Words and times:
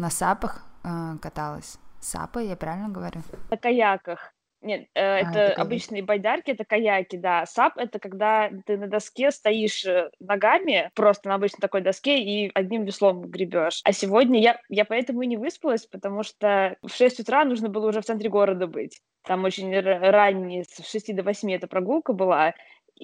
на 0.00 0.08
сапах 0.10 0.62
э, 0.82 1.18
каталась. 1.20 1.78
Сапы, 2.00 2.42
я 2.44 2.56
правильно 2.56 2.88
говорю? 2.88 3.20
На 3.50 3.56
каяках. 3.58 4.32
Нет, 4.62 4.88
э, 4.94 5.00
А, 5.00 5.20
это 5.20 5.38
это 5.38 5.60
обычные 5.60 6.02
байдарки, 6.02 6.50
это 6.50 6.64
каяки, 6.64 7.16
да. 7.16 7.44
Сап- 7.46 7.76
это 7.76 7.98
когда 7.98 8.50
ты 8.66 8.76
на 8.78 8.88
доске 8.88 9.30
стоишь 9.30 9.84
э, 9.84 10.10
ногами, 10.18 10.90
просто 10.94 11.28
на 11.28 11.34
обычной 11.34 11.60
такой 11.60 11.82
доске, 11.82 12.22
и 12.22 12.50
одним 12.54 12.84
веслом 12.84 13.22
гребешь. 13.22 13.80
А 13.84 13.92
сегодня 13.92 14.40
я, 14.40 14.58
я 14.70 14.84
поэтому 14.86 15.22
и 15.22 15.26
не 15.26 15.36
выспалась, 15.36 15.86
потому 15.86 16.22
что 16.22 16.76
в 16.82 16.90
6 16.90 17.20
утра 17.20 17.44
нужно 17.44 17.68
было 17.68 17.88
уже 17.88 18.00
в 18.00 18.04
центре 18.04 18.28
города 18.30 18.66
быть. 18.66 19.00
Там 19.24 19.44
очень 19.44 19.72
р- 19.74 20.00
ранний, 20.12 20.64
с 20.64 20.86
6 20.86 21.14
до 21.14 21.22
8 21.22 21.52
эта 21.52 21.66
прогулка 21.66 22.12
была. 22.14 22.54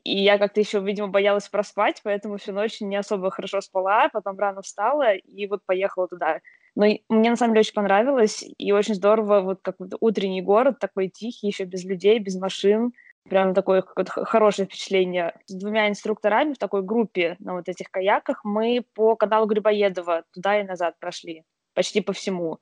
И 0.05 0.23
я 0.23 0.37
как-то 0.39 0.61
еще, 0.61 0.81
видимо, 0.81 1.09
боялась 1.09 1.49
проспать, 1.49 2.01
поэтому 2.05 2.37
всю 2.37 2.53
ночь 2.53 2.81
не 2.83 2.97
особо 2.97 3.31
хорошо 3.31 3.63
спала, 3.63 4.11
потом 4.11 4.39
рано 4.39 4.61
встала 4.61 5.15
и 5.15 5.47
вот 5.47 5.61
поехала 5.65 6.07
туда. 6.07 6.41
Но 6.77 6.85
мне 7.09 7.31
на 7.31 7.37
самом 7.37 7.55
деле 7.55 7.61
очень 7.61 7.73
понравилось, 7.73 8.45
и 8.59 8.71
очень 8.71 8.95
здорово, 8.95 9.41
вот 9.41 9.61
как 9.63 9.77
утренний 10.01 10.43
город, 10.43 10.79
такой 10.79 11.09
тихий, 11.09 11.49
еще 11.49 11.65
без 11.65 11.85
людей, 11.85 12.19
без 12.19 12.37
машин. 12.37 12.93
Прям 13.29 13.55
такое 13.55 13.83
хорошее 13.83 14.67
впечатление. 14.69 15.35
С 15.47 15.55
двумя 15.55 15.89
инструкторами 15.89 16.53
в 16.53 16.59
такой 16.59 16.83
группе 16.83 17.37
на 17.41 17.55
вот 17.55 17.69
этих 17.69 17.91
каяках 17.91 18.45
мы 18.45 18.85
по 18.95 19.17
каналу 19.17 19.47
Грибоедова 19.47 20.25
туда 20.33 20.61
и 20.61 20.65
назад 20.65 21.01
прошли, 21.01 21.43
почти 21.75 22.01
по 22.01 22.13
всему. 22.13 22.59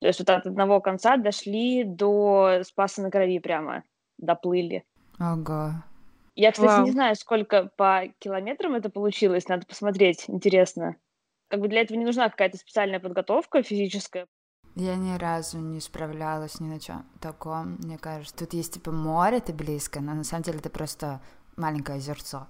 То 0.00 0.06
есть 0.06 0.20
вот 0.20 0.30
от 0.30 0.46
одного 0.46 0.80
конца 0.80 1.16
дошли 1.16 1.84
до 1.84 2.60
Спаса 2.62 3.02
на 3.02 3.10
Крови 3.10 3.40
прямо, 3.40 3.82
доплыли. 4.16 4.84
Ого. 5.18 5.72
Я, 6.34 6.52
кстати, 6.52 6.70
не 6.70 6.84
Вау. 6.84 6.92
знаю, 6.92 7.16
сколько 7.16 7.70
по 7.76 8.04
километрам 8.18 8.74
это 8.74 8.90
получилось, 8.90 9.48
надо 9.48 9.66
посмотреть, 9.66 10.24
интересно. 10.28 10.96
Как 11.48 11.60
бы 11.60 11.68
для 11.68 11.82
этого 11.82 11.96
не 11.96 12.04
нужна 12.04 12.28
какая-то 12.28 12.56
специальная 12.58 13.00
подготовка 13.00 13.62
физическая. 13.62 14.26
Я 14.74 14.96
ни 14.96 15.16
разу 15.16 15.58
не 15.58 15.80
справлялась 15.80 16.60
ни 16.60 16.68
на 16.68 16.78
чем 16.78 17.06
таком, 17.20 17.76
мне 17.78 17.96
кажется. 17.96 18.36
Тут 18.36 18.52
есть 18.52 18.74
типа 18.74 18.92
море, 18.92 19.40
ты 19.40 19.54
близко, 19.54 20.00
но 20.00 20.12
на 20.12 20.24
самом 20.24 20.42
деле 20.42 20.58
это 20.58 20.68
просто 20.68 21.22
маленькое 21.56 21.96
озерцо. 21.98 22.46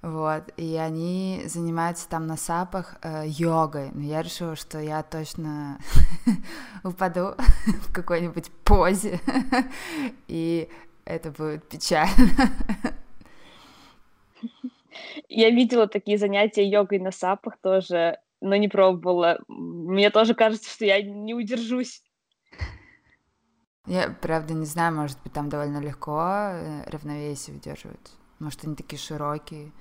Вот, 0.00 0.44
и 0.56 0.76
они 0.76 1.42
занимаются 1.44 2.08
там 2.08 2.26
на 2.26 2.38
сапах 2.38 2.96
э, 3.02 3.24
йогой. 3.26 3.90
Но 3.92 4.02
я 4.02 4.22
решила, 4.22 4.56
что 4.56 4.78
я 4.78 5.02
точно 5.02 5.78
упаду 6.84 7.34
в 7.66 7.92
какой-нибудь 7.92 8.50
позе, 8.64 9.20
и 10.28 10.70
это 11.04 11.30
будет 11.30 11.68
печально. 11.68 12.14
Я 15.28 15.50
видела 15.50 15.86
такие 15.86 16.18
занятия 16.18 16.66
йогой 16.66 16.98
на 16.98 17.10
сапах 17.10 17.58
тоже, 17.60 18.18
но 18.40 18.56
не 18.56 18.68
пробовала. 18.68 19.38
Мне 19.48 20.10
тоже 20.10 20.34
кажется, 20.34 20.70
что 20.70 20.84
я 20.84 21.02
не 21.02 21.34
удержусь. 21.34 22.02
Я, 23.86 24.14
правда, 24.20 24.54
не 24.54 24.66
знаю, 24.66 24.94
может 24.94 25.20
быть, 25.22 25.32
там 25.32 25.48
довольно 25.48 25.80
легко 25.80 26.20
э, 26.20 26.84
равновесие 26.90 27.56
удерживать. 27.56 28.12
Может, 28.38 28.64
они 28.64 28.76
такие 28.76 28.98
широкие. 28.98 29.72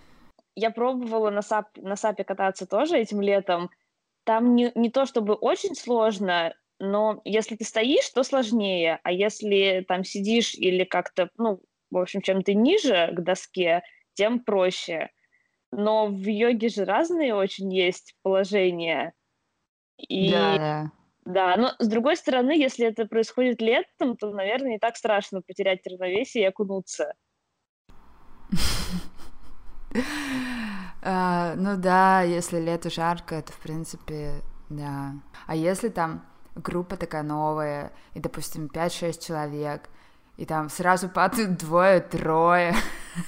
Я 0.55 0.71
пробовала 0.71 1.29
на, 1.29 1.41
сап, 1.41 1.67
на 1.77 1.95
сапе 1.95 2.23
кататься 2.23 2.65
тоже 2.65 2.97
этим 2.97 3.21
летом. 3.21 3.69
Там 4.23 4.55
не, 4.55 4.71
не 4.75 4.89
то 4.89 5.05
чтобы 5.05 5.33
очень 5.33 5.75
сложно, 5.75 6.53
но 6.79 7.21
если 7.23 7.55
ты 7.55 7.65
стоишь, 7.65 8.09
то 8.09 8.23
сложнее. 8.23 8.99
А 9.03 9.11
если 9.11 9.85
там 9.87 10.03
сидишь 10.03 10.55
или 10.55 10.85
как-то, 10.85 11.29
ну, 11.37 11.61
в 11.91 11.97
общем, 11.97 12.21
чем 12.21 12.41
ты 12.41 12.53
ниже 12.53 13.13
к 13.15 13.21
доске, 13.21 13.83
тем 14.19 14.41
проще. 14.41 15.09
Но 15.71 16.07
в 16.07 16.29
йоге 16.29 16.67
же 16.67 16.83
разные 16.83 17.33
очень 17.33 17.73
есть 17.73 18.15
положения. 18.21 19.13
И 19.97 20.29
Да, 20.31 20.57
да. 20.57 20.91
да, 21.25 21.57
но 21.57 21.71
с 21.79 21.87
другой 21.87 22.17
стороны, 22.17 22.51
если 22.51 22.85
это 22.85 23.05
происходит 23.05 23.61
летом, 23.61 24.17
то, 24.17 24.29
наверное, 24.31 24.71
не 24.71 24.79
так 24.79 24.97
страшно 24.97 25.41
потерять 25.41 25.87
равновесие 25.87 26.43
и 26.43 26.47
окунуться. 26.47 27.13
А, 31.01 31.55
ну 31.55 31.77
да, 31.77 32.23
если 32.23 32.59
лето 32.59 32.89
жарко, 32.89 33.35
это 33.35 33.53
в 33.53 33.59
принципе, 33.59 34.41
да. 34.69 35.13
А 35.47 35.55
если 35.55 35.87
там 35.87 36.25
группа 36.55 36.97
такая 36.97 37.23
новая, 37.23 37.93
и, 38.13 38.19
допустим, 38.19 38.67
5-6 38.67 39.25
человек, 39.25 39.89
и 40.39 40.45
там 40.45 40.69
сразу 40.69 41.09
падают 41.09 41.57
двое-трое, 41.57 42.73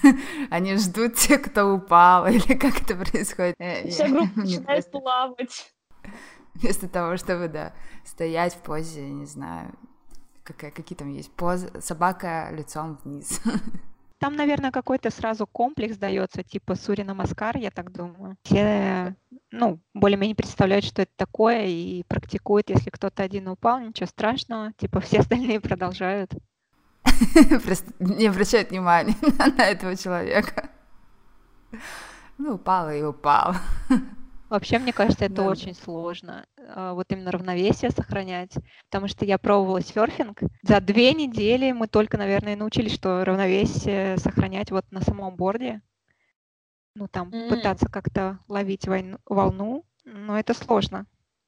они 0.50 0.78
ждут 0.78 1.16
тех, 1.16 1.42
кто 1.42 1.74
упал, 1.74 2.26
или 2.30 2.58
как 2.58 2.82
это 2.82 2.96
происходит? 2.96 3.56
Э, 3.60 3.86
Вся 3.90 4.08
группа 4.08 4.32
начинает 4.40 4.90
плавать. 4.90 5.74
Вместо 6.54 6.88
того, 6.88 7.18
чтобы, 7.18 7.50
да, 7.50 7.74
стоять 8.06 8.54
в 8.54 8.60
позе, 8.60 9.02
не 9.02 9.26
знаю, 9.26 9.74
какая, 10.44 10.72
какие 10.72 10.98
там 10.98 11.10
есть 11.10 11.34
позы, 11.34 11.70
собака 11.82 12.48
лицом 12.54 12.98
вниз. 13.04 13.42
Там, 14.20 14.38
наверное, 14.38 14.72
какой-то 14.72 15.10
сразу 15.10 15.46
комплекс 15.48 15.98
дается, 15.98 16.44
типа 16.44 16.76
Сурина 16.76 17.14
Маскар, 17.14 17.58
я 17.58 17.72
так 17.72 17.92
думаю. 17.92 18.38
Все, 18.44 19.16
ну, 19.52 19.82
более-менее 19.94 20.36
представляют, 20.36 20.86
что 20.86 21.02
это 21.02 21.12
такое, 21.18 21.66
и 21.66 22.04
практикуют, 22.08 22.70
если 22.70 22.90
кто-то 22.90 23.22
один 23.22 23.50
упал, 23.50 23.82
ничего 23.82 24.08
страшного, 24.08 24.72
типа 24.74 25.02
все 25.02 25.20
остальные 25.20 25.60
продолжают. 25.60 26.32
Просто 27.66 27.92
не 28.00 28.28
обращают 28.28 28.72
внимания 28.72 29.16
на 29.58 29.64
этого 29.66 29.96
человека. 29.96 30.70
Ну, 32.38 32.56
упал 32.56 32.90
и 32.90 33.02
упал. 33.04 33.56
Вообще, 34.50 34.80
мне 34.80 34.92
кажется, 34.92 35.26
это 35.26 35.36
Да. 35.36 35.44
очень 35.44 35.74
сложно, 35.74 36.46
а, 36.76 36.94
вот 36.94 37.06
именно 37.12 37.32
равновесие 37.32 37.90
сохранять, 37.92 38.54
потому 38.90 39.08
что 39.08 39.24
я 39.24 39.38
пробовала 39.38 39.82
серфинг. 39.82 40.40
За 40.64 40.82
две 40.82 41.14
недели 41.14 41.72
мы 41.72 41.88
только, 41.88 42.18
наверное, 42.18 42.58
научились, 42.58 42.94
что 42.94 43.24
равновесие 43.24 44.18
сохранять 44.18 44.72
вот 44.72 44.86
на 44.92 45.00
самом 45.02 45.36
борде. 45.38 45.82
Ну, 46.96 47.08
там, 47.08 47.32
М. 47.32 47.48
пытаться 47.50 47.88
как-то 47.88 48.40
ловить 48.50 48.88
войну- 48.88 49.20
волну, 49.26 49.86
но 50.04 50.38
это 50.38 50.54
сложно. 50.54 51.06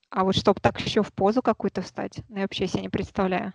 А 0.09 0.23
вот 0.23 0.35
чтобы 0.37 0.61
так 0.61 0.79
еще 0.79 1.03
в 1.03 1.11
позу 1.11 1.41
какую-то 1.41 1.81
встать, 1.81 2.21
ну, 2.29 2.37
я 2.37 2.41
вообще 2.43 2.67
себе 2.67 2.83
не 2.83 2.89
представляю. 2.89 3.53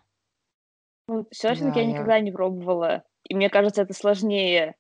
Ну, 1.09 1.27
Да, 1.43 1.49
я 1.49 1.55
я- 1.55 1.85
никогда 1.85 2.21
не 2.21 2.31
пробовала. 2.33 3.03
И 3.25 3.35
мне 3.35 3.51
кажется, 3.51 3.83
это 3.83 3.95
сложнее, 3.95 4.77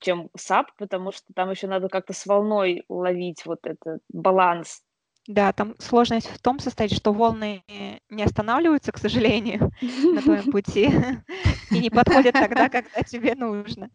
чем 0.00 0.30
сап, 0.36 0.68
потому 0.78 1.12
что 1.12 1.26
там 1.34 1.50
еще 1.50 1.66
надо 1.66 1.88
как-то 1.88 2.12
с 2.12 2.26
волной 2.26 2.84
ловить 2.88 3.44
вот 3.46 3.60
этот 3.66 4.00
баланс. 4.12 4.82
Да, 5.28 5.52
там 5.52 5.76
сложность 5.78 6.26
в 6.28 6.40
том 6.42 6.58
состоит, 6.58 6.92
что 6.92 7.12
волны 7.12 7.62
не 8.10 8.22
останавливаются, 8.24 8.90
к 8.90 8.98
сожалению, 8.98 9.70
на 10.10 10.20
твоем 10.22 10.48
пути 10.50 10.90
и 11.72 11.78
не 11.78 11.90
подходят 11.90 12.36
тогда, 12.38 12.68
когда 12.68 13.02
тебе 13.02 13.34
нужно. 13.36 13.90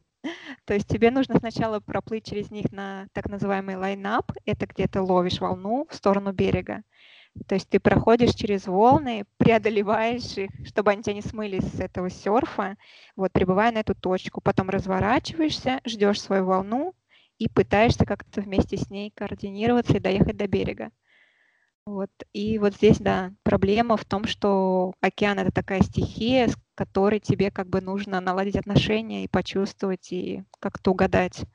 То 0.65 0.73
есть 0.73 0.87
тебе 0.87 1.11
нужно 1.11 1.37
сначала 1.39 1.79
проплыть 1.79 2.25
через 2.25 2.51
них 2.51 2.71
на 2.71 3.07
так 3.13 3.27
называемый 3.29 3.75
лайнап, 3.77 4.31
это 4.45 4.67
где 4.67 4.87
ты 4.87 5.01
ловишь 5.01 5.39
волну 5.41 5.87
в 5.89 5.95
сторону 5.95 6.31
берега. 6.33 6.83
То 7.45 7.55
есть 7.55 7.69
ты 7.69 7.79
проходишь 7.79 8.33
через 8.33 8.67
волны, 8.67 9.25
преодолеваешь 9.37 10.37
их, 10.37 10.49
чтобы 10.65 10.91
они 10.91 11.03
тебя 11.03 11.13
не 11.13 11.21
смыли 11.21 11.59
с 11.59 11.79
этого 11.79 12.09
серфа, 12.09 12.77
вот, 13.15 13.31
прибывая 13.31 13.71
на 13.71 13.79
эту 13.79 13.95
точку. 13.95 14.41
Потом 14.41 14.69
разворачиваешься, 14.69 15.81
ждешь 15.85 16.21
свою 16.21 16.45
волну 16.45 16.93
и 17.37 17.47
пытаешься 17.47 18.05
как-то 18.05 18.41
вместе 18.41 18.77
с 18.77 18.89
ней 18.89 19.11
координироваться 19.15 19.97
и 19.97 19.99
доехать 19.99 20.37
до 20.37 20.47
берега. 20.47 20.89
Вот. 21.85 22.11
И 22.33 22.59
вот 22.59 22.75
здесь, 22.75 22.97
да, 22.97 23.31
проблема 23.43 23.95
в 23.95 24.03
том, 24.03 24.25
что 24.25 24.93
океан— 24.99 25.39
это 25.39 25.51
такая 25.51 25.81
стихия, 25.81 26.49
с 26.49 26.57
которой 26.75 27.19
тебе 27.19 27.49
как 27.49 27.69
бы 27.69 27.79
нужно 27.79 28.19
наладить 28.19 28.57
отношения 28.57 29.23
и 29.23 29.29
почувствовать, 29.29 30.11
и 30.11 30.43
как-то 30.59 30.91
угадать. 30.91 31.45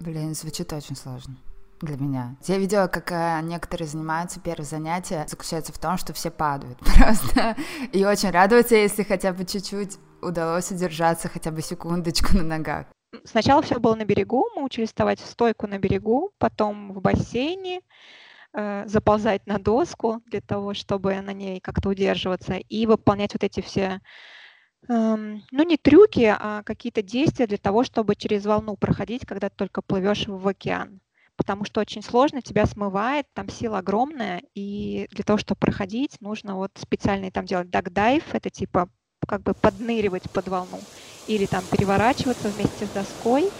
Блин, 0.00 0.34
звучит 0.34 0.70
очень 0.74 0.96
сложно 0.96 1.36
для 1.80 1.96
меня. 1.96 2.36
Я 2.46 2.58
видела, 2.58 2.86
как 2.86 3.12
э, 3.12 3.40
некоторые 3.42 3.88
занимаются, 3.88 4.40
первое 4.40 4.64
занятие 4.64 5.26
заключается 5.28 5.72
в 5.72 5.78
том, 5.78 5.98
что 5.98 6.12
все 6.12 6.30
падают 6.30 6.78
просто. 6.96 7.56
И 7.92 8.04
очень 8.04 8.30
радуются, 8.30 8.76
если 8.76 9.02
хотя 9.02 9.32
бы 9.32 9.44
чуть-чуть 9.44 9.98
удалось 10.22 10.70
удержаться 10.70 11.28
хотя 11.28 11.50
бы 11.50 11.62
секундочку 11.62 12.36
на 12.36 12.42
ногах. 12.42 12.86
Сначала 13.24 13.62
все 13.62 13.78
было 13.78 13.94
на 13.94 14.04
берегу, 14.04 14.48
мы 14.56 14.64
учились 14.64 14.88
вставать 14.88 15.20
в 15.20 15.26
стойку 15.26 15.66
на 15.66 15.78
берегу, 15.78 16.32
потом 16.38 16.92
в 16.92 17.00
бассейне, 17.00 17.80
э, 18.52 18.84
заползать 18.86 19.46
на 19.46 19.58
доску 19.58 20.20
для 20.26 20.40
того, 20.40 20.74
чтобы 20.74 21.20
на 21.20 21.32
ней 21.32 21.60
как-то 21.60 21.90
удерживаться 21.90 22.54
и 22.54 22.86
выполнять 22.86 23.34
вот 23.34 23.44
эти 23.44 23.60
все, 23.60 24.00
эм, 24.88 25.42
ну 25.52 25.62
не 25.64 25.76
трюки, 25.76 26.34
а 26.36 26.62
какие-то 26.64 27.02
действия 27.02 27.46
для 27.46 27.58
того, 27.58 27.84
чтобы 27.84 28.16
через 28.16 28.44
волну 28.46 28.76
проходить, 28.76 29.26
когда 29.26 29.48
ты 29.48 29.56
только 29.56 29.82
плывешь 29.82 30.26
в 30.26 30.48
океан. 30.48 31.00
Потому 31.44 31.64
что 31.66 31.80
очень 31.82 32.02
сложно, 32.02 32.40
тебя 32.40 32.64
смывает, 32.66 33.26
там 33.34 33.50
сила 33.50 33.78
огромная, 33.78 34.42
и 34.54 35.06
для 35.10 35.24
того, 35.24 35.38
чтобы 35.38 35.58
проходить, 35.58 36.20
нужно 36.20 36.56
вот 36.56 36.72
специальный 36.76 37.30
там 37.30 37.44
делать 37.44 37.68
дайв, 37.70 38.34
это 38.34 38.48
типа 38.50 38.88
как 39.28 39.42
бы 39.42 39.54
подныривать 39.54 40.30
под 40.32 40.48
волну 40.48 40.88
или 41.26 41.46
там 41.46 41.68
переворачиваться 41.68 42.50
вместе 42.50 42.86
с 42.86 42.90
доской 42.90 43.52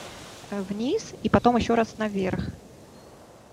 э, 0.50 0.62
вниз 0.62 1.14
и 1.22 1.30
потом 1.30 1.56
еще 1.56 1.74
раз 1.74 1.96
наверх 1.98 2.50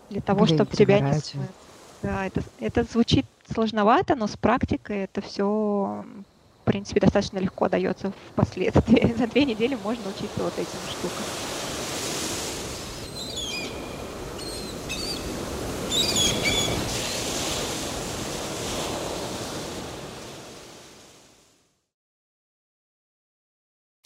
для 0.09 0.21
того, 0.21 0.45
Блин, 0.45 0.57
чтобы 0.57 0.71
тебя 0.71 0.99
не 0.99 1.13
смыло. 1.13 1.53
Да, 2.01 2.25
это, 2.25 2.41
это 2.57 2.83
звучит 2.83 3.27
сложновато, 3.45 4.15
но 4.15 4.27
с 4.27 4.35
практикой 4.37 4.99
это 5.03 5.21
все, 5.21 5.45
в 5.45 6.63
принципе, 6.63 6.99
достаточно 6.99 7.37
легко 7.37 7.69
дается 7.69 8.11
впоследствии. 8.11 9.13
За 9.17 9.27
две 9.27 9.45
недели 9.45 9.75
можно 9.75 10.09
учиться 10.09 10.43
вот 10.43 10.57
этим 10.59 10.87
штукам. 10.87 11.31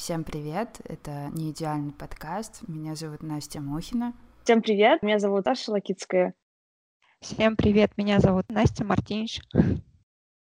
Всем 0.05 0.23
привет, 0.23 0.81
это 0.83 1.29
не 1.33 1.49
идеальный 1.49 1.91
подкаст. 1.91 2.61
Меня 2.67 2.93
зовут 2.93 3.23
Настя 3.23 3.59
Мухина. 3.59 4.13
Всем 4.43 4.61
привет, 4.61 5.01
меня 5.01 5.17
зовут 5.17 5.47
Аша 5.47 5.71
Лакицкая. 5.71 6.35
Всем 7.21 7.55
привет, 7.55 7.97
меня 7.97 8.19
зовут 8.19 8.45
Настя 8.49 8.85
Мартинш. 8.85 9.41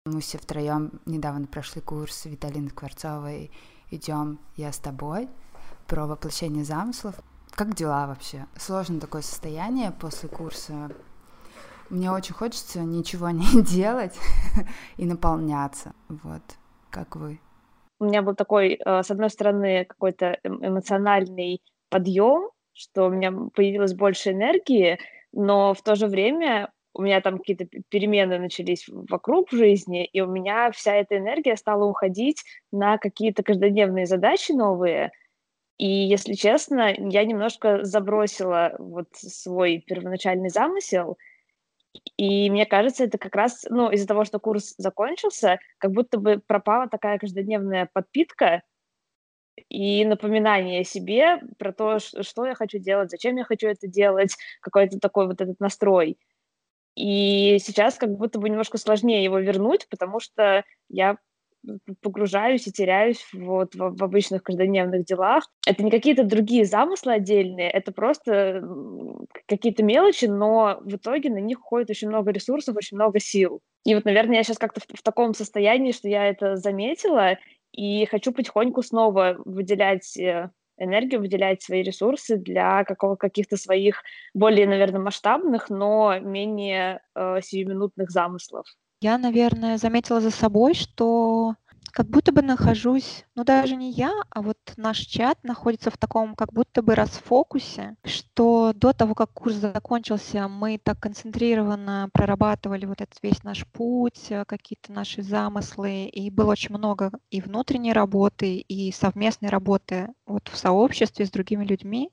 Мы 0.05 0.21
все 0.21 0.37
втроем 0.37 1.01
недавно 1.07 1.47
прошли 1.47 1.81
курс 1.81 2.27
Виталины 2.27 2.69
Кварцовой 2.69 3.51
«Идем, 3.91 4.39
я 4.57 4.71
с 4.71 4.79
тобой» 4.79 5.31
про 5.87 6.07
воплощение 6.07 6.65
замыслов. 6.65 7.15
Как 7.53 7.75
дела 7.75 8.07
вообще? 8.07 8.45
Сложно 8.55 9.01
такое 9.01 9.23
состояние 9.23 9.93
после 9.93 10.29
курса. 10.29 10.91
Мне 11.91 12.11
очень 12.11 12.35
хочется 12.35 12.81
ничего 12.81 13.31
не 13.31 13.63
делать 13.63 14.19
и 14.97 15.07
наполняться. 15.07 15.95
Вот. 16.09 16.43
Как 16.91 17.17
вы? 17.17 17.41
у 18.01 18.05
меня 18.05 18.23
был 18.23 18.35
такой, 18.35 18.79
э, 18.85 19.03
с 19.03 19.11
одной 19.11 19.31
стороны, 19.31 19.85
какой-то 19.85 20.39
эм, 20.43 20.65
эмоциональный 20.65 21.61
подъем, 21.91 22.51
что 22.73 23.07
у 23.07 23.11
меня 23.11 23.33
появилось 23.55 23.95
больше 23.95 24.31
энергии, 24.31 24.99
но 25.33 25.75
в 25.75 25.83
то 25.83 25.97
же 25.97 26.07
время 26.07 26.71
у 26.95 27.03
меня 27.03 27.21
там 27.21 27.39
какие-то 27.39 27.67
перемены 27.89 28.39
начались 28.39 28.89
вокруг 28.89 29.53
в 29.53 29.57
жизни, 29.57 30.05
и 30.05 30.21
у 30.21 30.27
меня 30.27 30.71
вся 30.71 30.95
эта 30.95 31.19
энергия 31.19 31.57
стала 31.57 31.85
уходить 31.85 32.43
на 32.73 32.99
какие-то 32.99 33.43
каждодневные 33.43 34.07
задачи 34.07 34.53
новые. 34.53 35.13
И, 35.77 35.87
если 35.87 36.35
честно, 36.35 36.93
я 36.97 37.25
немножко 37.25 37.85
забросила 37.85 38.75
вот 38.79 39.09
свой 39.13 39.85
первоначальный 39.87 40.51
замысел, 40.51 41.19
и 42.17 42.51
мне 42.51 42.67
кажется, 42.67 43.05
это 43.05 43.19
как 43.19 43.35
раз, 43.35 43.65
ну, 43.69 43.91
из-за 43.91 44.07
того, 44.07 44.25
что 44.25 44.39
курс 44.39 44.75
закончился, 44.79 45.59
как 45.79 45.93
будто 45.93 46.19
бы 46.19 46.41
пропала 46.47 46.89
такая 46.89 47.19
каждодневная 47.19 47.89
подпитка 47.93 48.63
и 49.69 50.05
напоминание 50.05 50.85
себе 50.85 51.41
про 51.59 51.73
то, 51.73 51.99
что 51.99 52.47
я 52.47 52.55
хочу 52.55 52.79
делать, 52.79 53.11
зачем 53.11 53.37
я 53.37 53.45
хочу 53.45 53.69
это 53.69 53.87
делать, 53.87 54.37
какой-то 54.61 54.99
такой 54.99 55.27
вот 55.27 55.41
этот 55.41 55.61
настрой. 55.61 56.19
И 56.95 57.59
сейчас 57.61 57.97
как 57.97 58.11
будто 58.11 58.41
бы 58.41 58.49
немножко 58.49 58.77
сложнее 58.77 59.23
его 59.23 59.39
вернуть, 59.39 59.89
потому 59.89 60.19
что 60.19 60.65
я 60.89 61.19
погружаюсь 62.03 62.67
и 62.67 62.73
теряюсь 62.73 63.25
вот 63.33 63.75
в, 63.75 63.97
в 63.97 64.05
обычных 64.05 64.43
каждодневных 64.43 65.05
делах. 65.05 65.45
Это 65.67 65.83
не 65.83 65.91
какие-то 65.91 66.25
другие 66.25 66.65
замыслы 66.65 67.15
отдельные, 67.15 67.71
это 67.71 67.93
просто 67.93 68.63
какие-то 69.47 69.83
мелочи, 69.83 70.27
но 70.27 70.79
в 70.83 70.97
итоге 70.97 71.31
на 71.31 71.39
них 71.39 71.61
уходит 71.61 71.91
очень 71.91 72.09
много 72.09 72.31
ресурсов, 72.31 72.77
очень 72.77 72.97
много 72.97 73.21
сил. 73.21 73.61
И 73.85 73.95
вот, 73.95 74.05
наверное, 74.05 74.37
я 74.37 74.43
сейчас 74.43 74.59
как-то 74.59 74.81
в, 74.81 74.99
в 74.99 75.03
таком 75.03 75.35
состоянии, 75.35 75.93
что 75.93 76.09
я 76.09 76.27
это 76.27 76.57
заметила, 76.57 77.39
и 77.73 78.07
хочу 78.07 78.33
потихоньку 78.33 78.83
снова 78.83 79.37
выделять 79.45 80.17
э, 80.17 80.51
энергию, 80.79 81.21
выделять 81.21 81.63
свои 81.63 81.83
ресурсы 81.83 82.37
для 82.37 82.85
какого, 82.85 83.17
каких-то 83.17 83.57
своих 83.57 84.03
более, 84.35 84.67
наверное, 84.67 85.01
масштабных, 85.01 85.71
но 85.71 86.19
менее 86.21 87.01
э, 87.15 87.41
сиюминутных 87.43 88.11
замыслов. 88.11 88.67
Я, 89.01 89.17
наверное, 89.17 89.79
заметила 89.79 90.21
за 90.21 90.31
собой, 90.31 90.75
что 90.75 91.55
как 91.93 92.09
будто 92.09 92.33
бы 92.33 92.43
нахожусь, 92.43 93.25
ну 93.35 93.45
даже 93.45 93.75
не 93.77 93.91
я, 93.93 94.13
а 94.31 94.43
вот 94.43 94.59
наш 94.77 94.99
чат 94.99 95.39
находится 95.43 95.91
в 95.91 95.97
таком 95.97 96.35
как 96.35 96.53
будто 96.53 96.83
бы 96.83 96.95
расфокусе, 96.95 97.97
что 98.05 98.73
до 98.75 98.93
того, 98.93 99.15
как 99.15 99.33
курс 99.33 99.55
закончился, 99.57 100.49
мы 100.49 100.79
так 100.83 100.99
концентрированно 101.01 102.09
прорабатывали 102.13 102.87
вот 102.87 103.01
этот 103.01 103.17
весь 103.23 103.43
наш 103.45 103.67
путь, 103.69 104.27
э, 104.31 104.45
какие-то 104.45 104.93
наши 104.93 105.23
замыслы, 105.23 106.05
и 106.07 106.31
было 106.31 106.53
очень 106.53 106.75
много 106.77 107.11
и 107.31 107.41
внутренней 107.41 107.93
работы, 107.93 108.57
и 108.59 108.93
совместной 108.93 109.49
работы 109.49 110.09
вот 110.27 110.49
в 110.53 110.57
сообществе 110.59 111.25
с 111.25 111.31
другими 111.31 111.65
людьми. 111.65 112.11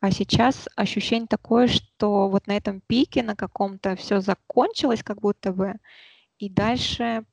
А 0.00 0.10
сейчас 0.10 0.68
ощущение 0.76 1.26
такое, 1.26 1.68
что 1.68 2.28
вот 2.28 2.46
на 2.46 2.56
этом 2.56 2.80
пике 2.80 3.22
на 3.22 3.34
каком-то 3.34 3.96
все 3.96 4.20
закончилось 4.20 5.02
как 5.02 5.20
будто 5.20 5.52
бы, 5.52 5.74
и 6.38 6.50
дальше 6.50 7.24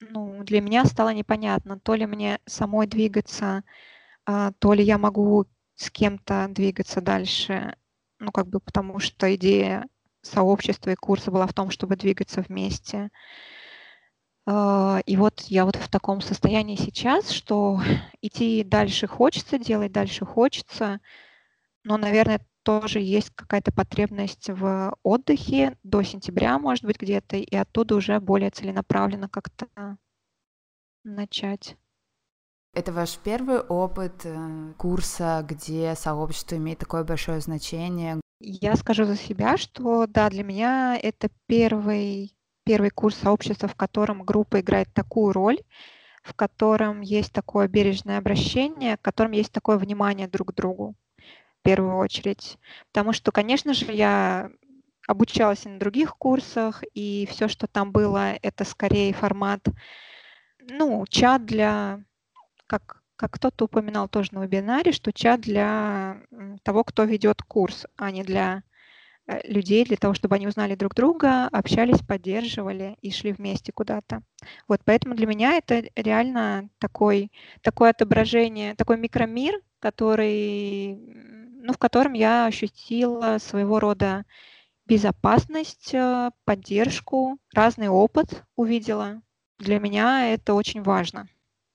ну, 0.00 0.42
для 0.44 0.60
меня 0.60 0.84
стало 0.86 1.14
непонятно, 1.14 1.78
то 1.78 1.94
ли 1.94 2.06
мне 2.06 2.40
самой 2.46 2.86
двигаться, 2.86 3.64
а, 4.26 4.52
то 4.58 4.72
ли 4.74 4.84
я 4.84 4.98
могу 4.98 5.46
с 5.76 5.90
кем-то 5.90 6.48
двигаться 6.50 7.00
дальше, 7.00 7.76
ну, 8.18 8.32
как 8.32 8.48
бы 8.48 8.60
потому 8.60 8.98
что 9.00 9.34
идея 9.36 9.88
сообщества 10.22 10.90
и 10.90 10.96
курса 10.96 11.30
была 11.30 11.46
в 11.46 11.54
том, 11.54 11.70
чтобы 11.70 11.96
двигаться 11.96 12.42
вместе. 12.42 13.10
А, 14.46 15.00
и 15.06 15.16
вот 15.16 15.42
я 15.42 15.64
вот 15.64 15.76
в 15.76 15.88
таком 15.88 16.20
состоянии 16.20 16.76
сейчас, 16.76 17.30
что 17.30 17.80
идти 18.22 18.64
дальше 18.64 19.06
хочется, 19.06 19.58
делать 19.58 19.92
дальше 19.92 20.24
хочется, 20.24 21.00
но, 21.84 21.96
наверное, 21.96 22.40
тоже 22.62 23.00
есть 23.00 23.30
какая-то 23.34 23.72
потребность 23.72 24.50
в 24.50 24.94
отдыхе 25.02 25.76
до 25.82 26.02
сентября, 26.02 26.58
может 26.58 26.84
быть, 26.84 27.00
где-то, 27.00 27.36
и 27.36 27.56
оттуда 27.56 27.96
уже 27.96 28.20
более 28.20 28.50
целенаправленно 28.50 29.28
как-то 29.28 29.66
начать. 31.04 31.76
Это 32.72 32.92
ваш 32.92 33.18
первый 33.18 33.58
опыт 33.58 34.24
э, 34.24 34.72
курса, 34.76 35.44
где 35.48 35.94
сообщество 35.96 36.54
имеет 36.54 36.78
такое 36.78 37.02
большое 37.02 37.40
значение? 37.40 38.20
Я 38.38 38.76
скажу 38.76 39.04
за 39.04 39.16
себя, 39.16 39.56
что 39.56 40.06
да, 40.06 40.30
для 40.30 40.44
меня 40.44 40.96
это 40.96 41.30
первый, 41.46 42.32
первый 42.64 42.90
курс 42.90 43.16
сообщества, 43.16 43.66
в 43.66 43.74
котором 43.74 44.22
группа 44.22 44.60
играет 44.60 44.92
такую 44.94 45.32
роль, 45.32 45.58
в 46.22 46.34
котором 46.34 47.00
есть 47.00 47.32
такое 47.32 47.66
бережное 47.66 48.18
обращение, 48.18 48.96
в 48.96 49.00
котором 49.00 49.32
есть 49.32 49.50
такое 49.50 49.76
внимание 49.76 50.28
друг 50.28 50.52
к 50.52 50.54
другу 50.54 50.94
в 51.60 51.62
первую 51.62 51.96
очередь. 51.96 52.58
Потому 52.92 53.12
что, 53.12 53.32
конечно 53.32 53.74
же, 53.74 53.92
я 53.92 54.50
обучалась 55.06 55.66
и 55.66 55.68
на 55.68 55.78
других 55.78 56.16
курсах, 56.16 56.82
и 56.94 57.26
все, 57.30 57.48
что 57.48 57.66
там 57.66 57.92
было, 57.92 58.34
это 58.42 58.64
скорее 58.64 59.12
формат, 59.12 59.66
ну, 60.60 61.04
чат 61.08 61.44
для, 61.44 62.02
как, 62.66 63.02
как 63.16 63.32
кто-то 63.32 63.64
упоминал 63.64 64.08
тоже 64.08 64.30
на 64.32 64.44
вебинаре, 64.44 64.92
что 64.92 65.12
чат 65.12 65.40
для 65.40 66.22
того, 66.62 66.84
кто 66.84 67.04
ведет 67.04 67.42
курс, 67.42 67.86
а 67.96 68.10
не 68.10 68.22
для 68.22 68.62
э, 69.26 69.40
людей, 69.48 69.84
для 69.84 69.96
того, 69.96 70.14
чтобы 70.14 70.36
они 70.36 70.46
узнали 70.46 70.76
друг 70.76 70.94
друга, 70.94 71.48
общались, 71.48 72.00
поддерживали 72.06 72.96
и 73.02 73.10
шли 73.10 73.32
вместе 73.32 73.72
куда-то. 73.72 74.22
Вот 74.68 74.80
поэтому 74.84 75.14
для 75.14 75.26
меня 75.26 75.54
это 75.54 75.82
реально 75.96 76.70
такой, 76.78 77.32
такое 77.62 77.90
отображение, 77.90 78.76
такой 78.76 78.96
микромир, 78.96 79.60
который 79.80 81.29
ну, 81.62 81.72
в 81.72 81.78
котором 81.78 82.14
я 82.14 82.46
ощутила 82.46 83.38
своего 83.38 83.80
рода 83.80 84.24
безопасность, 84.86 85.94
э, 85.94 86.30
поддержку, 86.44 87.38
разный 87.54 87.88
опыт 87.88 88.44
увидела. 88.56 89.22
Для 89.58 89.78
меня 89.78 90.32
это 90.32 90.54
очень 90.54 90.82
важно. 90.82 91.28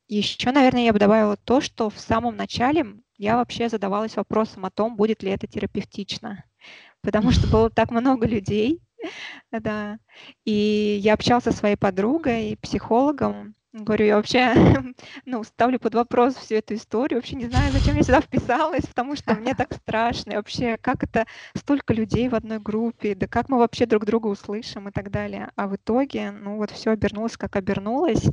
Еще, 0.07 0.51
наверное, 0.51 0.83
я 0.83 0.93
бы 0.93 0.99
добавила 0.99 1.37
то, 1.37 1.61
что 1.61 1.89
в 1.89 1.99
самом 1.99 2.35
начале 2.35 2.85
я 3.17 3.37
вообще 3.37 3.69
задавалась 3.69 4.15
вопросом 4.15 4.65
о 4.65 4.71
том, 4.71 4.95
будет 4.95 5.23
ли 5.23 5.31
это 5.31 5.47
терапевтично. 5.47 6.43
Потому 7.01 7.31
что 7.31 7.47
было 7.47 7.69
так 7.69 7.91
много 7.91 8.27
людей, 8.27 8.81
да. 9.51 9.99
И 10.43 10.99
я 11.01 11.13
общалась 11.13 11.45
со 11.45 11.51
своей 11.51 11.75
подругой, 11.75 12.57
психологом, 12.61 13.55
Говорю, 13.77 14.05
я 14.05 14.15
вообще 14.15 14.53
ну, 15.25 15.43
ставлю 15.43 15.79
под 15.79 15.95
вопрос 15.95 16.35
всю 16.35 16.55
эту 16.55 16.75
историю. 16.75 17.19
Вообще 17.19 17.35
не 17.35 17.47
знаю, 17.47 17.73
зачем 17.73 17.97
я 17.97 18.03
сюда 18.03 18.21
вписалась, 18.21 18.85
потому 18.85 19.17
что 19.17 19.35
мне 19.35 19.53
так 19.53 19.73
страшно. 19.73 20.31
И 20.31 20.35
вообще, 20.37 20.77
как 20.77 21.03
это 21.03 21.25
столько 21.53 21.93
людей 21.93 22.29
в 22.29 22.35
одной 22.35 22.59
группе, 22.59 23.15
да 23.15 23.27
как 23.27 23.49
мы 23.49 23.57
вообще 23.57 23.85
друг 23.85 24.05
друга 24.05 24.27
услышим 24.27 24.87
и 24.87 24.93
так 24.93 25.11
далее. 25.11 25.51
А 25.57 25.67
в 25.67 25.75
итоге, 25.75 26.31
ну 26.31 26.55
вот 26.55 26.71
все 26.71 26.91
обернулось, 26.91 27.35
как 27.35 27.57
обернулось. 27.57 28.23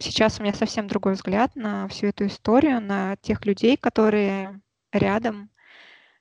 Сейчас 0.00 0.38
у 0.38 0.44
меня 0.44 0.54
совсем 0.54 0.86
другой 0.86 1.14
взгляд 1.14 1.56
на 1.56 1.88
всю 1.88 2.06
эту 2.06 2.26
историю, 2.26 2.80
на 2.80 3.16
тех 3.16 3.44
людей, 3.44 3.76
которые 3.76 4.60
рядом 4.92 5.50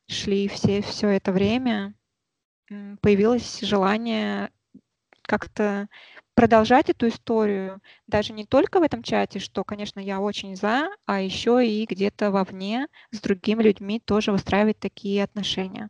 шли 0.07 0.47
все, 0.47 0.81
все 0.81 1.09
это 1.09 1.31
время. 1.31 1.93
Появилось 2.99 3.59
желание 3.61 4.49
как-то 5.21 5.87
продолжать 6.37 6.89
эту 6.89 7.09
историю 7.09 7.81
даже 8.07 8.33
не 8.33 8.45
только 8.45 8.79
в 8.79 8.83
этом 8.83 9.03
чате, 9.03 9.39
что, 9.39 9.65
конечно, 9.65 9.99
я 9.99 10.21
очень 10.21 10.55
за, 10.55 10.89
а 11.05 11.21
еще 11.21 11.67
и 11.67 11.85
где-то 11.85 12.31
вовне 12.31 12.87
с 13.11 13.19
другими 13.21 13.63
людьми 13.63 13.99
тоже 13.99 14.31
выстраивать 14.31 14.79
такие 14.79 15.23
отношения. 15.25 15.89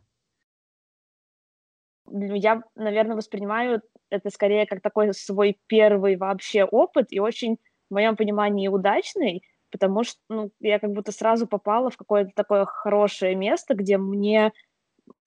Я, 2.10 2.62
наверное, 2.74 3.16
воспринимаю 3.16 3.82
это 4.10 4.30
скорее 4.30 4.66
как 4.66 4.80
такой 4.80 5.12
свой 5.12 5.58
первый 5.66 6.16
вообще 6.16 6.64
опыт 6.64 7.06
и 7.10 7.20
очень, 7.20 7.58
в 7.90 7.94
моем 7.94 8.16
понимании, 8.16 8.68
удачный, 8.68 9.42
потому 9.70 10.04
что 10.04 10.18
ну, 10.30 10.50
я 10.60 10.78
как 10.78 10.92
будто 10.92 11.12
сразу 11.12 11.46
попала 11.46 11.90
в 11.90 11.98
какое-то 11.98 12.30
такое 12.34 12.64
хорошее 12.64 13.34
место, 13.34 13.74
где 13.74 13.98
мне 13.98 14.52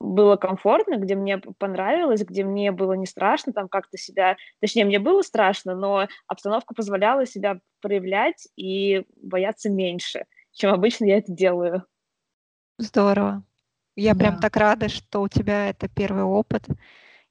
было 0.02 0.36
комфортно, 0.36 0.98
где 0.98 1.16
мне 1.16 1.38
понравилось, 1.38 2.24
где 2.24 2.44
мне 2.44 2.72
было 2.72 2.94
не 2.94 3.06
страшно 3.06 3.54
там 3.54 3.70
как-то 3.70 3.98
себя... 3.98 4.38
Точнее, 4.60 4.86
мне 4.86 5.00
было 5.00 5.22
страшно, 5.22 5.76
но 5.76 6.08
обстановка 6.28 6.74
позволяла 6.74 7.26
себя 7.26 7.60
проявлять 7.82 8.48
и 8.56 9.06
бояться 9.22 9.70
меньше, 9.70 10.26
чем 10.52 10.74
обычно 10.74 11.06
я 11.06 11.18
это 11.18 11.32
делаю. 11.32 11.86
Здорово. 12.78 13.44
Я 13.96 14.14
да. 14.14 14.20
прям 14.20 14.40
так 14.40 14.56
рада, 14.56 14.90
что 14.90 15.22
у 15.22 15.28
тебя 15.28 15.70
это 15.70 15.88
первый 15.88 16.24
опыт 16.24 16.66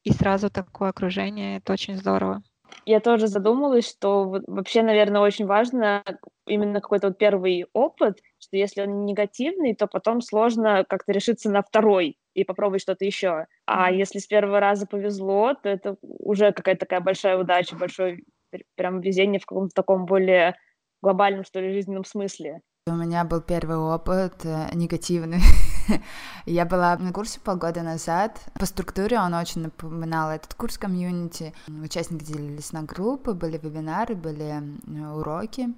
и 0.05 0.13
сразу 0.13 0.51
такое 0.51 0.91
окружение. 0.91 1.59
Это 1.59 1.73
очень 1.73 1.97
здорово. 1.97 2.43
Я 2.87 3.01
тоже 3.01 3.27
задумалась, 3.27 3.89
что 3.89 4.41
вообще, 4.47 4.83
наверное, 4.83 5.21
очень 5.21 5.47
важно 5.47 6.03
именно 6.47 6.81
какой-то 6.81 7.09
вот 7.09 7.19
первый 7.19 7.67
опыт, 7.73 8.19
что 8.39 8.57
если 8.57 8.83
он 8.83 9.05
негативный, 9.05 9.75
то 9.75 9.87
потом 9.87 10.21
сложно 10.21 10.85
как-то 10.89 11.13
решиться 11.13 11.51
на 11.51 11.63
второй 11.63 12.19
и 12.35 12.45
попробовать 12.45 12.83
что-то 12.83 13.05
еще. 13.05 13.47
А 13.67 13.91
если 13.91 14.19
с 14.19 14.27
первого 14.27 14.61
раза 14.61 14.87
повезло, 14.87 15.55
то 15.55 15.69
это 15.69 15.97
уже 16.03 16.53
какая-то 16.53 16.81
такая 16.81 17.01
большая 17.01 17.39
удача, 17.39 17.77
большое 17.77 18.21
прям 18.77 19.01
везение 19.01 19.41
в 19.41 19.47
каком-то 19.47 19.75
таком 19.75 20.07
более 20.07 20.57
глобальном, 21.03 21.45
что 21.45 21.61
ли, 21.61 21.73
жизненном 21.73 22.05
смысле. 22.05 22.61
У 22.87 22.93
меня 22.93 23.25
был 23.25 23.41
первый 23.41 23.77
опыт 23.77 24.45
э, 24.45 24.69
негативный. 24.75 25.39
Я 26.47 26.65
была 26.65 26.97
на 26.97 27.13
курсе 27.13 27.41
полгода 27.41 27.83
назад. 27.83 28.41
По 28.55 28.67
структуре 28.67 29.19
он 29.19 29.35
очень 29.35 29.63
напоминал 29.63 30.31
этот 30.31 30.55
курс 30.55 30.79
комьюнити. 30.79 31.55
Участники 31.83 32.25
делились 32.25 32.73
на 32.73 32.83
группы, 32.83 33.33
были 33.33 33.59
вебинары, 33.59 34.15
были 34.15 34.63
уроки 35.15 35.75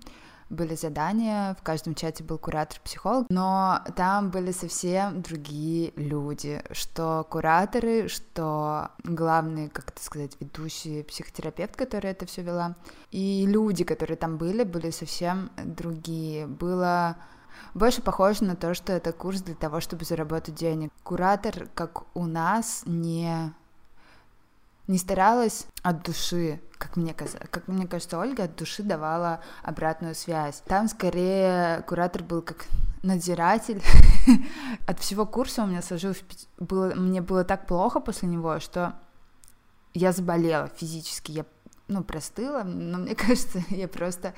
были 0.53 0.75
задания, 0.75 1.55
в 1.55 1.63
каждом 1.63 1.95
чате 1.95 2.23
был 2.23 2.39
куратор-психолог, 2.39 3.27
но 3.31 3.81
там 3.97 4.31
были 4.31 4.53
совсем 4.53 5.23
другие 5.23 5.93
люди, 5.97 6.63
что 6.73 7.27
кураторы, 7.29 8.09
что 8.09 8.91
главный, 9.03 9.71
как 9.71 9.91
это 9.91 10.03
сказать, 10.03 10.37
ведущий 10.41 11.03
психотерапевт, 11.05 11.75
который 11.75 12.11
это 12.11 12.27
все 12.27 12.43
вела, 12.43 12.77
и 13.11 13.47
люди, 13.47 13.83
которые 13.85 14.19
там 14.19 14.37
были, 14.37 14.63
были 14.63 14.91
совсем 14.91 15.51
другие. 15.57 16.47
Было 16.47 17.17
больше 17.75 18.03
похоже 18.03 18.45
на 18.45 18.57
то, 18.57 18.75
что 18.75 18.93
это 18.93 19.13
курс 19.13 19.41
для 19.43 19.55
того, 19.55 19.81
чтобы 19.81 20.05
заработать 20.05 20.55
денег. 20.55 20.91
Куратор, 21.03 21.69
как 21.75 22.05
у 22.17 22.27
нас, 22.27 22.83
не 22.87 23.53
не 24.89 24.99
старалась 24.99 25.67
от 25.83 26.03
души, 26.03 26.61
как 26.77 26.97
мне, 26.97 27.15
как 27.15 27.69
мне 27.69 27.87
кажется, 27.87 28.19
Ольга 28.19 28.45
от 28.45 28.57
души 28.57 28.83
давала 28.83 29.41
обратную 29.63 30.15
связь. 30.15 30.63
Там 30.67 30.89
скорее 30.89 31.83
куратор 31.83 32.23
был 32.23 32.43
как 32.43 32.67
надзиратель. 33.03 33.81
от 34.87 34.99
всего 35.01 35.25
курса 35.25 35.63
у 35.63 35.67
меня 35.67 35.83
сложилось... 35.83 36.23
Было, 36.59 36.95
мне 36.95 37.23
было 37.23 37.45
так 37.45 37.67
плохо 37.67 38.01
после 38.01 38.29
него, 38.29 38.59
что 38.61 38.95
я 39.95 40.13
заболела 40.13 40.69
физически. 40.77 41.33
Я, 41.33 41.47
ну, 41.89 42.03
простыла, 42.03 42.65
но 42.65 42.99
мне 42.99 43.15
кажется, 43.17 43.63
я 43.69 43.87
просто 43.87 44.35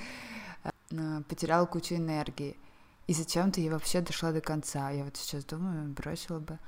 э, 0.90 1.22
потеряла 1.28 1.66
кучу 1.66 1.94
энергии. 1.94 2.56
И 3.06 3.12
зачем-то 3.12 3.60
я 3.60 3.70
вообще 3.70 4.00
дошла 4.00 4.32
до 4.32 4.40
конца. 4.40 4.90
Я 4.90 5.04
вот 5.04 5.16
сейчас 5.16 5.44
думаю, 5.44 5.88
бросила 5.88 6.38
бы. 6.38 6.58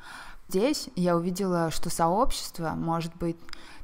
Здесь 0.49 0.89
я 0.95 1.17
увидела, 1.17 1.71
что 1.71 1.91
сообщество 1.91 2.71
может 2.71 3.15
быть 3.17 3.37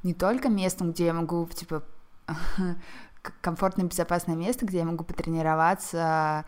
не 0.02 0.14
только 0.14 0.48
местом, 0.48 0.92
где 0.92 1.06
я 1.06 1.14
могу, 1.14 1.46
типа, 1.46 1.82
комфортное, 3.40 3.86
безопасное 3.86 4.36
место, 4.36 4.66
где 4.66 4.78
я 4.78 4.84
могу 4.84 5.02
потренироваться 5.02 6.44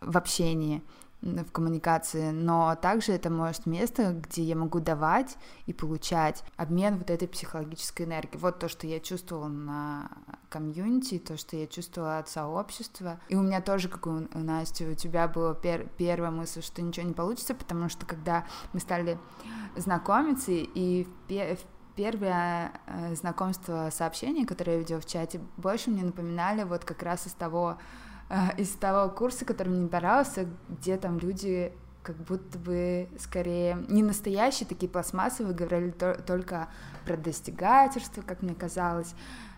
в 0.00 0.16
общении, 0.16 0.82
в 1.22 1.52
коммуникации, 1.52 2.30
но 2.30 2.74
также 2.80 3.12
это 3.12 3.30
может 3.30 3.66
место, 3.66 4.12
где 4.12 4.42
я 4.42 4.56
могу 4.56 4.80
давать 4.80 5.36
и 5.66 5.72
получать 5.72 6.42
обмен 6.56 6.96
вот 6.96 7.10
этой 7.10 7.28
психологической 7.28 8.06
энергией. 8.06 8.38
Вот 8.38 8.58
то, 8.58 8.68
что 8.68 8.86
я 8.86 9.00
чувствовала 9.00 9.48
на 9.48 10.10
комьюнити, 10.48 11.18
то, 11.18 11.36
что 11.36 11.56
я 11.56 11.66
чувствовала 11.66 12.18
от 12.18 12.28
сообщества. 12.28 13.20
И 13.28 13.36
у 13.36 13.42
меня 13.42 13.60
тоже, 13.60 13.88
как 13.88 14.06
у 14.06 14.26
Насти, 14.32 14.86
у 14.86 14.94
тебя 14.94 15.28
была 15.28 15.54
пер 15.54 15.88
первая 15.98 16.30
мысль, 16.30 16.62
что 16.62 16.80
ничего 16.80 17.06
не 17.06 17.14
получится, 17.14 17.54
потому 17.54 17.88
что 17.88 18.06
когда 18.06 18.46
мы 18.72 18.80
стали 18.80 19.18
знакомиться, 19.76 20.52
и 20.52 21.06
в 21.28 21.58
первое 21.96 22.72
э, 22.86 23.14
знакомство 23.14 23.90
сообщений, 23.92 24.46
которые 24.46 24.76
я 24.76 24.80
видела 24.80 25.00
в 25.00 25.06
чате, 25.06 25.40
больше 25.58 25.90
мне 25.90 26.02
напоминали 26.02 26.62
вот 26.62 26.84
как 26.84 27.02
раз 27.02 27.26
из 27.26 27.32
того 27.32 27.76
из 28.56 28.70
того 28.70 29.12
курса, 29.12 29.44
который 29.44 29.68
мне 29.68 29.88
понравился, 29.88 30.46
где 30.68 30.96
там 30.96 31.18
люди 31.18 31.72
как 32.02 32.16
будто 32.16 32.58
бы 32.58 33.08
скорее 33.18 33.84
не 33.88 34.02
настоящие 34.02 34.66
такие 34.66 34.88
пластмассовые, 34.88 35.54
говорили 35.54 35.90
то, 35.90 36.14
только 36.14 36.68
про 37.04 37.16
достигательство, 37.16 38.22
как 38.22 38.42
мне 38.42 38.54
казалось, 38.54 39.14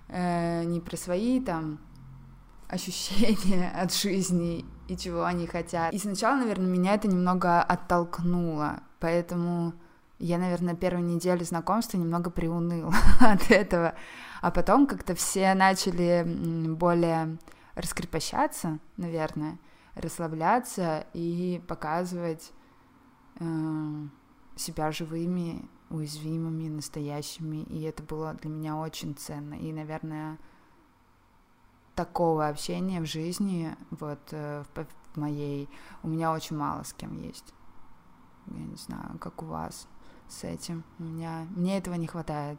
э, 0.08 0.64
не 0.64 0.80
про 0.80 0.96
свои 0.96 1.40
там 1.40 1.78
ощущения 2.68 3.70
от 3.76 3.94
жизни 3.94 4.64
и 4.88 4.96
чего 4.96 5.24
они 5.24 5.46
хотят. 5.46 5.92
И 5.92 5.98
сначала, 5.98 6.36
наверное, 6.36 6.66
меня 6.66 6.94
это 6.94 7.08
немного 7.08 7.62
оттолкнуло, 7.62 8.80
поэтому 8.98 9.74
я, 10.18 10.38
наверное, 10.38 10.74
первую 10.74 11.04
неделю 11.04 11.44
знакомства 11.44 11.98
немного 11.98 12.30
приуныла 12.30 12.94
от 13.20 13.50
этого, 13.50 13.94
а 14.40 14.50
потом 14.50 14.86
как-то 14.86 15.14
все 15.14 15.54
начали 15.54 16.24
более 16.68 17.38
раскрепощаться, 17.74 18.78
наверное, 18.96 19.58
расслабляться 19.94 21.06
и 21.12 21.62
показывать 21.68 22.52
э, 23.40 23.44
себя 24.56 24.92
живыми, 24.92 25.68
уязвимыми, 25.90 26.68
настоящими. 26.68 27.62
И 27.64 27.82
это 27.82 28.02
было 28.02 28.34
для 28.34 28.50
меня 28.50 28.76
очень 28.76 29.14
ценно. 29.14 29.54
И, 29.54 29.72
наверное, 29.72 30.38
такого 31.94 32.48
общения 32.48 33.00
в 33.00 33.06
жизни, 33.06 33.76
вот 33.90 34.20
э, 34.30 34.64
в, 34.74 34.86
в 35.14 35.16
моей, 35.16 35.68
у 36.02 36.08
меня 36.08 36.32
очень 36.32 36.56
мало 36.56 36.82
с 36.82 36.92
кем 36.92 37.20
есть. 37.20 37.52
Я 38.46 38.62
не 38.64 38.76
знаю, 38.76 39.18
как 39.18 39.42
у 39.42 39.46
вас 39.46 39.86
с 40.28 40.44
этим. 40.44 40.84
У 40.98 41.04
меня, 41.04 41.46
мне 41.50 41.78
этого 41.78 41.94
не 41.94 42.06
хватает. 42.06 42.58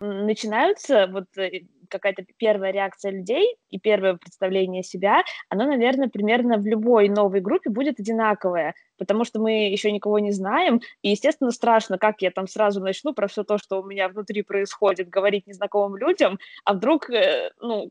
Начинаются 0.00 1.06
вот 1.06 1.26
э, 1.36 1.66
какая-то 1.92 2.24
первая 2.38 2.72
реакция 2.72 3.12
людей 3.12 3.56
и 3.70 3.78
первое 3.78 4.14
представление 4.14 4.82
себя, 4.82 5.22
оно, 5.48 5.66
наверное, 5.66 6.08
примерно 6.08 6.56
в 6.56 6.66
любой 6.66 7.08
новой 7.08 7.40
группе 7.40 7.70
будет 7.70 8.00
одинаковое, 8.00 8.74
потому 8.98 9.24
что 9.24 9.40
мы 9.40 9.68
еще 9.68 9.92
никого 9.92 10.18
не 10.18 10.32
знаем, 10.32 10.80
и, 11.02 11.10
естественно, 11.10 11.50
страшно, 11.50 11.98
как 11.98 12.22
я 12.22 12.30
там 12.30 12.48
сразу 12.48 12.80
начну 12.80 13.12
про 13.12 13.28
все 13.28 13.44
то, 13.44 13.58
что 13.58 13.80
у 13.80 13.84
меня 13.84 14.08
внутри 14.08 14.42
происходит, 14.42 15.08
говорить 15.08 15.46
незнакомым 15.46 15.96
людям, 15.96 16.38
а 16.64 16.72
вдруг, 16.74 17.10
э, 17.10 17.50
ну, 17.60 17.90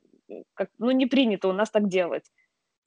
как, 0.54 0.70
ну, 0.80 0.92
не 0.92 1.06
принято 1.06 1.48
у 1.48 1.54
нас 1.54 1.70
так 1.70 1.88
делать. 1.88 2.26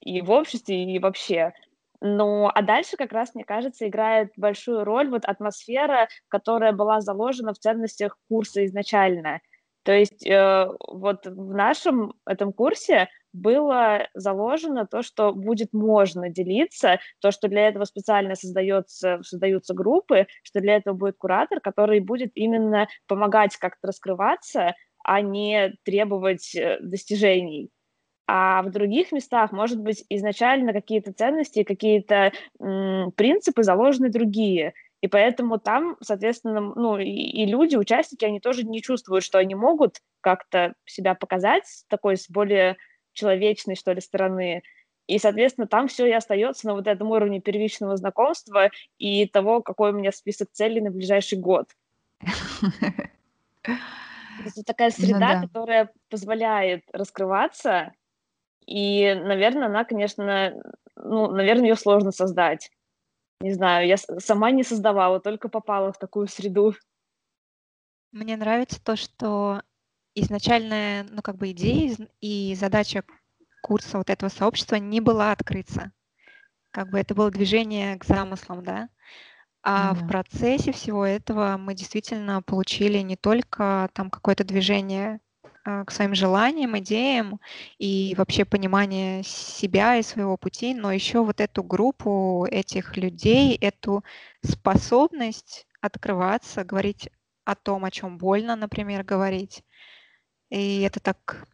И 0.01 0.21
в 0.21 0.31
обществе, 0.31 0.83
и 0.83 0.99
вообще. 0.99 1.53
Ну, 2.01 2.49
а 2.53 2.61
дальше 2.61 2.97
как 2.97 3.13
раз, 3.13 3.33
мне 3.33 3.45
кажется, 3.45 3.87
играет 3.87 4.31
большую 4.35 4.83
роль 4.83 5.09
вот 5.09 5.25
атмосфера, 5.25 6.09
которая 6.27 6.73
была 6.73 6.99
заложена 7.01 7.53
в 7.53 7.59
ценностях 7.59 8.17
курса 8.27 8.65
изначально– 8.65 9.39
то 9.85 9.93
есть 9.93 10.25
э, 10.25 10.67
вот 10.87 11.27
в 11.27 11.53
нашем 11.53 12.15
этом 12.25 12.51
курсе 12.53 13.07
было 13.33 14.07
заложено 14.15 14.87
то, 14.87 15.03
что 15.03 15.31
будет 15.31 15.73
можно 15.73 16.29
делиться, 16.29 16.99
то, 17.21 17.29
что 17.29 17.47
для 17.47 17.67
этого 17.67 17.83
специально 17.85 18.33
создается, 18.33 19.19
создаются 19.21 19.75
группы, 19.75 20.25
что 20.41 20.59
для 20.59 20.77
этого 20.77 20.95
будет 20.95 21.17
куратор, 21.17 21.59
который 21.59 21.99
будет 21.99 22.31
именно 22.33 22.87
помогать 23.07 23.57
как-то 23.57 23.87
раскрываться, 23.89 24.73
а 25.03 25.21
не 25.21 25.75
требовать 25.83 26.55
э, 26.55 26.79
достижений. 26.81 27.69
А 28.27 28.63
в 28.63 28.71
других 28.71 29.11
местах, 29.11 29.51
может 29.51 29.79
быть, 29.79 30.03
изначально 30.09 30.73
какие-то 30.73 31.13
ценности, 31.13 31.61
какие-то 31.61 32.31
принципы 32.57 33.61
заложены 33.61 34.09
другие– 34.09 34.73
и 35.05 35.07
поэтому 35.07 35.59
там, 35.59 35.97
соответственно, 36.01 36.61
ну, 36.61 36.97
и, 36.97 37.05
и 37.05 37.45
люди, 37.45 37.75
участники, 37.75 38.25
они 38.25 38.39
тоже 38.39 38.63
не 38.63 38.81
чувствуют, 38.81 39.23
что 39.23 39.37
они 39.37 39.53
могут 39.53 40.01
как-то 40.19 40.73
себя 40.83 41.13
показать 41.13 41.67
с 41.67 41.83
такой, 41.83 42.17
с 42.17 42.27
более 42.27 42.77
человечной, 43.13 43.75
что 43.75 43.91
ли, 43.91 44.01
стороны. 44.01 44.63
И, 45.05 45.19
соответственно, 45.19 45.67
там 45.67 45.89
все 45.89 46.07
и 46.07 46.11
остается 46.11 46.65
на 46.65 46.73
вот 46.73 46.87
этом 46.87 47.11
уровне 47.11 47.39
первичного 47.39 47.97
знакомства 47.97 48.71
и 48.97 49.27
того, 49.27 49.61
какой 49.61 49.91
у 49.91 49.95
меня 49.95 50.11
список 50.11 50.49
целей 50.51 50.81
на 50.81 50.89
ближайший 50.89 51.37
год. 51.37 51.67
Это 53.61 54.63
такая 54.65 54.91
ну 54.97 55.05
среда, 55.05 55.39
которая 55.43 55.91
позволяет 56.09 56.83
раскрываться, 56.93 57.93
и, 58.65 59.13
наверное, 59.13 59.67
она, 59.67 59.85
конечно, 59.85 60.59
ну, 60.95 61.29
наверное, 61.29 61.67
ее 61.67 61.75
сложно 61.75 62.11
создать. 62.11 62.71
Не 63.45 63.53
знаю, 63.53 63.87
я 63.87 63.97
сама 63.97 64.49
не 64.49 64.63
создавала, 64.63 65.19
только 65.19 65.49
попала 65.49 65.93
в 65.93 65.99
такую 65.99 66.27
среду. 66.27 66.73
Мне 68.11 68.37
нравится 68.37 68.83
то, 68.83 68.95
что 68.95 69.61
изначальная, 70.15 71.03
ну, 71.03 71.21
как 71.21 71.37
бы 71.37 71.51
идея 71.51 71.95
и 72.21 72.55
задача 72.55 73.03
курса 73.61 73.99
вот 73.99 74.09
этого 74.09 74.31
сообщества 74.31 74.77
не 74.77 74.99
была 74.99 75.31
открыться. 75.31 75.91
Как 76.71 76.89
бы 76.89 76.97
это 76.97 77.13
было 77.13 77.29
движение 77.29 77.99
к 77.99 78.05
замыслам, 78.05 78.63
да. 78.63 78.89
А 79.61 79.93
в 79.93 80.07
процессе 80.07 80.71
всего 80.71 81.05
этого 81.05 81.57
мы 81.57 81.75
действительно 81.75 82.41
получили 82.41 82.97
не 82.97 83.15
только 83.15 83.91
там 83.93 84.09
какое-то 84.09 84.43
движение 84.43 85.19
к 85.65 85.89
своим 85.89 86.13
желаниям, 86.13 86.77
идеям 86.77 87.39
и 87.79 88.13
вообще 88.17 88.45
понимание 88.45 89.23
себя 89.23 89.97
и 89.97 90.03
своего 90.03 90.37
пути, 90.37 90.75
но 90.75 90.91
еще 90.91 91.23
вот 91.23 91.41
эту 91.41 91.63
группу 91.63 92.45
этих 92.49 92.97
людей, 92.97 93.55
эту 93.55 94.03
способность 94.43 95.65
открываться, 95.81 96.63
говорить 96.63 97.09
о 97.45 97.55
том, 97.55 97.83
о 97.83 97.91
чем 97.91 98.19
больно, 98.19 98.55
например, 98.55 99.03
говорить. 99.03 99.63
И 100.51 100.81
это 100.81 100.99
так, 100.99 101.47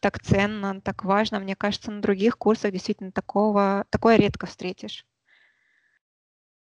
так 0.00 0.20
ценно, 0.20 0.80
так 0.80 1.04
важно. 1.04 1.38
Мне 1.38 1.54
кажется, 1.54 1.92
на 1.92 2.02
других 2.02 2.36
курсах 2.36 2.72
действительно 2.72 3.12
такого, 3.12 3.86
такое 3.90 4.16
редко 4.16 4.46
встретишь. 4.46 5.06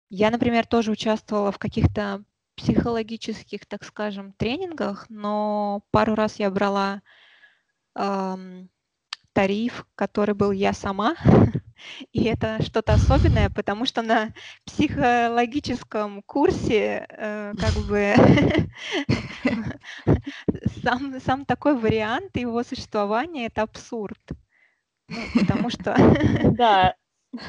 Я, 0.10 0.30
например, 0.30 0.66
тоже 0.66 0.92
участвовала 0.92 1.54
в 1.54 1.58
каких-то 1.58 2.24
психологических, 2.60 3.66
так 3.66 3.86
скажем, 3.86 4.34
тренингах, 4.34 5.06
но 5.10 5.82
пару 5.92 6.14
раз 6.14 6.40
я 6.40 6.52
брала 6.52 7.02
эм, 7.96 8.70
тариф, 9.32 9.86
который 9.96 10.36
был 10.36 10.52
я 10.52 10.74
сама, 10.74 11.16
и 12.12 12.26
это 12.26 12.62
что-то 12.62 12.94
особенное, 12.94 13.50
потому 13.50 13.86
что 13.86 14.02
на 14.02 14.34
психологическом 14.66 16.22
курсе 16.24 17.06
э, 17.10 17.54
как 17.58 17.76
бы 17.76 18.14
сам, 20.84 21.20
сам 21.22 21.46
такой 21.46 21.78
вариант 21.78 22.36
его 22.36 22.62
существования 22.64 23.46
это 23.46 23.62
абсурд. 23.62 24.20
Ну, 25.08 25.30
потому 25.34 25.70
что... 25.70 25.96
Да. 26.52 26.96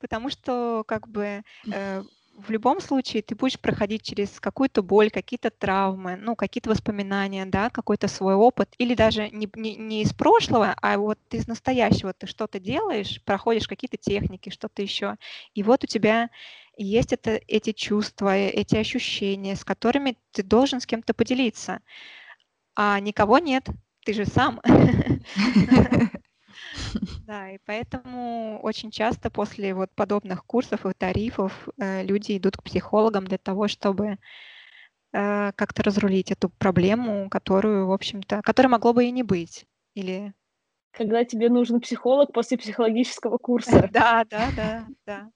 Потому 0.00 0.30
что 0.30 0.82
как 0.88 1.08
бы 1.08 1.42
э, 1.70 2.02
в 2.46 2.50
любом 2.50 2.80
случае 2.80 3.22
ты 3.22 3.34
будешь 3.34 3.58
проходить 3.58 4.02
через 4.02 4.40
какую-то 4.40 4.82
боль, 4.82 5.10
какие-то 5.10 5.50
травмы, 5.50 6.16
ну, 6.16 6.36
какие-то 6.36 6.70
воспоминания, 6.70 7.46
да, 7.46 7.70
какой-то 7.70 8.08
свой 8.08 8.34
опыт, 8.34 8.74
или 8.78 8.94
даже 8.94 9.30
не, 9.30 9.48
не, 9.54 9.76
не 9.76 10.02
из 10.02 10.12
прошлого, 10.12 10.74
а 10.80 10.98
вот 10.98 11.18
из 11.30 11.46
настоящего. 11.48 12.12
Ты 12.12 12.26
что-то 12.26 12.58
делаешь, 12.60 13.22
проходишь 13.24 13.68
какие-то 13.68 13.96
техники, 13.96 14.50
что-то 14.50 14.82
еще, 14.82 15.16
и 15.54 15.62
вот 15.62 15.84
у 15.84 15.86
тебя 15.86 16.30
есть 16.76 17.12
это, 17.12 17.40
эти 17.48 17.72
чувства, 17.72 18.36
эти 18.36 18.76
ощущения, 18.76 19.56
с 19.56 19.64
которыми 19.64 20.16
ты 20.32 20.42
должен 20.42 20.80
с 20.80 20.86
кем-то 20.86 21.14
поделиться, 21.14 21.80
а 22.74 22.98
никого 23.00 23.38
нет, 23.38 23.68
ты 24.04 24.14
же 24.14 24.24
сам. 24.26 24.60
Да, 27.26 27.50
и 27.50 27.58
поэтому 27.64 28.60
очень 28.62 28.90
часто 28.90 29.30
после 29.30 29.74
вот 29.74 29.90
подобных 29.94 30.44
курсов 30.44 30.84
и 30.86 30.92
тарифов 30.92 31.68
э, 31.78 32.02
люди 32.02 32.36
идут 32.36 32.56
к 32.56 32.62
психологам 32.62 33.24
для 33.24 33.38
того, 33.38 33.68
чтобы 33.68 34.18
э, 35.12 35.52
как-то 35.52 35.82
разрулить 35.82 36.30
эту 36.30 36.48
проблему, 36.48 37.28
которую, 37.30 37.86
в 37.86 37.92
общем-то, 37.92 38.42
которая 38.42 38.70
могло 38.70 38.92
бы 38.92 39.04
и 39.04 39.10
не 39.10 39.22
быть. 39.22 39.66
Или 39.94 40.32
когда 40.92 41.24
тебе 41.24 41.48
нужен 41.48 41.80
психолог 41.80 42.32
после 42.32 42.58
психологического 42.58 43.38
курса. 43.38 43.88
Да, 43.92 44.24
да, 44.28 44.48
да, 44.56 44.86
да. 45.06 45.30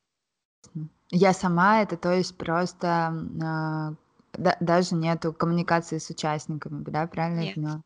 Я 1.10 1.32
сама 1.32 1.82
это, 1.82 1.96
то 1.96 2.12
есть 2.12 2.36
просто 2.36 3.14
э, 3.36 3.94
да, 4.38 4.56
даже 4.60 4.94
нету 4.94 5.32
коммуникации 5.32 5.98
с 5.98 6.10
участниками, 6.10 6.82
да, 6.84 7.06
правильно 7.06 7.40
я 7.40 7.46
Нет. 7.46 7.54
поняла? 7.54 7.82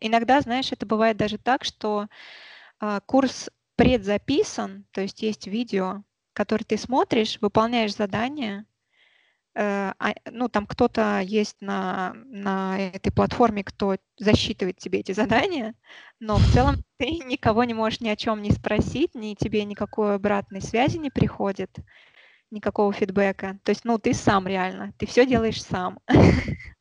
Иногда, 0.00 0.40
знаешь, 0.40 0.72
это 0.72 0.86
бывает 0.86 1.16
даже 1.16 1.38
так, 1.38 1.64
что 1.64 2.08
а, 2.80 3.00
курс 3.00 3.50
предзаписан, 3.76 4.86
то 4.90 5.00
есть 5.00 5.22
есть 5.22 5.46
видео, 5.46 6.02
которое 6.32 6.64
ты 6.64 6.76
смотришь, 6.76 7.38
выполняешь 7.40 7.94
задание, 7.94 8.66
э, 9.54 9.92
а, 9.98 10.14
ну, 10.30 10.48
там 10.48 10.66
кто-то 10.66 11.20
есть 11.20 11.56
на, 11.60 12.14
на 12.26 12.78
этой 12.78 13.12
платформе, 13.12 13.64
кто 13.64 13.96
засчитывает 14.18 14.78
тебе 14.78 15.00
эти 15.00 15.12
задания, 15.12 15.74
но 16.20 16.36
в 16.38 16.52
целом 16.52 16.76
ты 16.98 17.06
никого 17.26 17.64
не 17.64 17.74
можешь 17.74 18.00
ни 18.00 18.08
о 18.08 18.16
чем 18.16 18.42
не 18.42 18.50
спросить, 18.50 19.14
ни 19.14 19.34
тебе 19.34 19.64
никакой 19.64 20.16
обратной 20.16 20.62
связи 20.62 20.98
не 20.98 21.10
приходит, 21.10 21.76
никакого 22.50 22.92
фидбэка. 22.92 23.58
То 23.64 23.70
есть, 23.70 23.84
ну, 23.84 23.98
ты 23.98 24.14
сам 24.14 24.46
реально, 24.46 24.92
ты 24.98 25.06
все 25.06 25.26
делаешь 25.26 25.62
сам. 25.62 25.98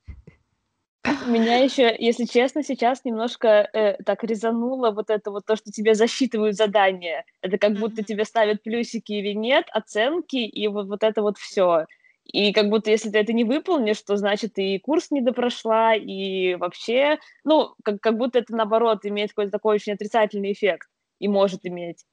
Меня 1.27 1.57
еще, 1.57 1.95
если 1.97 2.25
честно, 2.25 2.63
сейчас 2.63 3.05
немножко 3.05 3.69
э, 3.73 4.01
так 4.03 4.23
резануло 4.23 4.91
вот 4.91 5.09
это 5.09 5.31
вот 5.31 5.45
то, 5.45 5.55
что 5.55 5.71
тебе 5.71 5.93
засчитывают 5.93 6.55
задания. 6.55 7.25
Это 7.41 7.57
как 7.57 7.73
будто 7.73 8.03
тебе 8.03 8.25
ставят 8.25 8.63
плюсики 8.63 9.11
или 9.13 9.33
нет, 9.33 9.65
оценки, 9.71 10.37
и 10.37 10.67
вот, 10.67 10.87
вот 10.87 11.03
это 11.03 11.21
вот 11.21 11.37
все. 11.37 11.85
И 12.23 12.53
как 12.53 12.69
будто 12.69 12.89
если 12.89 13.11
ты 13.11 13.19
это 13.19 13.33
не 13.33 13.43
выполнишь, 13.43 14.01
то 14.01 14.17
значит 14.17 14.57
и 14.57 14.79
курс 14.79 15.11
не 15.11 15.21
допрошла, 15.21 15.95
и 15.95 16.55
вообще, 16.55 17.19
ну, 17.43 17.75
как, 17.83 18.01
как 18.01 18.17
будто 18.17 18.39
это 18.39 18.55
наоборот 18.55 19.05
имеет 19.05 19.29
какой-то 19.29 19.51
такой 19.51 19.75
очень 19.75 19.93
отрицательный 19.93 20.53
эффект 20.53 20.89
и 21.19 21.27
может 21.27 21.65
иметь. 21.65 22.03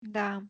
Да. 0.00 0.42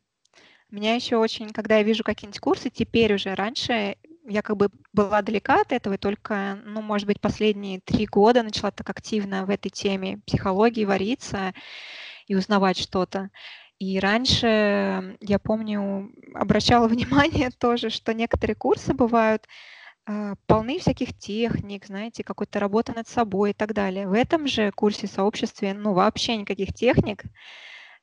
Меня 0.70 0.94
еще 0.94 1.16
очень, 1.16 1.50
когда 1.50 1.78
я 1.78 1.82
вижу 1.82 2.02
какие-нибудь 2.02 2.40
курсы, 2.40 2.70
теперь 2.70 3.14
уже 3.14 3.34
раньше 3.34 3.96
я 4.28 4.42
как 4.42 4.56
бы 4.56 4.68
была 4.92 5.22
далека 5.22 5.60
от 5.60 5.72
этого, 5.72 5.94
и 5.94 5.98
только, 5.98 6.58
ну, 6.64 6.82
может 6.82 7.06
быть, 7.06 7.20
последние 7.20 7.80
три 7.80 8.06
года 8.06 8.42
начала 8.42 8.70
так 8.70 8.88
активно 8.90 9.46
в 9.46 9.50
этой 9.50 9.70
теме 9.70 10.18
психологии 10.26 10.84
вариться 10.84 11.54
и 12.26 12.34
узнавать 12.34 12.78
что-то. 12.78 13.30
И 13.78 13.98
раньше, 14.00 15.16
я 15.20 15.38
помню, 15.38 16.12
обращала 16.34 16.88
внимание 16.88 17.50
тоже, 17.50 17.90
что 17.90 18.12
некоторые 18.14 18.56
курсы 18.56 18.92
бывают 18.92 19.46
э, 20.06 20.34
полны 20.46 20.78
всяких 20.78 21.16
техник, 21.18 21.86
знаете, 21.86 22.24
какой-то 22.24 22.58
работы 22.60 22.92
над 22.92 23.08
собой 23.08 23.50
и 23.50 23.54
так 23.54 23.72
далее. 23.74 24.08
В 24.08 24.12
этом 24.12 24.46
же 24.46 24.72
курсе 24.72 25.06
сообществе, 25.06 25.74
ну, 25.74 25.94
вообще 25.94 26.36
никаких 26.36 26.74
техник. 26.74 27.24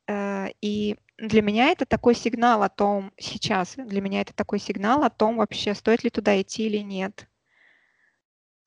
Э, 0.08 0.50
и 0.62 0.98
для 1.18 1.42
меня 1.42 1.70
это 1.70 1.86
такой 1.86 2.16
сигнал 2.16 2.64
о 2.64 2.70
том 2.70 3.12
сейчас, 3.18 3.76
для 3.78 4.02
меня 4.02 4.22
это 4.22 4.34
такой 4.34 4.60
сигнал 4.60 5.04
о 5.04 5.10
том 5.10 5.38
вообще, 5.38 5.74
стоит 5.74 6.04
ли 6.04 6.10
туда 6.10 6.40
идти 6.42 6.66
или 6.68 6.80
нет. 6.80 7.28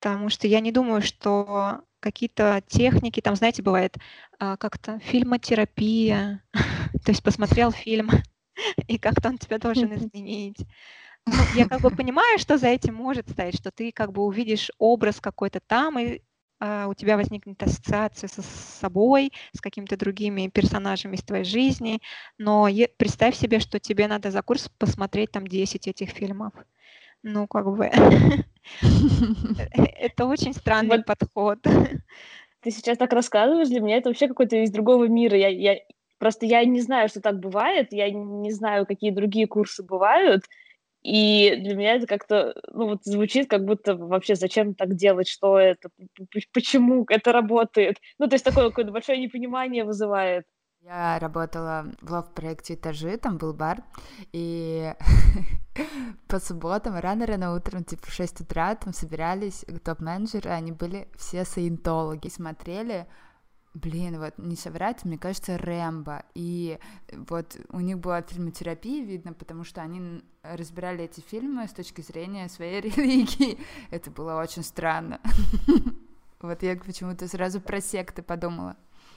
Потому 0.01 0.29
что 0.29 0.47
я 0.47 0.61
не 0.61 0.73
думаю, 0.73 1.03
что 1.03 1.83
какие-то 2.01 2.63
техники, 2.67 3.21
там, 3.21 3.35
знаете, 3.35 3.63
бывает 3.63 3.97
а, 4.39 4.57
как-то 4.57 5.01
фильмотерапия, 5.01 6.43
то 6.53 7.11
есть 7.11 7.23
посмотрел 7.23 7.73
фильм, 7.73 8.11
и 8.89 8.99
как-то 8.99 9.29
он 9.29 9.39
тебя 9.39 9.59
должен 9.59 9.95
изменить. 9.95 10.65
Ну, 11.27 11.47
я 11.51 11.67
как 11.67 11.83
бы 11.83 11.91
понимаю, 11.91 12.39
что 12.39 12.57
за 12.57 12.69
этим 12.69 12.95
может 12.95 13.29
стоять, 13.29 13.57
что 13.57 13.71
ты 13.71 13.93
как 13.93 14.13
бы 14.13 14.23
увидишь 14.23 14.71
образ 14.79 15.21
какой-то 15.21 15.61
там, 15.61 15.99
и 15.99 16.23
у 16.61 16.95
тебя 16.95 17.17
возникнет 17.17 17.63
ассоциация 17.63 18.29
со 18.29 18.43
собой, 18.43 19.33
с 19.53 19.61
какими-то 19.61 19.97
другими 19.97 20.49
персонажами 20.49 21.17
из 21.17 21.23
твоей 21.23 21.45
жизни, 21.45 22.01
но 22.37 22.69
представь 22.97 23.37
себе, 23.37 23.61
что 23.61 23.79
тебе 23.79 24.09
надо 24.09 24.31
за 24.31 24.43
курс 24.43 24.69
посмотреть 24.79 25.31
там 25.31 25.47
10 25.47 25.87
этих 25.87 26.11
фильмов. 26.11 26.53
Ну, 27.23 27.47
как 27.47 27.67
бы, 27.67 27.85
это 29.73 30.27
очень 30.27 30.55
странный 30.55 31.03
подход. 31.03 31.59
Ты 32.61 32.71
сейчас 32.71 32.99
так 32.99 33.13
рассказываешь, 33.13 33.69
для 33.69 33.81
меня 33.81 33.97
это 33.97 34.09
вообще 34.09 34.29
какой-то 34.29 34.57
из 34.57 34.71
другого 34.71 35.07
мира. 35.09 35.37
Я, 35.37 35.49
я 35.49 35.79
просто 36.19 36.47
я 36.47 36.65
не 36.65 36.81
знаю, 36.81 37.09
что 37.09 37.21
так 37.21 37.39
бывает, 37.39 37.93
я 37.93 38.11
не 38.11 38.51
знаю, 38.53 38.87
какие 38.87 39.11
другие 39.11 39.47
курсы 39.47 39.83
бывают, 39.83 40.45
и 41.09 41.57
для 41.57 41.75
меня 41.75 41.95
это 41.95 42.07
как-то, 42.07 42.55
ну 42.71 42.89
вот 42.89 43.05
звучит, 43.05 43.49
как 43.49 43.65
будто 43.65 43.97
вообще 43.97 44.35
зачем 44.35 44.75
так 44.75 44.95
делать, 44.95 45.27
что 45.27 45.59
это, 45.59 45.89
почему 46.53 47.07
это 47.09 47.33
работает. 47.33 47.97
Ну, 48.19 48.29
то 48.29 48.35
есть 48.35 48.45
такое 48.45 48.69
какое-то 48.69 48.93
большое 48.93 49.19
непонимание 49.19 49.85
вызывает. 49.85 50.45
Я 50.83 51.19
работала 51.19 51.87
в 52.03 52.13
лов-проекте 52.13 52.75
«Этажи», 52.75 53.17
там 53.17 53.39
был 53.39 53.55
бар, 53.55 53.83
и 54.33 54.93
по 56.29 56.39
субботам 56.41 56.99
рано-рано 56.99 57.55
утром, 57.55 57.85
типа 57.85 58.07
в 58.07 58.13
6 58.13 58.43
утра, 58.43 58.75
там 58.75 58.93
собирались 58.93 59.65
топ-менеджеры, 59.85 60.51
они 60.51 60.73
были 60.73 61.09
все 61.17 61.45
саентологи, 61.45 62.29
смотрели 62.29 63.07
Блин, 63.75 64.19
вот 64.19 64.35
не 64.39 64.57
соврать, 64.57 65.05
мне 65.05 65.19
кажется, 65.19 65.59
Рэмбо. 65.59 66.25
И 66.35 66.79
вот 67.13 67.57
у 67.71 67.81
них 67.81 67.99
была 67.99 68.23
фильмотерапия, 68.23 69.05
видно, 69.05 69.33
потому 69.33 69.65
что 69.65 69.83
они 69.83 70.23
разбирали 70.43 71.05
эти 71.05 71.21
фильмы 71.21 71.69
с 71.69 71.73
точки 71.73 72.01
зрения 72.01 72.49
своей 72.49 72.81
религии. 72.89 73.59
Это 73.91 74.11
было 74.11 74.41
очень 74.41 74.63
странно. 74.63 75.21
Вот 76.41 76.63
я 76.63 76.77
почему-то 76.77 77.27
сразу 77.27 77.61
про 77.61 77.81
секты 77.81 78.23
подумала. 78.23 78.77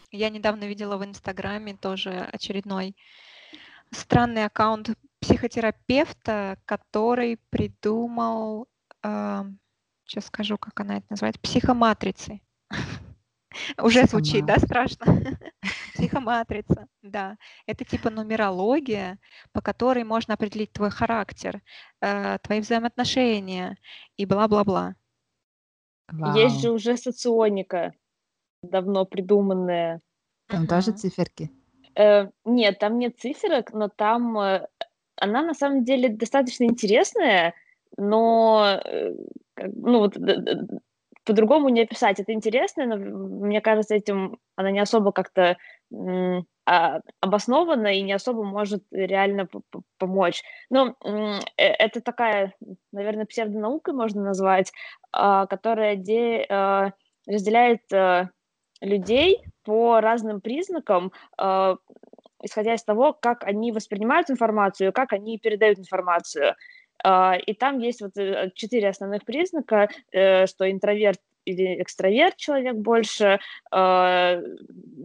Я 0.09 0.31
недавно 0.31 0.63
видела 0.67 0.97
в 0.97 1.05
Инстаграме 1.05 1.75
тоже 1.75 2.09
очередной 2.09 2.95
странный 3.91 4.45
аккаунт 4.45 4.89
психотерапевта, 5.19 6.57
который 6.65 7.37
придумал 7.51 8.67
Сейчас 10.11 10.25
скажу, 10.25 10.57
как 10.57 10.77
она 10.81 10.97
это 10.97 11.05
называет. 11.09 11.39
Психоматрицей. 11.39 12.43
Уже 13.77 14.05
звучит, 14.05 14.45
да, 14.45 14.57
страшно? 14.57 15.05
Психоматрица, 15.93 16.87
да. 17.01 17.37
Это 17.65 17.83
типа 17.85 18.09
нумерология, 18.09 19.19
по 19.51 19.61
которой 19.61 20.03
можно 20.03 20.33
определить 20.33 20.71
твой 20.71 20.89
характер, 20.89 21.61
э, 22.01 22.37
твои 22.39 22.61
взаимоотношения 22.61 23.77
и 24.17 24.25
бла-бла-бла. 24.25 24.95
Есть 26.35 26.61
же 26.61 26.71
уже 26.71 26.97
соционика, 26.97 27.93
давно 28.63 29.05
придуманная. 29.05 30.01
Там 30.47 30.67
тоже 30.67 30.91
циферки? 30.91 31.51
Э, 31.95 32.29
нет, 32.45 32.79
там 32.79 32.99
нет 32.99 33.19
циферок, 33.19 33.73
но 33.73 33.89
там 33.89 34.37
э, 34.39 34.67
она 35.15 35.41
на 35.41 35.53
самом 35.53 35.83
деле 35.83 36.09
достаточно 36.09 36.63
интересная, 36.65 37.53
но 37.97 38.81
ну 39.57 39.99
вот 39.99 40.17
по-другому 41.23 41.69
не 41.69 41.81
описать. 41.81 42.19
Это 42.19 42.33
интересно, 42.33 42.85
но 42.85 42.95
мне 42.95 43.61
кажется, 43.61 43.95
этим 43.95 44.39
она 44.55 44.71
не 44.71 44.79
особо 44.79 45.11
как-то 45.11 45.57
а, 46.65 46.99
обоснованно 47.19 47.87
и 47.87 48.01
не 48.01 48.13
особо 48.13 48.43
может 48.43 48.83
реально 48.91 49.47
помочь. 49.97 50.43
Но 50.69 50.95
э, 51.03 51.39
это 51.57 52.01
такая, 52.01 52.53
наверное, 52.91 53.25
псевдонаука 53.25 53.93
можно 53.93 54.23
назвать, 54.23 54.71
а, 55.11 55.47
которая 55.47 55.95
де, 55.95 56.45
а, 56.49 56.91
разделяет 57.27 57.81
людей 58.81 59.43
по 59.63 60.01
разным 60.01 60.41
признакам, 60.41 61.11
исходя 62.41 62.73
из 62.73 62.83
того, 62.83 63.13
как 63.13 63.43
они 63.43 63.71
воспринимают 63.71 64.31
информацию, 64.31 64.91
как 64.91 65.13
они 65.13 65.37
передают 65.37 65.77
информацию. 65.77 66.55
А, 67.03 67.35
и 67.35 67.53
там 67.53 67.79
есть 67.79 68.01
вот 68.01 68.17
э, 68.17 68.51
четыре 68.55 68.89
основных 68.89 69.25
признака, 69.25 69.89
э, 70.11 70.45
что 70.45 70.69
интроверт 70.69 71.19
или 71.45 71.81
экстраверт 71.81 72.37
человек 72.37 72.75
больше, 72.75 73.39
а, 73.71 74.39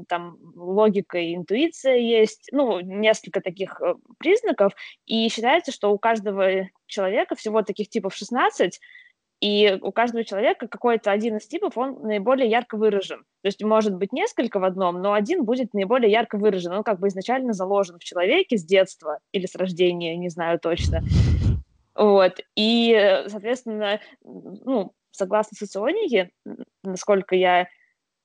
там 0.09 0.37
логика 0.55 1.19
и 1.19 1.35
интуиция 1.35 1.97
есть, 1.97 2.51
ну, 2.53 2.81
несколько 2.81 3.41
таких 3.41 3.81
э, 3.81 3.95
признаков, 4.19 4.75
и 5.07 5.29
считается, 5.31 5.73
что 5.73 5.91
у 5.91 5.99
каждого 5.99 6.69
человека 6.87 7.37
всего 7.37 7.63
таких 7.63 7.89
типов 7.89 8.15
16, 8.15 8.81
и 9.41 9.79
у 9.83 9.93
каждого 9.93 10.25
человека 10.25 10.67
какой-то 10.67 11.11
один 11.11 11.37
из 11.37 11.47
типов, 11.47 11.77
он 11.77 12.01
наиболее 12.03 12.49
ярко 12.49 12.77
выражен. 12.77 13.21
То 13.43 13.49
есть 13.49 13.63
может 13.63 13.95
быть 13.95 14.13
несколько 14.13 14.59
в 14.59 14.65
одном, 14.65 15.03
но 15.03 15.13
один 15.13 15.45
будет 15.45 15.75
наиболее 15.75 16.11
ярко 16.11 16.39
выражен. 16.39 16.73
Он 16.73 16.83
как 16.83 16.99
бы 17.01 17.09
изначально 17.09 17.53
заложен 17.53 17.99
в 17.99 18.05
человеке 18.05 18.57
с 18.57 18.65
детства 18.65 19.19
или 19.33 19.47
с 19.47 19.55
рождения, 19.55 20.17
не 20.17 20.31
знаю 20.31 20.59
точно. 20.59 21.03
Вот. 21.97 22.41
И, 22.57 23.23
соответственно, 23.27 24.01
ну, 24.23 24.93
согласно 25.11 25.57
соционике, 25.57 26.31
насколько 26.83 27.35
я 27.35 27.69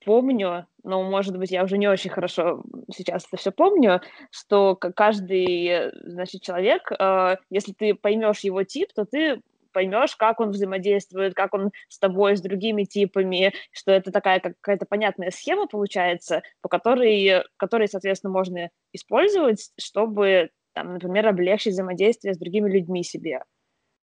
помню, 0.06 0.68
но, 0.84 1.04
может 1.04 1.38
быть, 1.38 1.52
я 1.52 1.64
уже 1.64 1.78
не 1.78 1.88
очень 1.88 2.10
хорошо 2.10 2.64
сейчас 2.94 3.26
это 3.28 3.38
все 3.38 3.52
помню, 3.52 4.02
что 4.32 4.76
каждый, 4.76 5.92
значит, 6.04 6.42
человек, 6.42 6.92
э, 6.92 7.38
если 7.50 7.74
ты 7.74 7.94
поймешь 7.94 8.40
его 8.40 8.64
тип, 8.64 8.90
то 8.94 9.06
ты 9.06 9.42
поймешь, 9.74 10.16
как 10.16 10.40
он 10.40 10.50
взаимодействует, 10.50 11.34
как 11.34 11.54
он 11.54 11.72
с 11.88 11.98
тобой, 12.00 12.36
с 12.36 12.42
другими 12.42 12.84
типами, 12.84 13.54
что 13.72 13.92
это 13.92 14.12
такая 14.12 14.40
какая-то 14.40 14.86
понятная 14.86 15.32
схема 15.32 15.68
получается, 15.68 16.42
по 16.62 16.68
которой, 16.68 17.44
которой, 17.58 17.88
соответственно, 17.88 18.34
можно 18.34 18.70
использовать, 18.92 19.72
чтобы, 19.80 20.50
там, 20.74 20.94
например, 20.94 21.28
облегчить 21.28 21.74
взаимодействие 21.74 22.34
с 22.34 22.38
другими 22.38 22.70
людьми 22.70 23.04
себе 23.04 23.42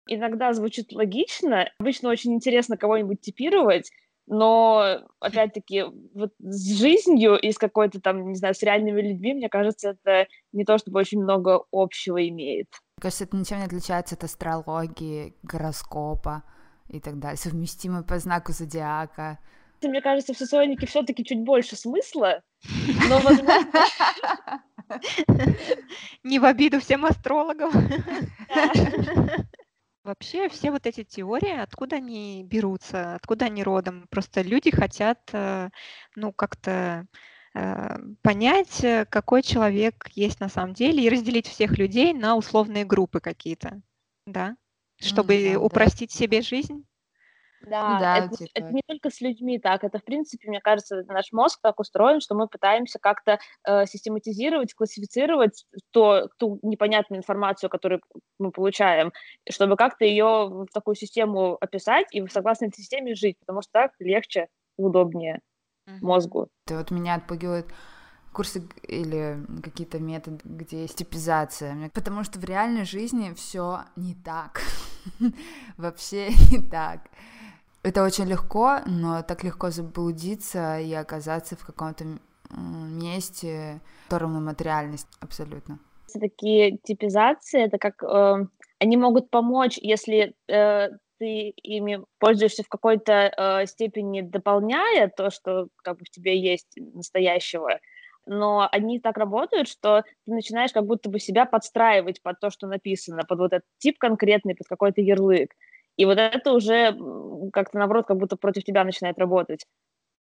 иногда 0.07 0.53
звучит 0.53 0.91
логично. 0.91 1.69
Обычно 1.79 2.09
очень 2.09 2.33
интересно 2.33 2.77
кого-нибудь 2.77 3.21
типировать, 3.21 3.91
но, 4.27 5.07
опять-таки, 5.21 5.85
вот 6.13 6.33
с 6.39 6.77
жизнью 6.77 7.39
и 7.39 7.51
с 7.53 7.57
какой-то 7.57 8.01
там, 8.01 8.27
не 8.27 8.35
знаю, 8.35 8.53
с 8.53 8.61
реальными 8.61 9.01
людьми, 9.01 9.33
мне 9.33 9.47
кажется, 9.47 9.91
это 9.91 10.27
не 10.51 10.65
то 10.65 10.77
чтобы 10.77 10.99
очень 10.99 11.23
много 11.23 11.63
общего 11.71 12.27
имеет. 12.27 12.67
Мне 12.97 13.03
кажется, 13.03 13.23
это 13.23 13.37
ничем 13.37 13.59
не 13.59 13.65
отличается 13.65 14.15
от 14.15 14.25
астрологии, 14.25 15.33
гороскопа 15.43 16.43
и 16.89 16.99
так 16.99 17.19
далее, 17.19 17.37
совместимы 17.37 18.03
по 18.03 18.19
знаку 18.19 18.51
зодиака. 18.51 19.39
Мне 19.81 20.01
кажется, 20.01 20.33
в 20.33 20.37
соционике 20.37 20.87
все-таки 20.87 21.23
чуть 21.23 21.43
больше 21.43 21.77
смысла, 21.77 22.41
но, 23.09 23.19
возможно... 23.19 23.71
Не 26.23 26.39
в 26.39 26.45
обиду 26.45 26.79
всем 26.79 27.05
астрологам. 27.05 27.71
Вообще 30.07 30.47
все 30.47 30.71
вот 30.71 30.87
эти 30.87 31.03
теории, 31.03 31.59
откуда 31.59 31.97
они 31.97 32.41
берутся, 32.41 33.15
откуда 33.15 33.47
они 33.47 33.61
родом? 33.61 34.07
Просто 34.09 34.41
люди 34.41 34.71
хотят, 34.71 35.19
э, 35.33 35.69
ну, 36.15 36.31
как-то 36.31 37.05
э, 37.53 37.97
понять, 38.21 38.81
э, 38.85 39.03
какой 39.03 39.43
человек 39.43 40.07
есть 40.15 40.39
на 40.39 40.47
самом 40.47 40.73
деле, 40.73 41.03
и 41.03 41.09
разделить 41.09 41.45
всех 41.45 41.77
людей 41.77 42.13
на 42.13 42.37
условные 42.37 42.85
группы 42.85 43.19
какие-то, 43.19 43.81
да? 44.25 44.55
Чтобы 44.95 45.35
mm, 45.35 45.53
да, 45.55 45.59
упростить 45.59 46.13
да. 46.13 46.19
себе 46.19 46.41
жизнь. 46.41 46.86
Да, 47.61 47.99
да 47.99 48.17
это, 48.17 48.35
типа... 48.35 48.51
это 48.53 48.71
не 48.71 48.81
только 48.85 49.09
с 49.09 49.21
людьми 49.21 49.59
так, 49.59 49.83
это, 49.83 49.99
в 49.99 50.03
принципе, 50.03 50.47
мне 50.47 50.61
кажется, 50.61 51.03
наш 51.07 51.31
мозг 51.31 51.59
так 51.61 51.79
устроен, 51.79 52.21
что 52.21 52.35
мы 52.35 52.47
пытаемся 52.47 52.99
как-то 52.99 53.39
э, 53.65 53.85
систематизировать, 53.85 54.73
классифицировать 54.73 55.65
то, 55.91 56.29
ту 56.37 56.59
непонятную 56.61 57.19
информацию, 57.19 57.69
которую 57.69 58.01
мы 58.39 58.51
получаем, 58.51 59.11
чтобы 59.49 59.75
как-то 59.75 60.05
ее 60.05 60.25
в 60.25 60.67
такую 60.73 60.95
систему 60.95 61.57
описать 61.59 62.07
и 62.11 62.25
согласно 62.27 62.65
этой 62.65 62.77
системе 62.77 63.15
жить, 63.15 63.37
потому 63.39 63.61
что 63.61 63.71
так 63.73 63.91
легче, 63.99 64.47
удобнее 64.77 65.41
mm-hmm. 65.87 65.97
мозгу. 66.01 66.49
Это 66.65 66.77
вот 66.77 66.91
меня 66.91 67.15
отпугивает 67.15 67.65
курсы 68.37 68.69
или 68.83 69.43
какие-то 69.63 69.99
методы, 69.99 70.39
где 70.43 70.81
есть 70.81 70.97
типизация, 70.97 71.89
потому 71.93 72.23
что 72.23 72.39
в 72.39 72.43
реальной 72.43 72.85
жизни 72.85 73.33
все 73.33 73.81
не 73.95 74.13
так, 74.13 74.61
вообще 75.77 76.29
не 76.51 76.61
так. 76.61 77.01
Это 77.87 78.03
очень 78.03 78.25
легко, 78.25 78.79
но 78.85 79.23
так 79.23 79.45
легко 79.45 79.69
заблудиться 79.69 80.77
и 80.77 80.93
оказаться 80.93 81.55
в 81.55 81.65
каком-то 81.65 82.03
месте, 82.51 83.79
в 84.01 84.09
котором 84.09 84.43
материальность 84.43 85.07
абсолютно. 85.21 85.79
Такие 86.19 86.79
типизации, 86.79 87.63
это 87.63 87.77
как 87.77 88.03
э, 88.03 88.45
они 88.79 88.97
могут 88.97 89.29
помочь, 89.29 89.77
если 89.77 90.33
э, 90.49 90.89
ты 91.17 91.53
ими 91.63 92.01
пользуешься 92.19 92.63
в 92.63 92.67
какой-то 92.67 93.13
э, 93.13 93.65
степени, 93.67 94.19
дополняя 94.19 95.07
то, 95.07 95.29
что 95.29 95.69
как 95.81 95.99
бы 95.99 96.03
в 96.03 96.09
тебе 96.09 96.37
есть 96.37 96.73
настоящего, 96.75 97.79
но 98.25 98.67
они 98.69 98.99
так 98.99 99.17
работают, 99.17 99.69
что 99.69 100.03
ты 100.25 100.33
начинаешь 100.33 100.73
как 100.73 100.85
будто 100.85 101.09
бы 101.09 101.19
себя 101.19 101.45
подстраивать 101.45 102.21
под 102.21 102.37
то, 102.41 102.49
что 102.49 102.67
написано, 102.67 103.23
под 103.23 103.39
вот 103.39 103.53
этот 103.53 103.69
тип 103.77 103.97
конкретный, 103.97 104.55
под 104.55 104.67
какой-то 104.67 104.99
ярлык. 104.99 105.53
И 105.97 106.05
вот 106.05 106.19
это 106.19 106.53
уже 106.53 106.95
как-то, 107.51 107.77
наоборот, 107.77 108.07
как 108.07 108.17
будто 108.17 108.35
против 108.37 108.63
тебя 108.63 108.83
начинает 108.83 109.17
работать. 109.17 109.65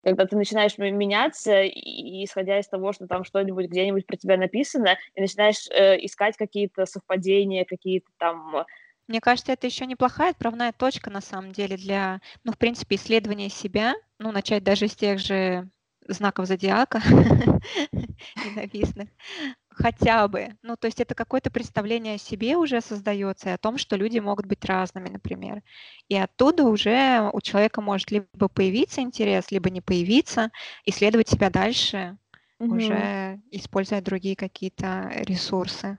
Когда 0.03 0.25
ты 0.25 0.35
начинаешь 0.35 0.77
меняться, 0.77 1.61
и, 1.61 2.25
исходя 2.25 2.59
из 2.59 2.67
того, 2.67 2.91
что 2.91 3.07
там 3.07 3.23
что-нибудь 3.23 3.67
где-нибудь 3.67 4.07
про 4.07 4.17
тебя 4.17 4.37
написано, 4.37 4.97
и 5.13 5.21
начинаешь 5.21 5.67
э, 5.69 6.03
искать 6.03 6.37
какие-то 6.37 6.85
совпадения, 6.85 7.65
какие-то 7.65 8.09
там 8.17 8.65
мне 9.07 9.19
кажется, 9.19 9.51
это 9.51 9.67
еще 9.67 9.85
неплохая 9.85 10.31
отправная 10.31 10.71
точка 10.71 11.09
на 11.09 11.19
самом 11.19 11.51
деле 11.51 11.75
для, 11.75 12.21
ну, 12.45 12.53
в 12.53 12.57
принципе, 12.57 12.95
исследования 12.95 13.49
себя, 13.49 13.93
ну, 14.19 14.31
начать 14.31 14.63
даже 14.63 14.87
с 14.87 14.95
тех 14.95 15.19
же 15.19 15.67
знаков 16.07 16.47
зодиака 16.47 17.01
ненавистных, 17.91 19.09
хотя 19.73 20.27
бы. 20.27 20.49
Ну, 20.61 20.75
то 20.75 20.85
есть 20.85 20.99
это 20.99 21.15
какое-то 21.15 21.51
представление 21.51 22.15
о 22.15 22.19
себе 22.19 22.57
уже 22.57 22.81
создается 22.81 23.49
и 23.49 23.53
о 23.53 23.57
том, 23.57 23.77
что 23.77 23.95
люди 23.95 24.19
могут 24.19 24.45
быть 24.45 24.65
разными, 24.65 25.09
например. 25.09 25.61
И 26.09 26.15
оттуда 26.15 26.63
уже 26.63 27.29
у 27.33 27.41
человека 27.41 27.81
может 27.81 28.11
либо 28.11 28.47
появиться 28.47 29.01
интерес, 29.01 29.51
либо 29.51 29.69
не 29.69 29.81
появиться, 29.81 30.51
исследовать 30.85 31.29
себя 31.29 31.49
дальше, 31.49 32.17
угу. 32.59 32.75
уже 32.75 33.39
используя 33.51 34.01
другие 34.01 34.35
какие-то 34.35 35.11
ресурсы. 35.15 35.97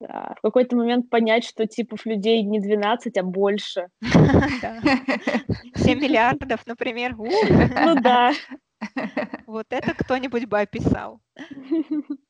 Да, 0.00 0.34
в 0.38 0.40
какой-то 0.40 0.76
момент 0.76 1.10
понять, 1.10 1.44
что 1.44 1.66
типов 1.66 2.06
людей 2.06 2.42
не 2.42 2.58
12, 2.58 3.18
а 3.18 3.22
больше. 3.22 3.88
7 4.00 6.00
миллиардов, 6.00 6.66
например. 6.66 7.16
Ну 7.16 8.00
да. 8.00 8.32
Вот 9.46 9.66
это 9.68 9.92
кто-нибудь 9.92 10.46
бы 10.46 10.60
описал. 10.60 11.20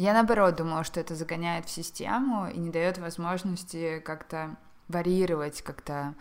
Я 0.00 0.14
наоборот 0.14 0.56
думала, 0.56 0.82
что 0.82 0.98
это 0.98 1.14
загоняет 1.14 1.66
в 1.66 1.70
систему 1.70 2.48
и 2.48 2.58
не 2.58 2.70
дает 2.70 2.96
возможности 2.96 4.00
как-то 4.00 4.56
варьировать, 4.88 5.60
как-то 5.60 6.14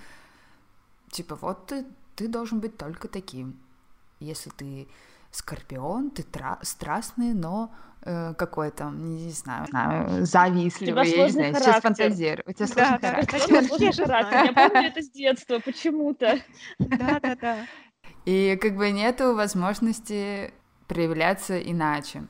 типа 1.11 1.35
вот 1.35 1.67
ты, 1.67 1.85
ты 2.17 2.27
должен 2.27 2.59
быть 2.59 2.77
только 2.77 3.07
таким. 3.07 3.57
Если 4.19 4.49
ты 4.49 4.89
Скорпион, 5.31 6.11
ты 6.11 6.23
тра- 6.23 6.59
страстный, 6.61 7.33
но 7.33 7.71
э, 8.01 8.33
какой 8.33 8.71
там, 8.71 9.15
не 9.15 9.31
знаю, 9.31 9.65
знаю 9.69 10.25
завистливый, 10.25 11.09
я 11.09 11.25
не 11.27 11.31
знаю, 11.31 11.55
сейчас 11.55 11.81
фантазирую. 11.81 12.43
У 12.47 12.51
тебя 12.51 12.67
сложный 12.67 12.99
да, 12.99 13.09
характер. 13.09 13.47
Да, 13.47 13.63
сложный 13.63 13.93
характер. 13.93 14.43
Я 14.43 14.69
помню 14.69 14.87
это 14.89 15.01
с 15.01 15.09
детства 15.09 15.59
почему-то. 15.63 16.37
Да-да-да. 16.79 17.65
И 18.25 18.59
как 18.61 18.75
бы 18.75 18.91
нету 18.91 19.35
возможности 19.35 20.53
проявляться 20.87 21.57
иначе. 21.57 22.27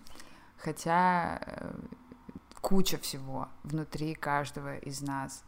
Хотя 0.59 1.41
э, 1.45 1.71
куча 2.61 2.97
всего 2.97 3.47
внутри 3.63 4.13
каждого 4.13 4.77
из 4.77 5.01
нас. 5.01 5.43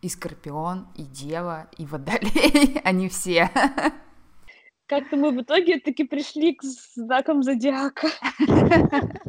И 0.00 0.08
Скорпион, 0.08 0.88
и 0.96 1.02
Дева, 1.02 1.68
и 1.76 1.84
Водолей, 1.84 2.80
они 2.84 3.08
все. 3.08 3.50
Как-то 4.86 5.16
мы 5.16 5.32
в 5.32 5.42
итоге 5.42 5.80
таки 5.80 6.04
пришли 6.04 6.54
к 6.54 6.62
знакам 6.62 7.42
зодиака. 7.42 8.08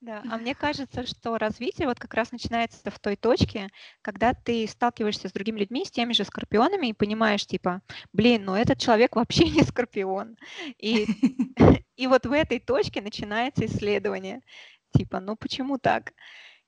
Да, 0.00 0.22
а 0.30 0.36
мне 0.36 0.54
кажется, 0.54 1.06
что 1.06 1.38
развитие 1.38 1.88
вот 1.88 1.98
как 1.98 2.12
раз 2.12 2.30
начинается 2.30 2.90
в 2.90 2.98
той 2.98 3.16
точке, 3.16 3.68
когда 4.02 4.34
ты 4.34 4.66
сталкиваешься 4.68 5.30
с 5.30 5.32
другими 5.32 5.60
людьми, 5.60 5.86
с 5.86 5.90
теми 5.90 6.12
же 6.12 6.24
скорпионами, 6.24 6.88
и 6.88 6.92
понимаешь, 6.92 7.46
типа, 7.46 7.80
блин, 8.12 8.44
ну 8.44 8.54
этот 8.54 8.78
человек 8.78 9.16
вообще 9.16 9.44
не 9.48 9.62
скорпион. 9.62 10.36
И, 10.76 11.06
и 11.96 12.06
вот 12.06 12.26
в 12.26 12.32
этой 12.32 12.58
точке 12.58 13.00
начинается 13.00 13.66
исследование. 13.66 14.40
Типа, 14.96 15.20
ну 15.20 15.36
почему 15.36 15.78
так? 15.78 16.12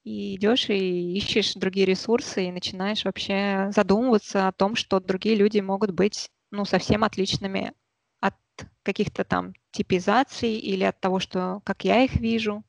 И 0.04 0.36
идешь 0.36 0.70
и 0.70 1.16
ищешь 1.16 1.54
другие 1.54 1.86
ресурсы, 1.86 2.46
и 2.46 2.52
начинаешь 2.52 3.04
вообще 3.04 3.70
задумываться 3.74 4.46
о 4.48 4.52
том, 4.52 4.76
что 4.76 5.00
другие 5.00 5.34
люди 5.34 5.58
могут 5.58 5.90
быть 5.90 6.30
ну, 6.52 6.64
совсем 6.64 7.02
отличными 7.02 7.72
от 8.20 8.34
каких-то 8.82 9.24
там 9.24 9.52
типизаций 9.72 10.54
или 10.54 10.84
от 10.84 11.00
того, 11.00 11.18
что 11.18 11.60
как 11.64 11.84
я 11.84 12.02
их 12.02 12.14
вижу. 12.16 12.62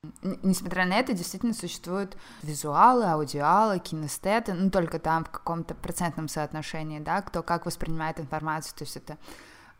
Несмотря 0.43 0.85
на 0.85 0.95
это, 0.95 1.13
действительно 1.13 1.53
существуют 1.53 2.17
визуалы, 2.41 3.05
аудиалы, 3.05 3.79
кинестеты, 3.79 4.53
ну 4.53 4.69
только 4.69 4.99
там 4.99 5.23
в 5.23 5.29
каком-то 5.29 5.75
процентном 5.75 6.27
соотношении, 6.27 6.99
да, 6.99 7.21
кто 7.21 7.43
как 7.43 7.65
воспринимает 7.65 8.19
информацию, 8.19 8.75
то 8.77 8.83
есть 8.83 8.97
это 8.97 9.17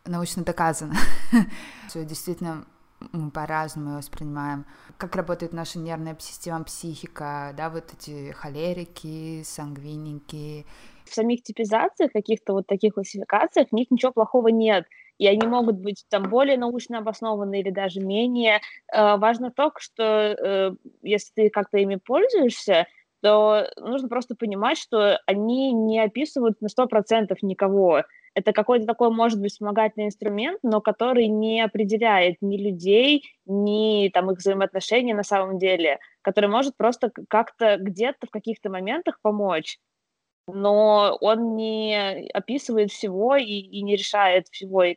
научно 0.08 0.44
доказано. 0.44 0.94
Все 1.88 2.04
действительно 2.04 2.64
мы 3.12 3.30
по-разному 3.30 3.96
воспринимаем. 3.96 4.64
Как 4.96 5.14
работает 5.14 5.52
наша 5.52 5.78
нервная 5.78 6.16
система, 6.18 6.64
психика, 6.64 7.54
да, 7.56 7.70
вот 7.70 7.92
эти 7.92 8.32
холерики, 8.32 9.42
сангвиники, 9.44 10.66
в 11.04 11.14
самих 11.14 11.42
типизациях, 11.42 12.12
каких-то 12.12 12.52
вот 12.52 12.66
таких 12.66 12.94
классификациях, 12.94 13.68
в 13.68 13.74
них 13.74 13.90
ничего 13.90 14.12
плохого 14.12 14.48
нет. 14.48 14.86
И 15.18 15.26
они 15.26 15.46
могут 15.46 15.76
быть 15.76 16.04
там 16.10 16.24
более 16.24 16.56
научно 16.56 16.98
обоснованы 16.98 17.60
или 17.60 17.70
даже 17.70 18.00
менее. 18.00 18.60
Э, 18.92 19.16
важно 19.16 19.50
только, 19.50 19.80
что 19.80 20.02
э, 20.04 20.72
если 21.02 21.32
ты 21.34 21.50
как-то 21.50 21.78
ими 21.78 21.96
пользуешься, 21.96 22.86
то 23.20 23.68
нужно 23.76 24.08
просто 24.08 24.36
понимать, 24.36 24.78
что 24.78 25.18
они 25.26 25.72
не 25.72 26.00
описывают 26.00 26.60
на 26.60 26.68
100% 26.68 27.36
никого. 27.42 28.04
Это 28.38 28.52
какой-то 28.52 28.86
такой, 28.86 29.10
может 29.10 29.40
быть, 29.40 29.50
вспомогательный 29.50 30.06
инструмент, 30.06 30.60
но 30.62 30.80
который 30.80 31.26
не 31.26 31.60
определяет 31.60 32.36
ни 32.40 32.56
людей, 32.56 33.24
ни 33.46 34.10
там 34.14 34.30
их 34.30 34.38
взаимоотношения 34.38 35.12
на 35.12 35.24
самом 35.24 35.58
деле, 35.58 35.98
который 36.22 36.48
может 36.48 36.76
просто 36.76 37.10
как-то 37.28 37.78
где-то 37.78 38.28
в 38.28 38.30
каких-то 38.30 38.70
моментах 38.70 39.18
помочь 39.22 39.78
но 40.50 41.18
он 41.20 41.56
не 41.56 42.26
описывает 42.32 42.90
всего 42.90 43.36
и, 43.36 43.44
и 43.44 43.82
не 43.82 43.96
решает 43.96 44.48
всего. 44.48 44.82
И, 44.82 44.96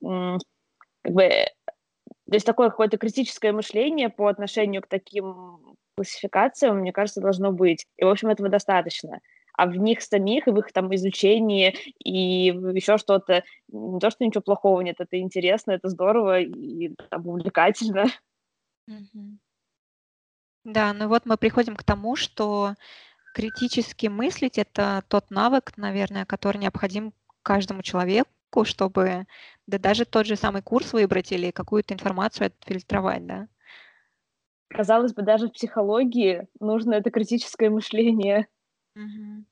как 0.00 1.12
бы, 1.12 1.28
то 1.28 2.34
есть 2.34 2.46
такое 2.46 2.70
какое-то 2.70 2.96
критическое 2.96 3.52
мышление 3.52 4.08
по 4.08 4.28
отношению 4.28 4.80
к 4.80 4.86
таким 4.86 5.76
классификациям, 5.96 6.78
мне 6.78 6.92
кажется, 6.92 7.20
должно 7.20 7.52
быть. 7.52 7.86
И, 7.98 8.04
в 8.04 8.08
общем, 8.08 8.28
этого 8.28 8.48
достаточно. 8.48 9.20
А 9.60 9.66
в 9.66 9.76
них 9.76 10.00
самих, 10.00 10.48
и 10.48 10.52
в 10.52 10.58
их 10.58 10.72
там 10.72 10.94
изучении, 10.94 11.76
и 12.02 12.46
еще 12.46 12.96
что-то, 12.96 13.44
не 13.68 14.00
то, 14.00 14.10
что 14.10 14.24
ничего 14.24 14.40
плохого 14.40 14.80
нет, 14.80 14.96
это 15.00 15.18
интересно, 15.20 15.72
это 15.72 15.90
здорово 15.90 16.40
и 16.40 16.94
там, 17.10 17.26
увлекательно. 17.26 18.06
Да, 20.64 20.92
ну 20.92 21.08
вот 21.08 21.26
мы 21.26 21.36
приходим 21.36 21.76
к 21.76 21.82
тому, 21.82 22.16
что 22.16 22.74
критически 23.34 24.08
мыслить- 24.08 24.58
это 24.58 25.02
тот 25.08 25.30
навык, 25.30 25.72
наверное, 25.76 26.24
который 26.26 26.58
необходим 26.58 27.12
каждому 27.42 27.82
человеку, 27.82 28.64
чтобы 28.64 29.26
да 29.66 29.78
даже 29.78 30.04
тот 30.06 30.26
же 30.26 30.36
самый 30.36 30.62
курс 30.62 30.92
выбрать 30.92 31.32
или 31.32 31.50
какую-то 31.50 31.94
информацию 31.94 32.48
отфильтровать, 32.48 33.26
да. 33.26 33.48
Казалось 34.68 35.12
бы, 35.12 35.22
даже 35.22 35.48
в 35.48 35.52
психологии 35.52 36.46
нужно 36.60 36.94
это 36.94 37.10
критическое 37.10 37.70
мышление. 37.70 38.46
Мгм. 38.94 39.46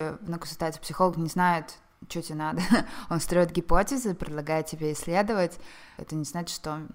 На 0.00 0.38
консультации 0.38 0.80
психолог 0.80 1.16
не 1.16 1.28
знает, 1.28 1.78
что 2.08 2.20
тебе 2.20 2.34
надо. 2.34 2.60
Он 3.10 3.20
строит 3.20 3.52
гипотезы, 3.52 4.14
предлагает 4.14 4.66
тебе 4.66 4.92
исследовать. 4.92 5.58
Это 5.98 6.16
не 6.16 6.24
значит, 6.24 6.56
что, 6.56 6.72
он, 6.72 6.88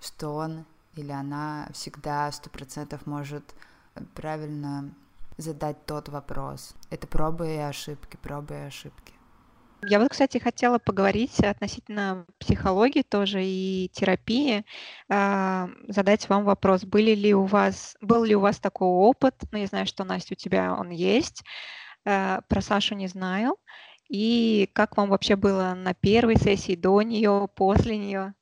что 0.00 0.34
он 0.34 0.64
или 0.94 1.10
она 1.10 1.68
всегда 1.72 2.30
сто 2.30 2.48
процентов 2.48 3.06
может 3.06 3.54
правильно 4.14 4.88
задать 5.36 5.84
тот 5.84 6.08
вопрос. 6.08 6.74
Это 6.90 7.08
пробы 7.08 7.54
и 7.54 7.58
ошибки, 7.58 8.16
пробы 8.16 8.54
и 8.54 8.66
ошибки. 8.66 9.14
Я 9.82 10.00
вот, 10.00 10.10
кстати, 10.10 10.38
хотела 10.38 10.78
поговорить 10.78 11.38
относительно 11.40 12.24
психологии 12.38 13.02
тоже 13.02 13.44
и 13.44 13.90
терапии, 13.92 14.64
э, 15.08 15.68
задать 15.86 16.28
вам 16.28 16.44
вопрос, 16.44 16.84
были 16.84 17.14
ли 17.14 17.32
у 17.32 17.44
вас, 17.44 17.96
был 18.00 18.24
ли 18.24 18.34
у 18.34 18.40
вас 18.40 18.58
такой 18.58 18.88
опыт, 18.88 19.36
ну, 19.52 19.58
я 19.58 19.66
знаю, 19.66 19.86
что, 19.86 20.02
Настя, 20.02 20.34
у 20.34 20.36
тебя 20.36 20.74
он 20.74 20.90
есть, 20.90 21.44
про 22.48 22.60
Сашу 22.60 22.94
не 22.94 23.06
знаю, 23.06 23.56
и 24.08 24.70
как 24.72 24.96
вам 24.96 25.10
вообще 25.10 25.36
было 25.36 25.74
на 25.76 25.94
первой 25.94 26.36
сессии, 26.36 26.74
до 26.74 27.02
нее, 27.02 27.48
после 27.54 27.98
нее? 27.98 28.34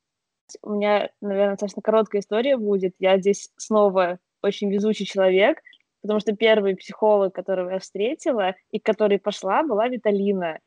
У 0.62 0.70
меня, 0.70 1.11
наверное, 1.20 1.52
достаточно 1.52 1.83
короткая 1.83 2.22
история 2.22 2.57
будет. 2.57 2.94
Я 3.00 3.18
здесь 3.18 3.50
снова 3.57 4.18
очень 4.42 4.70
везучий 4.70 5.05
человек, 5.05 5.59
потому 6.02 6.20
что 6.20 6.37
первый 6.37 6.76
психолог, 6.76 7.35
которого 7.35 7.70
я 7.70 7.79
встретила 7.81 8.55
и 8.70 8.79
которой 8.79 9.18
пошла, 9.18 9.64
была 9.64 9.88
Виталина. 9.88 10.61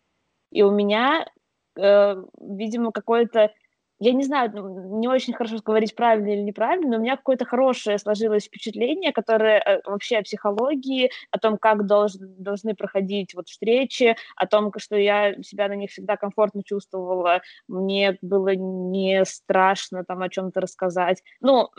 И 0.52 0.64
у 0.64 0.72
меня, 0.72 1.26
э, 1.78 2.16
видимо, 2.42 2.92
какое-то 2.92 3.54
я 4.00 4.14
не 4.14 4.24
знаю, 4.24 4.52
ну, 4.54 5.00
не 5.00 5.08
очень 5.08 5.34
хорошо 5.34 5.58
говорить 5.64 5.96
правильно 5.96 6.30
или 6.30 6.42
неправильно, 6.42 6.90
но 6.90 6.98
у 6.98 7.02
меня 7.02 7.18
какое-то 7.18 7.46
хорошее 7.46 7.98
сложилось 7.98 8.46
впечатление, 8.46 9.12
которое 9.12 9.60
э, 9.60 9.82
вообще 9.86 10.18
о 10.18 10.24
психологии, 10.24 11.12
о 11.32 11.40
том, 11.40 11.58
как 11.58 11.86
долж, 11.86 12.14
должны 12.18 12.76
проходить 12.76 13.34
вот 13.34 13.50
встречи, 13.50 14.16
о 14.38 14.48
том, 14.48 14.72
что 14.78 14.96
я 14.96 15.34
себя 15.44 15.68
на 15.68 15.74
них 15.74 15.92
всегда 15.92 16.16
комфортно 16.16 16.64
чувствовала, 16.64 17.42
мне 17.68 18.18
было 18.22 18.56
не 18.56 19.26
страшно 19.26 20.06
там 20.06 20.22
о 20.22 20.30
чем-то 20.30 20.62
рассказать. 20.62 21.22
Ну, 21.42 21.70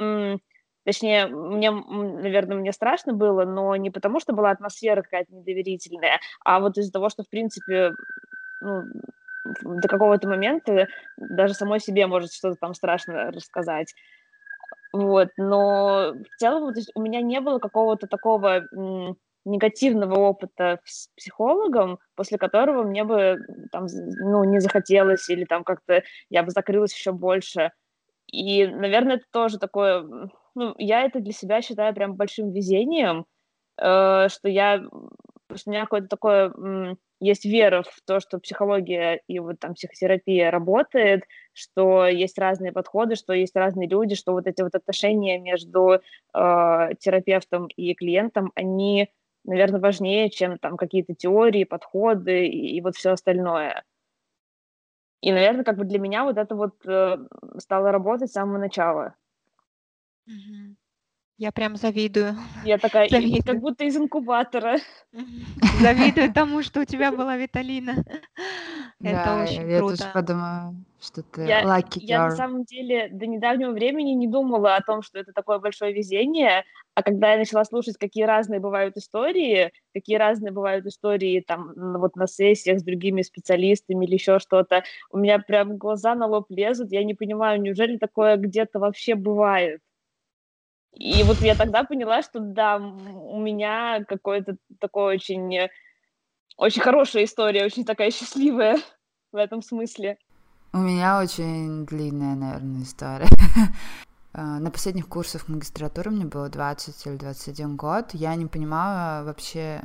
Точнее, 0.85 1.27
мне, 1.27 1.71
наверное, 1.71 2.57
мне 2.57 2.73
страшно 2.73 3.13
было, 3.13 3.45
но 3.45 3.77
не 3.77 3.91
потому, 3.91 4.19
что 4.19 4.33
была 4.33 4.51
атмосфера 4.51 5.03
какая-то 5.03 5.33
недоверительная, 5.35 6.21
а 6.43 6.59
вот 6.59 6.79
из-за 6.79 6.91
того, 6.91 7.11
что, 7.11 7.23
в 7.23 7.29
принципе, 7.29 7.93
ну, 8.63 8.85
до 9.63 9.89
какого-то 9.89 10.29
момента 10.29 10.89
даже 11.17 11.55
самой 11.55 11.81
себе 11.81 12.07
может 12.07 12.33
что-то 12.33 12.57
там 12.57 12.75
страшно 12.75 13.31
рассказать. 13.31 13.95
Вот, 14.93 15.29
но 15.37 16.15
в 16.15 16.39
целом 16.39 16.73
то 16.73 16.79
есть, 16.81 16.91
у 16.95 17.01
меня 17.01 17.21
не 17.21 17.41
было 17.41 17.59
какого-то 17.59 18.07
такого 18.07 18.67
негативного 19.45 20.17
опыта 20.17 20.81
с 20.85 21.09
психологом, 21.17 21.99
после 22.15 22.39
которого 22.39 22.83
мне 22.83 23.05
бы 23.05 23.39
там, 23.73 23.87
ну, 23.93 24.45
не 24.45 24.61
захотелось 24.61 25.29
или 25.31 25.45
там 25.45 25.65
как-то 25.65 26.03
я 26.29 26.43
бы 26.43 26.51
закрылась 26.51 26.95
еще 26.95 27.13
больше. 27.13 27.73
И, 28.27 28.67
наверное, 28.67 29.17
это 29.17 29.25
тоже 29.33 29.59
такое 29.59 30.31
ну, 30.55 30.75
я 30.79 31.03
это 31.05 31.21
для 31.21 31.33
себя 31.33 31.63
считаю 31.63 31.95
прям 31.95 32.15
большим 32.15 32.51
везением, 32.51 33.27
э, 33.79 34.29
что 34.29 34.49
я, 34.49 34.79
что 35.55 35.71
у 35.71 35.71
меня 35.71 35.83
какое-то 35.83 36.09
такое 36.09 36.53
есть 37.21 37.45
вера 37.45 37.83
в 37.83 38.01
то, 38.05 38.19
что 38.19 38.39
психология 38.39 39.21
и 39.29 39.39
вот 39.39 39.61
там 39.61 39.75
психотерапия 39.75 40.51
работает, 40.51 41.25
что 41.53 42.07
есть 42.07 42.39
разные 42.39 42.73
подходы, 42.73 43.15
что 43.15 43.33
есть 43.35 43.55
разные 43.55 43.89
люди, 43.89 44.15
что 44.15 44.33
вот 44.33 44.47
эти 44.47 44.63
вот 44.63 44.75
отношения 44.75 45.39
между 45.39 45.93
э, 45.93 45.99
терапевтом 46.99 47.67
и 47.69 47.95
клиентом, 47.95 48.53
они, 48.55 49.11
наверное, 49.45 49.81
важнее, 49.81 50.31
чем 50.31 50.59
там 50.59 50.77
какие-то 50.77 51.15
теории, 51.15 51.65
подходы 51.65 52.47
и, 52.47 52.77
и 52.77 52.81
вот 52.81 52.97
все 52.97 53.11
остальное. 53.11 53.85
И, 55.21 55.33
наверное, 55.33 55.65
как 55.65 55.77
бы 55.77 55.85
для 55.85 55.99
меня 55.99 56.25
вот 56.25 56.39
это 56.39 56.55
вот 56.55 56.75
э, 56.87 57.19
стало 57.59 57.93
работать 57.93 58.31
с 58.31 58.35
самого 58.35 58.59
начала. 58.59 59.15
Я 61.41 61.53
прям 61.53 61.77
завидую. 61.77 62.37
Я 62.67 62.77
такая, 62.77 63.09
завидую. 63.09 63.43
как 63.43 63.61
будто 63.61 63.85
из 63.85 63.97
инкубатора. 63.97 64.77
Завидую 65.81 66.35
тому, 66.35 66.63
что 66.63 66.83
у 66.83 66.85
тебя 66.85 67.11
была 67.13 67.39
Виталина. 67.39 67.95
Это 69.03 69.43
очень 69.43 69.71
я 69.71 69.81
тоже 69.81 69.97
круто. 69.97 70.11
подумаю, 70.13 70.85
что 71.01 71.23
ты 71.23 71.41
lucky 71.41 72.01
я 72.03 72.25
на 72.25 72.31
самом 72.33 72.65
деле 72.65 73.09
до 73.11 73.27
недавнего 73.27 73.71
времени 73.71 74.11
не 74.11 74.27
думала 74.27 74.77
о 74.77 74.83
том, 74.83 75.01
что 75.01 75.19
это 75.19 75.33
такое 75.33 75.59
большое 75.59 75.95
везение, 75.95 76.65
а 76.95 77.03
когда 77.03 77.33
я 77.33 77.39
начала 77.39 77.65
слушать, 77.65 77.97
какие 77.97 78.25
разные 78.25 78.61
бывают 78.61 78.99
истории, 78.99 79.73
какие 79.95 80.17
разные 80.19 80.53
бывают 80.53 80.85
истории 80.85 81.41
там 81.41 81.73
вот 81.99 82.17
на 82.17 82.27
сессиях 82.27 82.81
с 82.81 82.83
другими 82.83 83.23
специалистами 83.23 84.05
или 84.05 84.15
еще 84.15 84.39
что-то, 84.39 84.83
у 85.11 85.17
меня 85.17 85.39
прям 85.39 85.79
глаза 85.79 86.15
на 86.15 86.27
лоб 86.27 86.51
лезут, 86.51 86.93
я 86.93 87.03
не 87.03 87.15
понимаю, 87.15 87.63
неужели 87.63 87.97
такое 87.97 88.37
где-то 88.37 88.79
вообще 88.79 89.15
бывает? 89.15 89.81
И 90.93 91.23
вот 91.23 91.39
я 91.41 91.55
тогда 91.55 91.85
поняла, 91.85 92.23
что 92.23 92.41
да, 92.41 92.77
у 92.77 93.41
меня 93.41 94.05
какое-то 94.07 94.57
такое 94.81 95.17
очень, 95.17 95.57
э, 95.57 95.71
очень 96.57 96.83
хорошая 96.83 97.25
история, 97.25 97.65
очень 97.65 97.85
такая 97.85 98.11
счастливая 98.11 98.79
в 99.33 99.37
этом 99.37 99.63
смысле. 99.63 100.19
У 100.73 100.79
меня 100.79 101.21
очень 101.21 101.87
длинная, 101.87 102.35
наверное, 102.35 102.83
история. 102.83 103.27
А, 104.33 104.59
На 104.61 104.71
последних 104.71 105.09
курсах 105.09 105.49
магистратуры 105.49 106.11
мне 106.11 106.25
было 106.25 106.49
20 106.49 107.07
или 107.07 107.17
21 107.17 107.77
год. 107.77 108.11
Я 108.13 108.35
не 108.37 108.47
понимала 108.47 109.25
вообще, 109.25 109.83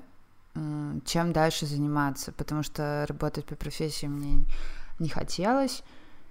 чем 1.05 1.33
дальше 1.33 1.65
заниматься, 1.65 2.31
потому 2.31 2.63
что 2.63 3.05
работать 3.07 3.45
по 3.45 3.55
профессии 3.55 4.05
мне 4.05 4.45
не 4.99 5.09
хотелось. 5.09 5.83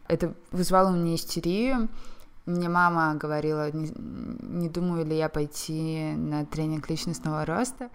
Это 0.09 0.35
вызвало 0.53 0.91
у 0.91 0.97
меня 0.97 1.15
истерию. 1.17 1.89
Мне 2.47 2.69
мама 2.69 3.15
говорила, 3.15 3.71
не, 3.73 3.91
не 3.97 4.69
думаю 4.69 5.07
ли 5.07 5.17
я 5.17 5.29
пойти 5.31 6.13
на 6.15 6.45
тренинг 6.45 6.91
личностного 6.91 7.47
роста. 7.47 7.91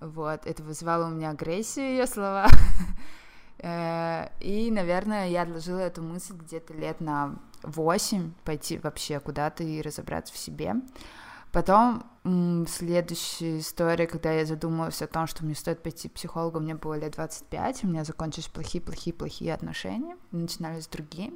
Вот, 0.00 0.44
это 0.44 0.62
вызвало 0.64 1.06
у 1.06 1.10
меня 1.10 1.30
агрессию, 1.30 1.86
ее 1.86 2.06
слова. 2.06 2.46
Э, 3.64 4.30
И, 4.40 4.72
наверное, 4.72 5.28
я 5.28 5.42
отложила 5.42 5.78
эту 5.78 6.02
мысль 6.02 6.34
где-то 6.34 6.74
лет 6.74 7.00
на 7.00 7.36
8, 7.62 8.32
пойти 8.44 8.78
вообще 8.78 9.20
куда-то 9.20 9.62
и 9.62 9.80
разобраться 9.80 10.34
в 10.34 10.36
себе. 10.36 10.74
Потом 11.52 12.04
следующая 12.68 13.58
история, 13.58 14.06
когда 14.06 14.32
я 14.32 14.46
задумалась 14.46 15.02
о 15.02 15.08
том, 15.08 15.26
что 15.26 15.44
мне 15.44 15.54
стоит 15.54 15.82
пойти 15.82 16.08
к 16.08 16.12
психологу, 16.12 16.60
мне 16.60 16.76
было 16.76 16.94
лет 16.94 17.14
25, 17.14 17.84
у 17.84 17.88
меня 17.88 18.04
закончились 18.04 18.46
плохие-плохие-плохие 18.46 19.52
отношения, 19.52 20.16
начинались 20.30 20.86
другие. 20.86 21.32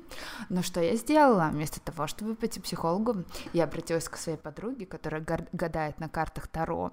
Но 0.48 0.62
что 0.62 0.80
я 0.80 0.94
сделала? 0.94 1.50
Вместо 1.52 1.80
того, 1.80 2.06
чтобы 2.06 2.34
пойти 2.34 2.60
к 2.60 2.64
психологу, 2.64 3.24
я 3.52 3.64
обратилась 3.64 4.08
к 4.08 4.16
своей 4.16 4.38
подруге, 4.38 4.86
которая 4.86 5.24
гадает 5.52 5.98
на 5.98 6.08
картах 6.08 6.46
Таро, 6.46 6.92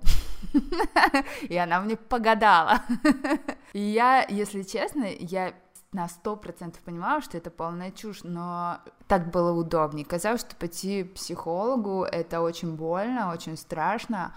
и 1.43 1.55
она 1.55 1.79
мне 1.79 1.95
погадала. 1.95 2.81
И 3.73 3.79
я, 3.79 4.23
если 4.29 4.61
честно, 4.61 5.05
я 5.05 5.53
на 5.93 6.07
сто 6.07 6.35
процентов 6.35 6.81
понимала, 6.81 7.21
что 7.21 7.37
это 7.37 7.49
полная 7.49 7.91
чушь, 7.91 8.21
но 8.23 8.79
так 9.07 9.31
было 9.31 9.51
удобнее. 9.51 10.05
Казалось, 10.05 10.41
что 10.41 10.55
пойти 10.55 11.03
к 11.03 11.13
психологу 11.13 12.03
это 12.03 12.41
очень 12.41 12.75
больно, 12.75 13.31
очень 13.31 13.57
страшно. 13.57 14.33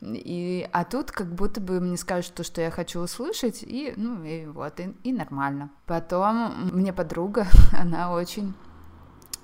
И, 0.00 0.68
а 0.72 0.84
тут 0.84 1.12
как 1.12 1.32
будто 1.32 1.60
бы 1.60 1.80
мне 1.80 1.96
скажут 1.96 2.34
то, 2.34 2.42
что 2.42 2.60
я 2.60 2.70
хочу 2.70 3.00
услышать, 3.00 3.62
и, 3.62 3.94
ну, 3.96 4.24
и 4.24 4.46
вот, 4.46 4.80
и, 4.80 4.94
и 5.04 5.12
нормально. 5.12 5.70
Потом 5.86 6.70
мне 6.72 6.92
подруга, 6.92 7.46
она 7.72 8.12
очень 8.12 8.54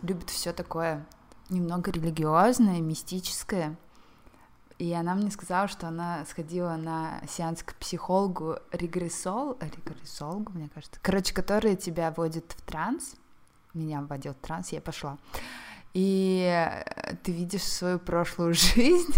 любит 0.02 0.30
все 0.30 0.52
такое 0.52 1.06
немного 1.48 1.90
религиозное, 1.90 2.80
мистическое. 2.80 3.76
И 4.78 4.92
она 4.92 5.16
мне 5.16 5.30
сказала, 5.30 5.66
что 5.66 5.88
она 5.88 6.24
сходила 6.24 6.76
на 6.76 7.20
сеанс 7.28 7.64
к 7.64 7.74
психологу 7.74 8.58
регрессол, 8.70 9.58
регрессологу, 9.60 10.52
мне 10.52 10.68
кажется, 10.72 11.00
короче, 11.02 11.34
который 11.34 11.74
тебя 11.74 12.12
вводит 12.16 12.52
в 12.52 12.62
транс. 12.62 13.16
Меня 13.74 14.02
вводил 14.02 14.34
в 14.34 14.36
транс, 14.36 14.70
я 14.70 14.80
пошла. 14.80 15.18
И 15.94 16.44
э, 16.46 17.16
ты 17.24 17.32
видишь 17.32 17.64
свою 17.64 17.98
прошлую 17.98 18.54
жизнь, 18.54 19.12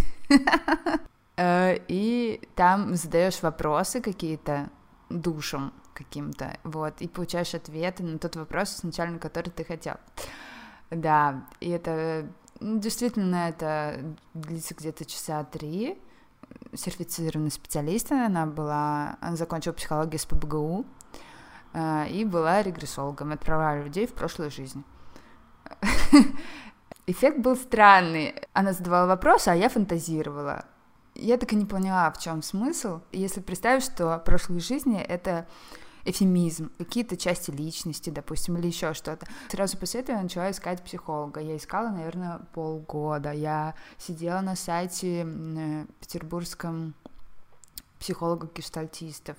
э, 1.36 1.78
и 1.88 2.40
там 2.54 2.94
задаешь 2.94 3.42
вопросы 3.42 4.00
какие-то 4.00 4.70
душам 5.10 5.74
каким-то, 5.92 6.56
вот, 6.64 7.02
и 7.02 7.08
получаешь 7.08 7.54
ответы 7.54 8.02
на 8.02 8.18
тот 8.18 8.36
вопрос, 8.36 8.78
изначально 8.78 9.18
который 9.18 9.50
ты 9.50 9.64
хотел. 9.64 9.96
Да, 10.90 11.46
и 11.60 11.68
это 11.68 12.26
действительно 12.60 13.48
это 13.48 14.00
длится 14.34 14.74
где-то 14.74 15.04
часа 15.04 15.44
три. 15.44 15.98
Сертифицированный 16.74 17.50
специалист 17.50 18.10
она 18.12 18.46
была, 18.46 19.16
она 19.20 19.36
закончила 19.36 19.72
психологию 19.72 20.18
с 20.18 20.26
ПБГУ 20.26 20.84
э, 21.72 22.08
и 22.10 22.24
была 22.24 22.62
регрессологом, 22.62 23.32
отправляла 23.32 23.84
людей 23.84 24.06
в 24.06 24.14
прошлую 24.14 24.50
жизнь. 24.50 24.84
Эффект 27.06 27.38
был 27.38 27.56
странный. 27.56 28.34
Она 28.52 28.72
задавала 28.72 29.06
вопросы, 29.06 29.48
а 29.48 29.54
я 29.54 29.68
фантазировала. 29.68 30.64
Я 31.14 31.38
так 31.38 31.52
и 31.52 31.56
не 31.56 31.66
поняла, 31.66 32.10
в 32.10 32.18
чем 32.18 32.42
смысл. 32.42 33.00
Если 33.12 33.40
представить, 33.40 33.84
что 33.84 34.18
прошлые 34.24 34.60
жизни— 34.60 35.00
это 35.08 35.46
эфемизм, 36.04 36.70
какие-то 36.78 37.16
части 37.16 37.50
личности, 37.50 38.10
допустим, 38.10 38.56
или 38.58 38.66
еще 38.66 38.94
что-то. 38.94 39.26
Сразу 39.48 39.76
после 39.76 40.00
этого 40.00 40.16
я 40.16 40.22
начала 40.22 40.50
искать 40.50 40.82
психолога. 40.82 41.40
Я 41.40 41.56
искала, 41.56 41.88
наверное, 41.88 42.40
полгода. 42.52 43.32
Я 43.32 43.74
сидела 43.98 44.40
на 44.40 44.56
сайте 44.56 45.26
э, 45.26 45.86
петербургском 46.00 46.94
психологов-гештальтистов, 48.00 49.36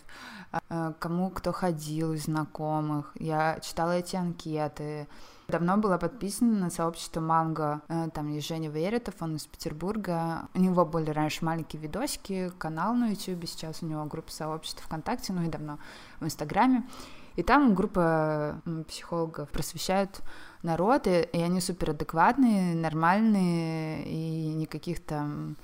э, 0.69 0.93
кому 0.99 1.29
кто 1.31 1.51
ходил 1.51 2.13
из 2.13 2.25
знакомых. 2.25 3.11
Я 3.15 3.59
читала 3.61 3.97
эти 3.97 4.15
анкеты. 4.15 5.07
Давно 5.51 5.75
была 5.75 5.97
подписана 5.97 6.57
на 6.57 6.69
сообщество 6.69 7.19
Манго. 7.19 7.81
Э, 7.89 8.07
Там 8.13 8.29
есть 8.29 8.47
Женя 8.47 8.69
Веретов, 8.69 9.15
он 9.19 9.35
из 9.35 9.45
Петербурга. 9.45 10.47
У 10.53 10.59
него 10.59 10.85
были 10.85 11.09
раньше 11.09 11.43
маленькие 11.43 11.81
видосики, 11.81 12.51
канал 12.57 12.93
на 12.93 13.09
YouTube, 13.09 13.45
сейчас 13.47 13.83
у 13.83 13.85
него 13.85 14.05
группа 14.05 14.31
сообщества 14.31 14.83
ВКонтакте, 14.85 15.33
ну 15.33 15.43
и 15.43 15.49
давно 15.49 15.77
в 16.21 16.25
Инстаграме. 16.25 16.87
И 17.35 17.43
там 17.43 17.75
группа 17.75 18.61
психологов 18.87 19.49
просвещают 19.49 20.21
народ, 20.63 21.07
и, 21.07 21.21
и 21.33 21.41
они 21.41 21.59
суперадекватные, 21.59 22.73
нормальные, 22.75 24.05
и 24.05 24.53
никаких 24.53 25.03
там 25.03 25.57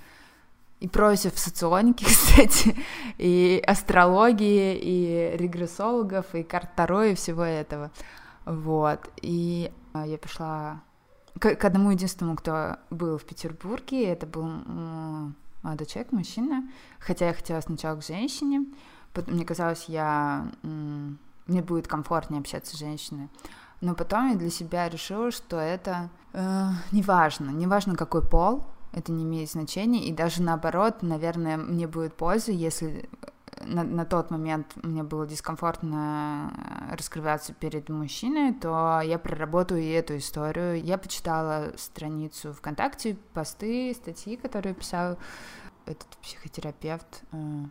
и 0.81 0.87
против 0.87 1.39
соционики, 1.39 2.03
кстати, 2.05 2.75
и 3.17 3.63
астрологии, 3.65 4.77
и 4.77 5.37
регрессологов, 5.37 6.35
и 6.35 6.43
карт 6.43 6.75
Таро, 6.75 7.03
и 7.03 7.15
всего 7.15 7.43
этого. 7.43 7.91
Вот. 8.47 9.09
И 9.21 9.71
а, 9.93 10.07
я 10.07 10.17
пришла 10.17 10.81
к, 11.39 11.55
к 11.55 11.65
одному 11.65 11.91
единственному, 11.91 12.37
кто 12.37 12.77
был 12.89 13.17
в 13.17 13.25
Петербурге. 13.25 14.05
Это 14.07 14.25
был 14.25 14.47
молодой 15.61 15.85
человек, 15.85 16.13
мужчина. 16.13 16.69
Хотя 16.99 17.27
я 17.27 17.33
хотела 17.33 17.59
сначала 17.61 17.99
к 17.99 18.05
женщине. 18.05 18.65
Мне 19.27 19.45
казалось, 19.45 19.85
я, 19.87 20.49
мне 20.63 21.61
будет 21.61 21.87
комфортнее 21.87 22.39
общаться 22.39 22.75
с 22.75 22.79
женщиной. 22.79 23.29
Но 23.81 23.95
потом 23.95 24.29
я 24.31 24.35
для 24.35 24.49
себя 24.49 24.89
решила, 24.89 25.31
что 25.31 25.57
это 25.57 26.09
э, 26.33 26.69
неважно. 26.91 27.49
Неважно, 27.49 27.95
какой 27.95 28.27
пол, 28.27 28.63
это 28.91 29.11
не 29.11 29.23
имеет 29.23 29.51
значения. 29.51 30.05
И 30.07 30.13
даже 30.13 30.41
наоборот, 30.41 31.01
наверное, 31.01 31.57
мне 31.57 31.87
будет 31.87 32.15
польза, 32.15 32.51
если 32.51 33.09
на, 33.65 33.83
на 33.83 34.05
тот 34.05 34.31
момент 34.31 34.75
мне 34.83 35.03
было 35.03 35.25
дискомфортно 35.25 36.91
раскрываться 36.91 37.53
перед 37.53 37.89
мужчиной, 37.89 38.53
то 38.53 39.01
я 39.03 39.19
проработаю 39.19 39.81
и 39.81 39.89
эту 39.89 40.17
историю. 40.17 40.81
Я 40.83 40.97
почитала 40.97 41.73
страницу 41.77 42.53
ВКонтакте, 42.53 43.17
посты, 43.33 43.93
статьи, 43.93 44.37
которые 44.37 44.75
писал 44.75 45.17
этот 45.85 46.07
психотерапевт. 46.21 47.23
Э, 47.31 47.65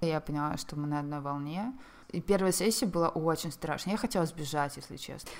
Я 0.00 0.20
поняла, 0.20 0.56
что 0.56 0.76
мы 0.76 0.86
на 0.86 1.00
одной 1.00 1.20
волне. 1.20 1.72
И 2.10 2.20
первая 2.20 2.52
сессия 2.52 2.86
была 2.86 3.08
очень 3.08 3.50
страшная. 3.50 3.94
Я 3.94 3.98
хотела 3.98 4.26
сбежать, 4.26 4.76
если 4.76 4.96
честно. 4.96 5.30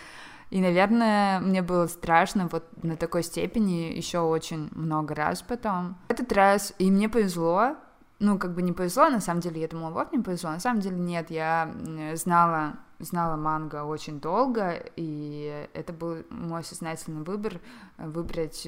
И, 0.50 0.60
наверное, 0.60 1.40
мне 1.40 1.62
было 1.62 1.86
страшно 1.86 2.48
вот 2.48 2.64
на 2.82 2.96
такой 2.96 3.22
степени 3.22 3.92
еще 3.96 4.20
очень 4.20 4.68
много 4.72 5.14
раз 5.14 5.42
потом. 5.42 5.96
Этот 6.08 6.32
раз, 6.32 6.74
и 6.78 6.90
мне 6.90 7.08
повезло, 7.08 7.76
ну, 8.18 8.38
как 8.38 8.54
бы 8.54 8.62
не 8.62 8.72
повезло, 8.72 9.08
на 9.08 9.20
самом 9.20 9.40
деле, 9.40 9.60
я 9.60 9.68
думала, 9.68 9.90
вот 9.90 10.12
мне 10.12 10.22
повезло, 10.22 10.50
на 10.50 10.60
самом 10.60 10.80
деле 10.80 10.96
нет, 10.96 11.30
я 11.30 11.74
знала, 12.14 12.78
знала 12.98 13.36
манго 13.36 13.84
очень 13.84 14.20
долго, 14.20 14.82
и 14.96 15.66
это 15.74 15.92
был 15.92 16.24
мой 16.30 16.64
сознательный 16.64 17.22
выбор, 17.22 17.60
выбрать 17.98 18.66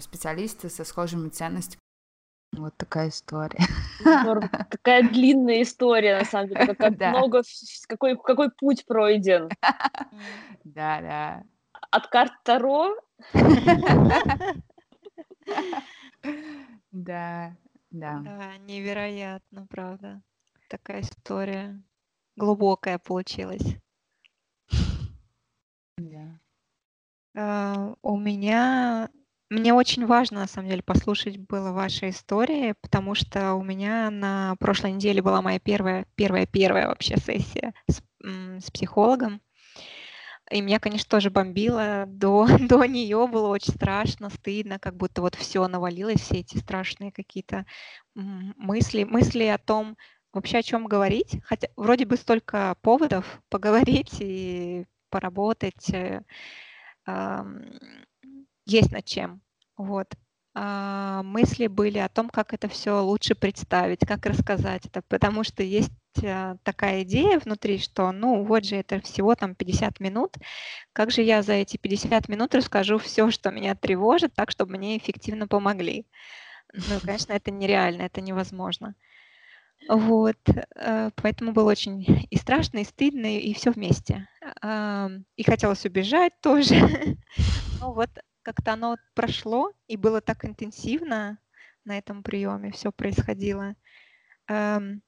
специалиста 0.00 0.68
со 0.68 0.84
схожими 0.84 1.28
ценностями. 1.28 1.78
Вот 2.56 2.74
такая 2.76 3.10
история. 3.10 3.62
Какая 4.70 5.02
длинная 5.02 5.62
история, 5.62 6.18
на 6.18 6.24
самом 6.24 6.48
деле, 6.48 6.66
как 6.66 6.78
Да. 6.98 7.10
много, 7.10 7.42
какой, 7.86 8.16
какой 8.16 8.50
путь 8.50 8.84
пройден. 8.86 9.48
Да, 10.64 11.00
да. 11.00 11.42
От 11.90 12.08
карт 12.08 12.32
Таро 12.44 12.94
Да, 16.92 17.56
да. 17.90 18.22
Да, 18.24 18.56
невероятно, 18.58 19.66
правда. 19.66 20.22
Такая 20.68 21.00
история 21.02 21.82
глубокая 22.36 22.98
получилась. 22.98 23.76
Да. 25.98 26.40
А, 27.36 27.94
у 28.02 28.18
меня 28.18 29.10
мне 29.50 29.72
очень 29.72 30.06
важно, 30.06 30.40
на 30.40 30.46
самом 30.46 30.68
деле, 30.68 30.82
послушать 30.82 31.38
было 31.38 31.72
ваши 31.72 32.10
истории, 32.10 32.74
потому 32.82 33.14
что 33.14 33.54
у 33.54 33.62
меня 33.64 34.10
на 34.10 34.56
прошлой 34.60 34.92
неделе 34.92 35.22
была 35.22 35.40
моя 35.42 35.58
первая 35.58 36.06
первая 36.16 36.46
первая 36.46 36.88
вообще 36.88 37.16
сессия 37.16 37.74
с 37.88 38.02
с 38.22 38.70
психологом. 38.70 39.40
И 40.50 40.60
меня, 40.60 40.80
конечно, 40.80 41.08
тоже 41.08 41.30
бомбило. 41.30 42.04
До 42.06 42.46
до 42.58 42.84
нее 42.84 43.26
было 43.26 43.48
очень 43.48 43.74
страшно, 43.74 44.30
стыдно, 44.30 44.78
как 44.78 44.96
будто 44.96 45.20
вот 45.22 45.34
все 45.34 45.66
навалилось, 45.68 46.20
все 46.20 46.38
эти 46.40 46.56
страшные 46.58 47.12
какие-то, 47.12 47.66
мысли 48.14 49.04
мысли 49.04 49.44
о 49.44 49.58
том, 49.58 49.96
вообще 50.32 50.58
о 50.58 50.62
чем 50.62 50.86
говорить. 50.86 51.40
Хотя 51.44 51.68
вроде 51.76 52.06
бы 52.06 52.16
столько 52.16 52.76
поводов 52.82 53.40
поговорить 53.50 54.16
и 54.20 54.86
поработать, 55.10 55.90
э, 55.90 56.22
есть 58.66 58.92
над 58.92 59.04
чем. 59.04 59.40
Вот. 59.76 60.14
А, 60.54 61.22
мысли 61.22 61.68
были 61.68 61.98
о 61.98 62.08
том, 62.08 62.28
как 62.28 62.52
это 62.52 62.68
все 62.68 63.00
лучше 63.00 63.34
представить, 63.34 64.00
как 64.00 64.26
рассказать 64.26 64.86
это, 64.86 65.02
потому 65.08 65.44
что 65.44 65.62
есть 65.62 65.92
а, 66.24 66.56
такая 66.62 67.02
идея 67.02 67.38
внутри, 67.38 67.78
что 67.78 68.12
ну 68.12 68.44
вот 68.44 68.64
же 68.64 68.76
это 68.76 69.00
всего 69.00 69.34
там 69.34 69.54
50 69.54 70.00
минут, 70.00 70.36
как 70.92 71.10
же 71.10 71.22
я 71.22 71.42
за 71.42 71.54
эти 71.54 71.76
50 71.76 72.28
минут 72.28 72.54
расскажу 72.54 72.98
все, 72.98 73.30
что 73.30 73.50
меня 73.50 73.74
тревожит, 73.74 74.34
так, 74.34 74.50
чтобы 74.50 74.76
мне 74.76 74.98
эффективно 74.98 75.48
помогли. 75.48 76.06
Ну, 76.72 77.00
конечно, 77.02 77.32
это 77.32 77.50
нереально, 77.50 78.02
это 78.02 78.20
невозможно. 78.20 78.94
Вот, 79.88 80.36
э, 80.74 81.10
поэтому 81.14 81.52
было 81.52 81.70
очень 81.70 82.26
и 82.30 82.36
страшно, 82.36 82.78
и 82.78 82.84
стыдно, 82.84 83.38
и 83.38 83.54
все 83.54 83.70
вместе. 83.70 84.26
И 85.36 85.42
хотелось 85.44 85.86
убежать 85.86 86.32
тоже. 86.42 86.74
Но 87.80 87.92
вот 87.92 88.10
как-то 88.42 88.72
оно 88.72 88.96
прошло, 89.14 89.72
и 89.86 89.96
было 89.96 90.20
так 90.20 90.44
интенсивно 90.44 91.38
на 91.84 91.98
этом 91.98 92.22
приеме 92.22 92.70
все 92.70 92.92
происходило. 92.92 93.74
Эм, 94.48 95.02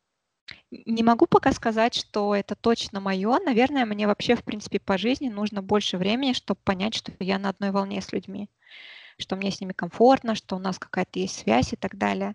не 0.70 1.02
могу 1.02 1.26
пока 1.26 1.52
сказать, 1.52 1.94
что 1.94 2.34
это 2.34 2.54
точно 2.54 3.00
мое. 3.00 3.38
Наверное, 3.38 3.84
мне 3.86 4.06
вообще, 4.06 4.34
в 4.36 4.44
принципе, 4.44 4.80
по 4.80 4.98
жизни 4.98 5.28
нужно 5.28 5.62
больше 5.62 5.98
времени, 5.98 6.32
чтобы 6.32 6.60
понять, 6.64 6.94
что 6.94 7.12
я 7.20 7.38
на 7.38 7.50
одной 7.50 7.70
волне 7.70 8.00
с 8.00 8.12
людьми, 8.12 8.48
что 9.18 9.36
мне 9.36 9.50
с 9.50 9.60
ними 9.60 9.72
комфортно, 9.72 10.34
что 10.34 10.56
у 10.56 10.58
нас 10.58 10.78
какая-то 10.78 11.18
есть 11.18 11.40
связь 11.40 11.72
и 11.72 11.76
так 11.76 11.96
далее. 11.96 12.34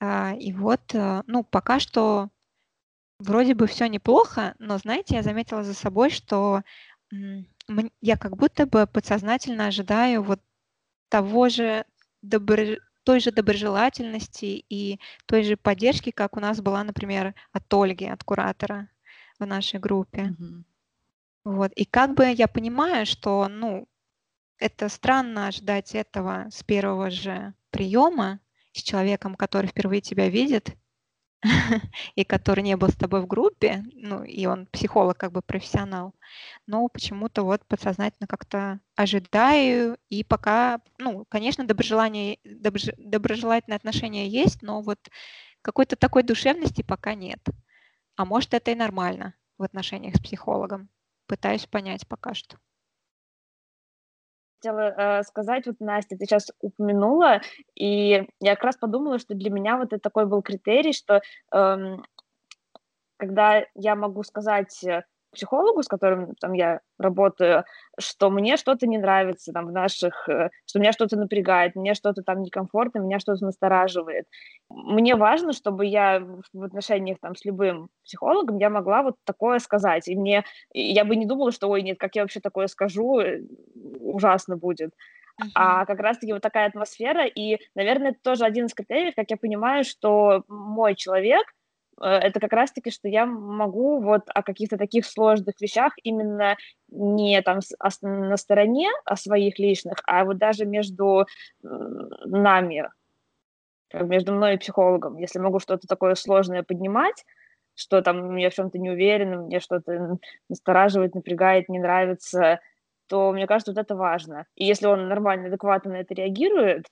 А, 0.00 0.34
и 0.38 0.52
вот, 0.52 0.94
э, 0.94 1.22
ну, 1.26 1.44
пока 1.44 1.80
что 1.80 2.30
вроде 3.18 3.54
бы 3.54 3.66
все 3.66 3.86
неплохо, 3.86 4.54
но, 4.58 4.78
знаете, 4.78 5.16
я 5.16 5.22
заметила 5.22 5.64
за 5.64 5.74
собой, 5.74 6.10
что 6.10 6.62
я 8.00 8.16
как 8.16 8.36
будто 8.36 8.66
бы 8.66 8.86
подсознательно 8.86 9.66
ожидаю 9.66 10.22
вот 10.22 10.40
того 11.08 11.48
же 11.48 11.84
добро 12.22 12.76
той 13.08 13.20
же 13.20 13.30
доброжелательности 13.30 14.66
и 14.68 15.00
той 15.24 15.42
же 15.42 15.56
поддержки, 15.56 16.10
как 16.10 16.36
у 16.36 16.40
нас 16.40 16.60
была, 16.60 16.84
например, 16.84 17.34
от 17.52 17.72
Ольги, 17.72 18.04
от 18.04 18.22
куратора 18.22 18.90
в 19.38 19.46
нашей 19.46 19.80
группе. 19.80 20.24
Мгм. 20.24 20.66
Вот. 21.42 21.72
И 21.72 21.86
как 21.86 22.14
бы 22.14 22.26
я 22.26 22.46
понимаю, 22.48 23.06
что, 23.06 23.48
ну, 23.48 23.88
это 24.58 24.90
странно 24.90 25.46
ожидать 25.46 25.94
этого 25.94 26.48
с 26.50 26.62
первого 26.62 27.10
же 27.10 27.54
приема 27.70 28.40
с 28.72 28.82
человеком, 28.82 29.36
который 29.36 29.68
впервые 29.68 30.02
тебя 30.02 30.28
видит, 30.28 30.76
и 32.16 32.24
который 32.24 32.62
не 32.62 32.76
был 32.76 32.88
с 32.88 32.96
тобой 32.96 33.20
в 33.20 33.26
группе, 33.26 33.84
ну, 33.94 34.24
и 34.24 34.46
он 34.46 34.66
психолог, 34.66 35.16
как 35.16 35.32
бы 35.32 35.42
профессионал, 35.42 36.14
но 36.66 36.88
почему-то 36.88 37.42
вот 37.42 37.64
подсознательно 37.66 38.26
как-то 38.26 38.80
ожидаю, 38.96 39.98
и 40.08 40.24
пока, 40.24 40.80
ну, 40.98 41.24
конечно, 41.28 41.64
доброжелание, 41.64 42.38
доброж, 42.44 42.86
доброжелательные 42.98 43.76
отношения 43.76 44.28
есть, 44.28 44.62
но 44.62 44.80
вот 44.82 44.98
какой-то 45.62 45.96
такой 45.96 46.22
душевности 46.22 46.82
пока 46.82 47.14
нет. 47.14 47.40
А 48.16 48.24
может, 48.24 48.54
это 48.54 48.72
и 48.72 48.74
нормально 48.74 49.34
в 49.58 49.62
отношениях 49.62 50.16
с 50.16 50.20
психологом. 50.20 50.88
Пытаюсь 51.26 51.66
понять 51.66 52.06
пока 52.08 52.34
что 52.34 52.58
хотела 54.58 55.20
э, 55.20 55.22
сказать, 55.22 55.66
вот, 55.66 55.76
Настя, 55.80 56.16
ты 56.16 56.24
сейчас 56.24 56.50
упомянула, 56.60 57.40
и 57.74 58.26
я 58.40 58.54
как 58.54 58.64
раз 58.64 58.76
подумала, 58.76 59.18
что 59.18 59.34
для 59.34 59.50
меня 59.50 59.76
вот 59.76 59.92
это 59.92 60.00
такой 60.00 60.26
был 60.26 60.42
критерий, 60.42 60.92
что 60.92 61.22
э, 61.52 61.96
когда 63.16 63.64
я 63.74 63.94
могу 63.94 64.22
сказать 64.22 64.82
э, 64.84 65.04
психологу, 65.32 65.82
с 65.82 65.88
которым 65.88 66.34
там 66.40 66.52
я 66.52 66.80
работаю, 66.98 67.64
что 67.98 68.30
мне 68.30 68.56
что-то 68.56 68.86
не 68.86 68.98
нравится 68.98 69.52
там 69.52 69.66
в 69.66 69.72
наших, 69.72 70.28
э, 70.28 70.50
что 70.66 70.78
меня 70.78 70.92
что-то 70.92 71.16
напрягает, 71.16 71.76
мне 71.76 71.94
что-то 71.94 72.22
там 72.22 72.42
некомфортно, 72.42 73.00
меня 73.00 73.18
что-то 73.18 73.44
настораживает. 73.44 74.26
Мне 74.70 75.16
важно, 75.16 75.52
чтобы 75.52 75.86
я 75.86 76.20
в 76.52 76.62
отношениях 76.62 77.18
там 77.20 77.34
с 77.36 77.44
любым 77.44 77.88
психологом 78.04 78.58
я 78.58 78.70
могла 78.70 79.02
вот 79.02 79.16
такое 79.24 79.58
сказать, 79.58 80.08
и 80.08 80.16
мне 80.16 80.44
я 80.72 81.04
бы 81.04 81.16
не 81.16 81.26
думала, 81.26 81.52
что 81.52 81.68
ой 81.68 81.82
нет, 81.82 81.98
как 81.98 82.16
я 82.16 82.22
вообще 82.22 82.40
такое 82.40 82.66
скажу, 82.66 83.20
э, 83.20 83.40
ужасно 84.00 84.56
будет. 84.56 84.90
Uh-huh. 85.40 85.50
А 85.54 85.86
как 85.86 86.00
раз-таки 86.00 86.32
вот 86.32 86.42
такая 86.42 86.66
атмосфера, 86.66 87.24
и, 87.26 87.58
наверное, 87.76 88.10
это 88.10 88.18
тоже 88.22 88.44
один 88.44 88.66
из 88.66 88.74
критериев, 88.74 89.14
как 89.14 89.30
я 89.30 89.36
понимаю, 89.36 89.84
что 89.84 90.42
мой 90.48 90.96
человек, 90.96 91.46
это 92.00 92.40
как 92.40 92.52
раз-таки, 92.52 92.90
что 92.90 93.08
я 93.08 93.26
могу 93.26 94.00
вот 94.00 94.22
о 94.26 94.42
каких-то 94.42 94.76
таких 94.76 95.04
сложных 95.06 95.60
вещах 95.60 95.94
именно 96.02 96.56
не 96.88 97.40
там 97.42 97.60
на 98.02 98.36
стороне 98.36 98.88
о 99.04 99.16
своих 99.16 99.58
личных, 99.58 99.98
а 100.06 100.24
вот 100.24 100.38
даже 100.38 100.64
между 100.64 101.26
нами, 101.62 102.88
как 103.90 104.02
между 104.06 104.32
мной 104.34 104.54
и 104.54 104.58
психологом, 104.58 105.16
если 105.16 105.38
могу 105.38 105.58
что-то 105.58 105.86
такое 105.86 106.14
сложное 106.14 106.62
поднимать, 106.62 107.24
что 107.74 108.02
там 108.02 108.36
я 108.36 108.50
в 108.50 108.54
чем-то 108.54 108.78
не 108.78 108.90
уверена, 108.90 109.42
мне 109.42 109.60
что-то 109.60 110.18
настораживает, 110.48 111.14
напрягает, 111.14 111.68
не 111.68 111.78
нравится, 111.78 112.60
то 113.06 113.32
мне 113.32 113.46
кажется, 113.46 113.72
вот 113.72 113.80
это 113.80 113.94
важно. 113.94 114.46
И 114.54 114.64
если 114.64 114.86
он 114.86 115.08
нормально, 115.08 115.48
адекватно 115.48 115.92
на 115.92 115.96
это 115.96 116.12
реагирует, 116.14 116.86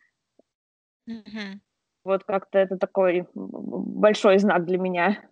mm-hmm. 1.08 1.58
Вот 2.06 2.24
как-то 2.24 2.58
это 2.58 2.78
такой 2.78 3.26
большой 3.34 4.38
знак 4.38 4.64
для 4.64 4.78
меня. 4.78 5.28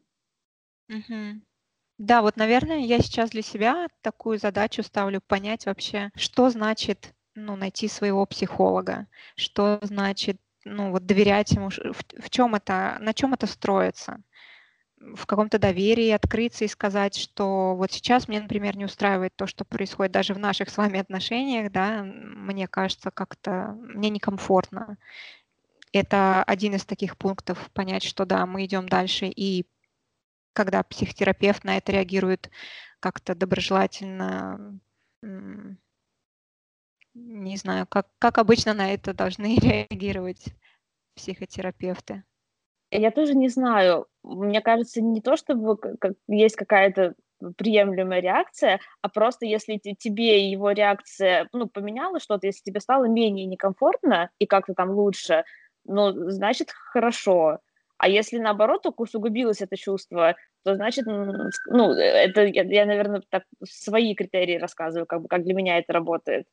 Мгм. 0.89 1.43
Да, 1.99 2.23
вот, 2.23 2.37
наверное, 2.37 2.79
я 2.79 2.99
сейчас 3.01 3.31
для 3.31 3.43
себя 3.43 3.89
такую 4.03 4.39
задачу 4.39 4.83
ставлю 4.83 5.21
понять 5.21 5.67
вообще, 5.67 6.11
что 6.17 6.51
значит, 6.51 7.15
ну, 7.35 7.57
найти 7.57 7.89
своего 7.89 8.27
психолога, 8.27 9.09
что 9.37 9.79
значит, 9.83 10.39
ну, 10.65 10.91
вот 10.93 11.07
доверять 11.07 11.53
ему, 11.53 11.71
в, 11.71 12.03
в 12.23 12.31
чем 12.31 12.55
это, 12.57 12.99
на 13.01 13.15
чем 13.15 13.35
это 13.35 13.47
строится, 13.47 14.23
в 14.99 15.27
каком-то 15.27 15.59
доверии 15.59 16.11
открыться 16.11 16.65
и 16.65 16.69
сказать, 16.69 17.17
что 17.17 17.77
вот 17.77 17.93
сейчас 17.93 18.29
мне, 18.29 18.41
например, 18.41 18.77
не 18.77 18.87
устраивает 18.87 19.37
то, 19.37 19.47
что 19.47 19.65
происходит 19.65 20.13
даже 20.13 20.35
в 20.35 20.39
наших 20.39 20.71
с 20.71 20.79
вами 20.79 21.01
отношениях, 21.01 21.73
да, 21.73 22.03
мне 22.05 22.69
кажется, 22.69 23.11
как-то 23.11 23.77
мне 23.81 24.11
некомфортно 24.11 24.99
это 25.95 26.43
один 26.43 26.75
из 26.75 26.85
таких 26.85 27.17
пунктов, 27.17 27.71
понять, 27.73 28.03
что 28.03 28.25
да, 28.25 28.47
мы 28.47 28.65
идем 28.65 28.89
дальше, 28.89 29.27
и 29.27 29.67
когда 30.53 30.83
психотерапевт 30.83 31.65
на 31.65 31.77
это 31.77 31.93
реагирует 31.93 32.51
как-то 33.01 33.35
доброжелательно, 33.35 34.81
не 37.15 37.57
знаю, 37.57 37.87
как, 37.87 38.09
как 38.19 38.39
обычно 38.39 38.75
на 38.75 38.93
это 38.93 39.15
должны 39.15 39.57
реагировать 39.59 40.47
психотерапевты. 41.15 42.25
Я 42.91 43.11
тоже 43.11 43.35
не 43.35 43.49
знаю. 43.49 44.07
Мне 44.23 44.61
кажется, 44.61 45.01
не 45.01 45.21
то, 45.21 45.37
чтобы 45.37 45.79
есть 46.29 46.57
какая-то 46.57 47.15
приемлемая 47.57 48.21
реакция, 48.21 48.81
а 49.03 49.09
просто 49.09 49.47
если 49.47 49.77
тебе 49.77 50.51
его 50.51 50.71
реакция 50.71 51.49
ну, 51.53 51.67
поменяла 51.67 52.21
что-то, 52.21 52.47
если 52.47 52.63
тебе 52.63 52.81
стало 52.81 53.07
менее 53.07 53.47
некомфортно 53.47 54.31
и 54.39 54.47
как-то 54.47 54.75
там 54.75 54.91
лучше, 54.91 55.45
ну, 55.85 56.31
значит, 56.31 56.71
хорошо. 56.71 57.59
А 57.99 58.09
если 58.09 58.39
наоборот 58.39 58.83
только 58.83 59.03
усугубилось 59.03 59.63
это 59.63 59.77
чувство, 59.77 60.37
то 60.65 60.75
значит, 60.75 61.07
ну, 61.07 61.93
это 61.93 62.45
я, 62.45 62.63
я 62.63 62.87
наверное, 62.87 63.23
так 63.29 63.45
свои 63.63 64.15
критерии 64.15 64.59
рассказываю, 64.59 65.07
как 65.07 65.23
бы 65.23 65.29
как 65.29 65.45
для 65.45 65.55
меня 65.55 65.79
это 65.79 65.93
работает. 65.93 66.47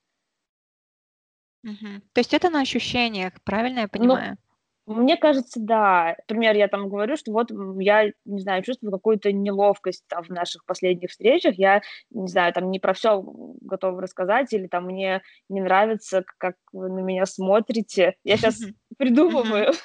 Угу. 1.64 2.02
То 2.14 2.20
есть 2.20 2.34
это 2.34 2.50
на 2.50 2.62
ощущениях, 2.62 3.34
правильно 3.44 3.80
я 3.80 3.84
ну, 3.86 3.90
понимаю? 3.90 4.30
Ну, 4.32 4.51
мне 4.88 5.18
кажется, 5.18 5.60
да. 5.60 6.16
Например, 6.28 6.56
я 6.56 6.68
там 6.68 6.90
говорю, 6.90 7.16
что 7.16 7.32
вот 7.32 7.52
я, 7.80 8.12
не 8.26 8.40
знаю, 8.40 8.64
чувствую 8.64 8.92
какую-то 8.92 9.32
неловкость 9.32 10.04
там, 10.08 10.24
в 10.24 10.30
наших 10.30 10.66
последних 10.66 11.12
встречах. 11.12 11.56
Я, 11.56 11.82
не 12.10 12.28
знаю, 12.28 12.54
там 12.54 12.72
не 12.72 12.80
про 12.80 12.94
все 12.94 13.22
готова 13.62 14.02
рассказать, 14.02 14.52
или 14.54 14.68
там 14.68 14.86
мне 14.86 15.22
не 15.50 15.62
нравится, 15.62 16.24
как 16.38 16.56
вы 16.74 16.90
на 16.90 17.00
меня 17.00 17.26
смотрите. 17.26 18.16
Я 18.24 18.38
сейчас 18.38 18.60
придумываю. 18.98 19.74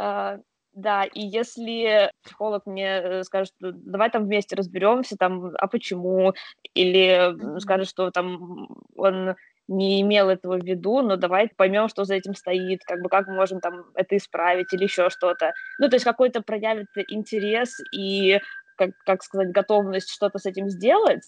А, 0.00 0.38
Да, 0.72 1.04
и 1.04 1.20
если 1.20 2.10
психолог 2.24 2.66
мне 2.66 2.86
э, 2.88 3.22
скажет, 3.22 3.54
давай 3.60 4.10
там 4.10 4.24
вместе 4.24 4.56
разберемся, 4.56 5.16
там, 5.16 5.52
а 5.56 5.68
почему, 5.68 6.34
или 6.74 7.60
скажет, 7.60 7.88
что 7.88 8.10
там 8.10 8.68
он 8.96 9.36
не 9.68 10.00
имел 10.00 10.30
этого 10.30 10.58
в 10.58 10.64
виду, 10.64 11.02
но 11.02 11.16
давай 11.16 11.48
поймем, 11.56 11.88
что 11.88 12.04
за 12.04 12.14
этим 12.14 12.34
стоит, 12.34 12.82
как 12.84 13.02
бы 13.02 13.08
как 13.08 13.28
мы 13.28 13.34
можем 13.34 13.60
там 13.60 13.84
это 13.94 14.16
исправить 14.16 14.72
или 14.72 14.84
еще 14.84 15.10
что-то. 15.10 15.52
Ну, 15.78 15.88
то 15.88 15.96
есть 15.96 16.04
какой-то 16.04 16.42
проявит 16.42 16.88
интерес 17.08 17.78
и, 17.92 18.40
как, 18.76 18.90
как 19.04 19.22
сказать, 19.22 19.52
готовность 19.52 20.10
что-то 20.10 20.38
с 20.38 20.46
этим 20.46 20.70
сделать, 20.70 21.22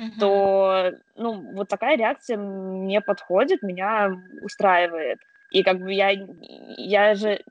uh-huh. 0.00 0.20
то, 0.20 0.92
ну, 1.16 1.54
вот 1.54 1.68
такая 1.68 1.96
реакция 1.96 2.38
мне 2.38 3.00
подходит, 3.00 3.62
меня 3.62 4.12
устраивает. 4.42 5.18
И 5.50 5.62
как 5.62 5.80
бы 5.80 5.92
я, 5.92 6.12
я 6.78 7.14
же, 7.14 7.42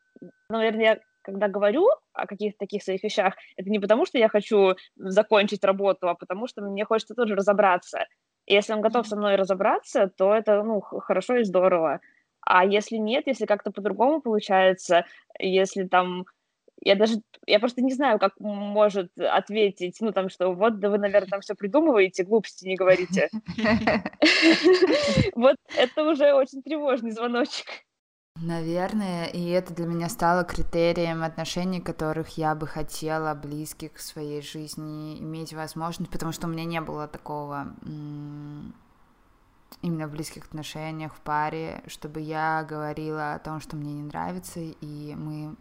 наверное, 0.50 0.84
я 0.84 1.00
когда 1.24 1.48
говорю 1.48 1.88
о 2.14 2.26
каких-то 2.26 2.58
таких 2.60 2.84
своих 2.84 3.04
вещах, 3.04 3.36
это 3.56 3.70
не 3.70 3.80
потому, 3.80 4.06
что 4.06 4.18
я 4.18 4.28
хочу 4.28 4.76
закончить 4.96 5.64
работу, 5.64 6.10
а 6.10 6.16
потому 6.16 6.48
что 6.48 6.62
мне 6.62 6.84
хочется 6.86 7.14
тоже 7.14 7.36
разобраться. 7.36 8.06
И 8.52 8.54
если 8.54 8.74
он 8.74 8.82
готов 8.82 9.08
со 9.08 9.16
мной 9.16 9.38
разобраться, 9.38 10.12
то 10.18 10.36
это, 10.36 10.62
ну, 10.62 10.82
хорошо 10.82 11.38
и 11.38 11.46
здорово. 11.46 12.02
А 12.42 12.66
если 12.66 12.98
нет, 12.98 13.26
если 13.26 13.46
как-то 13.46 13.72
по-другому 13.72 14.20
получается, 14.20 15.06
если 15.40 15.86
там 15.86 16.26
я 16.82 16.96
даже, 16.96 17.22
я 17.48 17.60
просто 17.60 17.82
не 17.82 17.94
знаю, 17.94 18.20
как 18.20 18.34
может 18.42 19.10
ответить, 19.18 19.96
ну, 20.02 20.12
там, 20.12 20.28
что 20.28 20.52
вот, 20.52 20.80
да 20.80 20.90
вы, 20.90 20.98
наверное, 20.98 21.30
там 21.30 21.40
все 21.40 21.56
придумываете, 21.56 22.26
глупости 22.26 22.68
не 22.68 22.76
говорите. 22.76 23.30
Вот 25.36 25.56
это 25.78 26.04
уже 26.04 26.34
очень 26.34 26.62
тревожный 26.62 27.12
звоночек. 27.12 27.68
Наверное, 28.40 29.26
и 29.26 29.50
это 29.50 29.74
для 29.74 29.86
меня 29.86 30.10
стало 30.10 30.44
критерием 30.44 31.22
отношений, 31.24 31.80
которых 31.80 32.38
я 32.38 32.56
бы 32.56 32.66
хотела 32.66 33.36
близких 33.36 33.96
в 33.96 34.02
своей 34.02 34.42
жизни 34.42 35.20
иметь 35.20 35.54
возможность, 35.54 36.12
потому 36.12 36.32
что 36.32 36.48
у 36.48 36.50
меня 36.50 36.66
не 36.66 36.82
было 36.82 37.08
такого 37.08 37.68
именно 39.82 40.08
в 40.08 40.12
близких 40.12 40.46
отношениях, 40.46 41.14
в 41.14 41.20
паре, 41.20 41.84
чтобы 41.88 42.22
я 42.22 42.66
говорила 42.68 43.34
о 43.34 43.40
том, 43.40 43.60
что 43.60 43.76
мне 43.76 43.94
не 43.94 44.04
нравится, 44.04 44.60
и 44.60 45.16
мы 45.16 45.56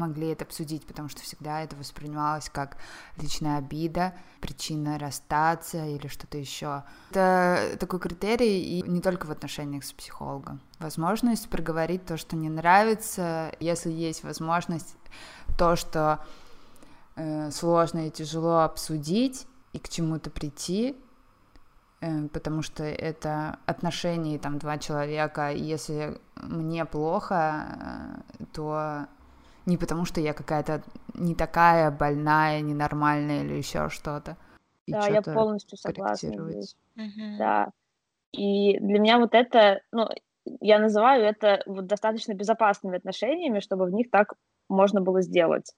могли 0.00 0.28
это 0.28 0.44
обсудить, 0.44 0.86
потому 0.86 1.08
что 1.08 1.20
всегда 1.22 1.62
это 1.62 1.76
воспринималось 1.76 2.48
как 2.48 2.76
личная 3.16 3.58
обида, 3.58 4.14
причина 4.40 4.98
расстаться 4.98 5.84
или 5.86 6.08
что-то 6.08 6.38
еще. 6.38 6.82
Это 7.10 7.76
такой 7.78 8.00
критерий 8.00 8.78
и 8.78 8.82
не 8.82 9.00
только 9.00 9.26
в 9.26 9.30
отношениях 9.30 9.84
с 9.84 9.92
психологом. 9.92 10.60
Возможность 10.78 11.48
проговорить 11.48 12.06
то, 12.06 12.16
что 12.16 12.36
не 12.36 12.48
нравится, 12.48 13.52
если 13.60 13.90
есть 13.90 14.24
возможность 14.24 14.96
то, 15.58 15.76
что 15.76 16.24
э, 17.16 17.50
сложно 17.50 18.06
и 18.06 18.10
тяжело 18.10 18.60
обсудить 18.60 19.46
и 19.72 19.78
к 19.78 19.88
чему-то 19.88 20.30
прийти, 20.30 20.96
э, 22.00 22.28
потому 22.28 22.62
что 22.62 22.84
это 22.84 23.58
отношения 23.66 24.38
там 24.38 24.58
два 24.58 24.78
человека, 24.78 25.52
и 25.52 25.60
если 25.60 26.18
мне 26.36 26.84
плохо, 26.84 28.22
э, 28.38 28.44
то 28.52 29.06
не 29.70 29.78
потому, 29.78 30.04
что 30.04 30.20
я 30.20 30.34
какая-то 30.34 30.82
не 31.14 31.34
такая 31.34 31.90
больная, 31.90 32.60
ненормальная 32.60 33.42
или 33.44 33.54
еще 33.54 33.88
что-то. 33.88 34.36
Да, 34.86 35.06
я 35.06 35.22
полностью 35.22 35.78
согласна 35.78 36.50
здесь. 36.50 36.76
Угу. 36.96 37.38
Да. 37.38 37.70
И 38.32 38.78
для 38.78 38.98
меня 38.98 39.18
вот 39.18 39.34
это, 39.34 39.80
ну, 39.92 40.08
я 40.60 40.80
называю 40.80 41.24
это 41.24 41.62
вот 41.66 41.86
достаточно 41.86 42.34
безопасными 42.34 42.96
отношениями, 42.96 43.60
чтобы 43.60 43.86
в 43.86 43.90
них 43.90 44.10
так 44.10 44.34
можно 44.68 45.00
было 45.00 45.22
сделать. 45.22 45.72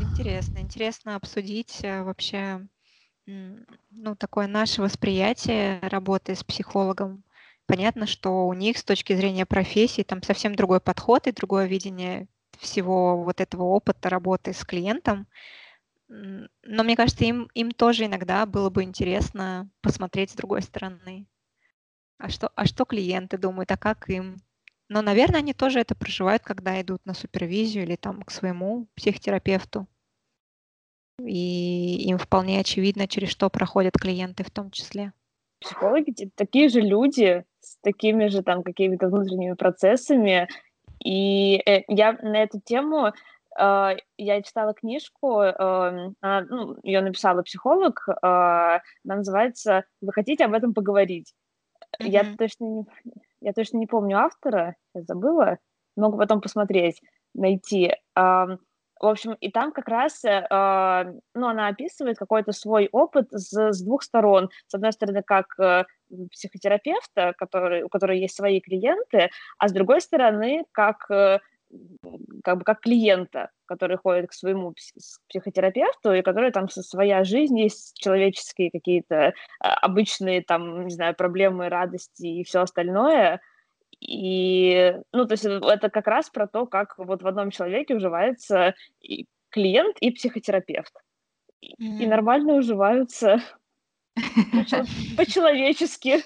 Интересно, 0.00 0.58
интересно 0.58 1.14
обсудить 1.14 1.80
э, 1.84 2.02
вообще, 2.02 2.66
ну, 3.26 4.16
такое 4.16 4.48
наше 4.48 4.82
восприятие 4.82 5.78
работы 5.82 6.34
с 6.34 6.42
психологом. 6.42 7.22
Понятно, 7.66 8.06
что 8.06 8.48
у 8.48 8.52
них 8.52 8.78
с 8.78 8.84
точки 8.84 9.12
зрения 9.12 9.46
профессии 9.46 10.02
там 10.02 10.22
совсем 10.22 10.56
другой 10.56 10.80
подход 10.80 11.28
и 11.28 11.32
другое 11.32 11.66
видение 11.66 12.26
всего 12.60 13.22
вот 13.22 13.40
этого 13.40 13.64
опыта 13.64 14.08
работы 14.08 14.52
с 14.52 14.64
клиентом. 14.64 15.26
Но 16.08 16.84
мне 16.84 16.96
кажется, 16.96 17.24
им, 17.24 17.48
им 17.54 17.70
тоже 17.70 18.06
иногда 18.06 18.44
было 18.46 18.70
бы 18.70 18.82
интересно 18.82 19.70
посмотреть 19.80 20.30
с 20.30 20.34
другой 20.34 20.62
стороны. 20.62 21.26
А 22.18 22.28
что, 22.28 22.50
а 22.54 22.66
что 22.66 22.84
клиенты 22.84 23.38
думают, 23.38 23.70
а 23.72 23.76
как 23.76 24.08
им? 24.10 24.42
Но, 24.88 25.02
наверное, 25.02 25.38
они 25.38 25.54
тоже 25.54 25.80
это 25.80 25.94
проживают, 25.94 26.42
когда 26.42 26.80
идут 26.80 27.06
на 27.06 27.14
супервизию 27.14 27.84
или 27.84 27.96
там 27.96 28.22
к 28.22 28.30
своему 28.30 28.88
психотерапевту. 28.96 29.86
И 31.24 32.08
им 32.08 32.18
вполне 32.18 32.60
очевидно, 32.60 33.06
через 33.06 33.28
что 33.28 33.48
проходят 33.50 33.94
клиенты 33.94 34.42
в 34.42 34.50
том 34.50 34.70
числе. 34.70 35.12
Психологи 35.60 36.30
такие 36.34 36.68
же 36.68 36.80
люди 36.80 37.44
с 37.60 37.76
такими 37.82 38.26
же 38.28 38.42
там 38.42 38.62
какими-то 38.62 39.08
внутренними 39.08 39.52
процессами, 39.54 40.48
и 41.04 41.60
э, 41.66 41.82
я 41.88 42.12
на 42.12 42.42
эту 42.42 42.60
тему 42.60 43.12
э, 43.58 43.96
я 44.16 44.42
читала 44.42 44.74
книжку, 44.74 45.40
э, 45.40 45.54
она, 46.20 46.46
ну, 46.48 46.76
ее 46.82 47.00
написала 47.00 47.42
психолог, 47.42 48.06
она 48.22 48.80
называется 49.04 49.84
«Вы 50.00 50.12
хотите 50.12 50.44
об 50.44 50.54
этом 50.54 50.74
поговорить?». 50.74 51.34
Mm-hmm. 52.00 52.08
Я 52.08 52.36
точно 52.36 52.64
не, 52.64 52.84
я 53.40 53.52
точно 53.52 53.78
не 53.78 53.86
помню 53.86 54.18
автора, 54.18 54.76
я 54.94 55.02
забыла, 55.02 55.58
могу 55.96 56.18
потом 56.18 56.40
посмотреть, 56.40 57.00
найти. 57.34 57.94
Э, 58.16 58.46
в 59.00 59.06
общем, 59.06 59.32
и 59.40 59.50
там 59.50 59.72
как 59.72 59.88
раз, 59.88 60.22
э, 60.24 60.40
ну, 61.34 61.48
она 61.48 61.68
описывает 61.68 62.18
какой-то 62.18 62.52
свой 62.52 62.88
опыт 62.92 63.28
с, 63.32 63.72
с 63.72 63.82
двух 63.82 64.02
сторон. 64.02 64.50
С 64.66 64.74
одной 64.74 64.92
стороны, 64.92 65.22
как 65.22 65.46
психотерапевта, 66.32 67.34
который, 67.36 67.82
у 67.82 67.88
которого 67.88 68.16
есть 68.16 68.36
свои 68.36 68.60
клиенты, 68.60 69.30
а 69.58 69.68
с 69.68 69.72
другой 69.72 70.00
стороны, 70.00 70.64
как 70.72 71.10
э, 71.10 71.38
как 72.42 72.58
бы 72.58 72.64
как 72.64 72.80
клиента, 72.80 73.50
который 73.66 73.96
ходит 73.96 74.28
к 74.28 74.32
своему 74.32 74.74
психотерапевту, 75.28 76.12
и 76.12 76.22
который 76.22 76.50
там 76.50 76.68
со 76.68 76.82
своя 76.82 77.22
жизнь 77.24 77.58
есть, 77.58 77.96
человеческие 77.96 78.70
какие-то 78.70 79.34
а, 79.60 79.74
обычные 79.74 80.42
там, 80.42 80.86
не 80.86 80.94
знаю, 80.94 81.14
проблемы, 81.14 81.68
радости 81.68 82.26
и 82.26 82.44
все 82.44 82.62
остальное, 82.62 83.40
и, 84.00 84.96
ну, 85.12 85.26
то 85.26 85.32
есть 85.32 85.44
это 85.44 85.90
как 85.90 86.06
раз 86.06 86.30
про 86.30 86.46
то, 86.46 86.66
как 86.66 86.98
вот 86.98 87.22
в 87.22 87.26
одном 87.26 87.50
человеке 87.50 87.94
уживается 87.94 88.74
и 89.00 89.26
клиент, 89.50 89.96
и 90.00 90.10
психотерапевт. 90.10 90.92
Mm-hmm. 91.62 91.98
И 92.00 92.06
нормально 92.06 92.54
уживаются 92.54 93.40
по-человечески. 95.16 96.24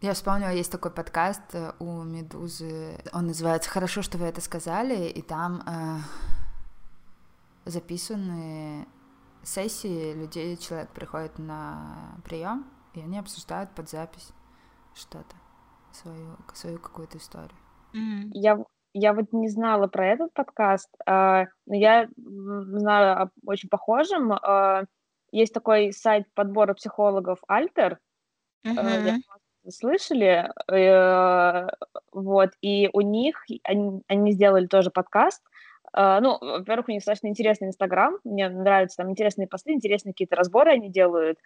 Я 0.00 0.12
вспомнила, 0.12 0.50
есть 0.50 0.70
такой 0.70 0.90
подкаст 0.90 1.54
э, 1.54 1.72
у 1.78 2.02
Медузы, 2.02 2.98
он 3.12 3.28
называется 3.28 3.70
«Хорошо, 3.70 4.02
что 4.02 4.18
вы 4.18 4.26
это 4.26 4.42
сказали», 4.42 5.08
и 5.08 5.22
там 5.22 5.62
э, 5.66 5.96
записаны 7.64 8.86
сессии 9.42 10.12
людей, 10.12 10.58
человек 10.58 10.90
приходит 10.90 11.38
на 11.38 12.16
прием, 12.24 12.66
и 12.92 13.00
они 13.00 13.18
обсуждают 13.18 13.70
под 13.70 13.88
запись 13.88 14.32
что-то 14.94 15.36
свою, 15.92 16.36
свою 16.52 16.78
какую-то 16.78 17.16
историю. 17.16 17.56
Mm-hmm. 17.94 18.28
Я, 18.32 18.58
я 18.92 19.14
вот 19.14 19.32
не 19.32 19.48
знала 19.48 19.86
про 19.86 20.06
этот 20.06 20.34
подкаст, 20.34 20.90
э, 21.06 21.46
но 21.66 21.74
я 21.74 22.08
знаю 22.16 23.22
о 23.22 23.30
очень 23.46 23.70
похожем. 23.70 24.32
Э, 24.32 24.84
есть 25.34 25.52
такой 25.52 25.92
сайт 25.92 26.26
подбора 26.34 26.74
психологов 26.74 27.38
Альтер. 27.48 27.98
Э, 28.64 29.16
слышали? 29.68 30.50
Э, 30.72 31.68
вот, 32.12 32.50
и 32.60 32.88
у 32.92 33.00
них, 33.00 33.44
они, 33.64 34.02
они 34.08 34.32
сделали 34.32 34.66
тоже 34.66 34.90
подкаст, 34.90 35.42
Uh, 35.96 36.18
ну, 36.20 36.38
во-первых, 36.40 36.88
у 36.88 36.90
них 36.90 37.02
достаточно 37.02 37.28
интересный 37.28 37.68
Инстаграм, 37.68 38.18
мне 38.24 38.48
нравятся 38.48 38.96
там 38.96 39.10
интересные 39.10 39.46
посты, 39.46 39.70
интересные 39.72 40.12
какие-то 40.12 40.34
разборы 40.34 40.72
они 40.72 40.90
делают, 40.90 41.38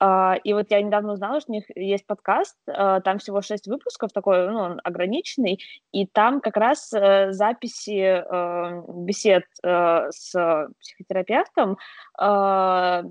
и 0.00 0.52
вот 0.52 0.70
я 0.70 0.82
недавно 0.82 1.12
узнала, 1.12 1.40
что 1.40 1.52
у 1.52 1.54
них 1.54 1.64
есть 1.74 2.06
подкаст, 2.06 2.56
а, 2.66 3.00
там 3.00 3.18
всего 3.18 3.42
шесть 3.42 3.66
выпусков, 3.66 4.12
такой, 4.12 4.48
ну, 4.48 4.58
он 4.58 4.80
ограниченный, 4.82 5.60
и 5.92 6.06
там 6.06 6.40
как 6.40 6.56
раз 6.56 6.92
э, 6.92 7.32
записи 7.32 8.00
э, 8.00 8.82
бесед 8.88 9.44
э, 9.62 10.10
с 10.10 10.68
психотерапевтом, 10.80 11.76
а, 12.18 13.02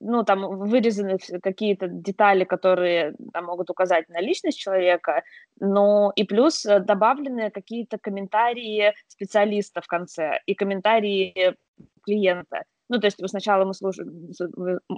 ну, 0.00 0.24
там 0.24 0.58
вырезаны 0.58 1.18
какие-то 1.42 1.86
детали, 1.88 2.44
которые 2.44 3.14
там, 3.32 3.46
могут 3.46 3.70
указать 3.70 4.08
на 4.08 4.20
личность 4.20 4.58
человека, 4.58 5.22
но 5.60 6.12
и 6.16 6.24
плюс 6.24 6.64
добавлены 6.64 7.50
какие-то 7.50 7.98
комментарии 7.98 8.94
специалиста 9.06 9.80
в 9.80 9.86
конце 9.86 10.40
и 10.46 10.54
комментарии 10.54 11.56
клиента. 12.02 12.64
Ну, 12.88 12.98
то 12.98 13.06
есть 13.06 13.18
сначала 13.26 13.64
мы 13.64 13.74
слушаем, 13.74 14.30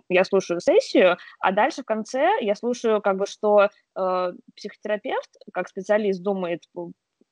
я 0.08 0.24
слушаю 0.24 0.60
сессию, 0.60 1.16
а 1.38 1.52
дальше 1.52 1.82
в 1.82 1.86
конце 1.86 2.28
я 2.40 2.54
слушаю, 2.54 3.00
как 3.00 3.16
бы, 3.16 3.26
что 3.26 3.68
э, 3.96 4.32
психотерапевт, 4.56 5.30
как 5.52 5.68
специалист, 5.68 6.22
думает 6.22 6.62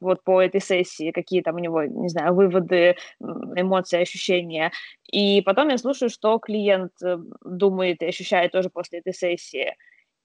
вот 0.02 0.24
по 0.24 0.42
этой 0.42 0.60
сессии, 0.60 1.12
какие 1.12 1.42
там 1.42 1.56
у 1.56 1.58
него, 1.58 1.84
не 1.84 2.08
знаю, 2.08 2.34
выводы, 2.34 2.96
эмоции, 3.20 4.02
ощущения. 4.02 4.72
И 5.10 5.40
потом 5.42 5.68
я 5.68 5.78
слушаю, 5.78 6.10
что 6.10 6.38
клиент 6.38 6.92
э, 7.02 7.18
думает 7.44 8.02
и 8.02 8.06
ощущает 8.06 8.52
тоже 8.52 8.68
после 8.68 8.98
этой 8.98 9.14
сессии. 9.14 9.76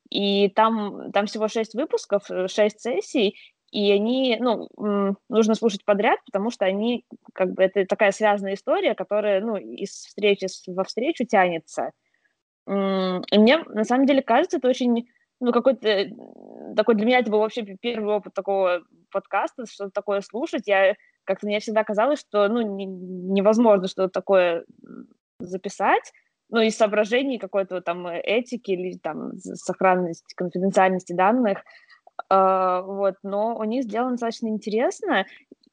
И 0.10 0.50
там, 0.50 1.12
там 1.12 1.28
всего 1.28 1.48
шесть 1.48 1.76
выпусков, 1.76 2.30
э, 2.32 2.48
шесть 2.48 2.82
сессий, 2.82 3.38
и 3.72 3.92
они, 3.92 4.38
ну, 4.40 4.70
нужно 5.30 5.56
слушать 5.56 5.84
подряд, 5.84 6.20
потому 6.26 6.52
что 6.52 6.66
они, 6.66 7.06
как 7.34 7.54
бы, 7.54 7.64
это 7.64 7.86
такая 7.86 8.12
связанная 8.12 8.54
история, 8.54 8.96
которая, 8.96 9.42
ну, 9.42 9.58
из 9.58 9.92
встречи 9.92 10.48
во 10.68 10.84
встречу 10.84 11.26
тянется. 11.26 11.92
И 12.68 12.72
мне, 12.72 13.64
на 13.68 13.84
самом 13.84 14.06
деле, 14.06 14.22
кажется, 14.22 14.58
это 14.58 14.68
очень, 14.70 15.08
ну, 15.40 15.52
какой-то 15.52 16.10
такой 16.76 16.96
для 16.96 17.06
меня 17.06 17.20
это 17.20 17.32
был 17.32 17.40
вообще 17.40 17.64
первый 17.64 18.16
опыт 18.16 18.34
такого 18.34 18.84
подкаста, 19.12 19.66
что-то 19.66 19.92
такое 19.92 20.22
слушать. 20.22 20.64
Я 20.66 20.96
как-то 21.26 21.46
мне 21.46 21.60
всегда 21.60 21.84
казалось, 21.84 22.20
что, 22.20 22.48
ну, 22.48 22.62
не, 22.62 22.86
невозможно 22.86 23.88
что-то 23.88 24.10
такое 24.10 24.66
записать, 25.40 26.12
ну, 26.50 26.62
из 26.62 26.78
соображений 26.78 27.38
какой-то 27.38 27.82
там 27.82 28.08
этики 28.08 28.72
или 28.72 28.98
там 28.98 29.34
сохранности, 29.38 30.34
конфиденциальности 30.36 31.12
данных, 31.12 31.64
вот, 32.30 33.16
но 33.24 33.56
у 33.58 33.64
них 33.64 33.84
сделано 33.84 34.12
достаточно 34.12 34.48
интересно, 34.48 35.26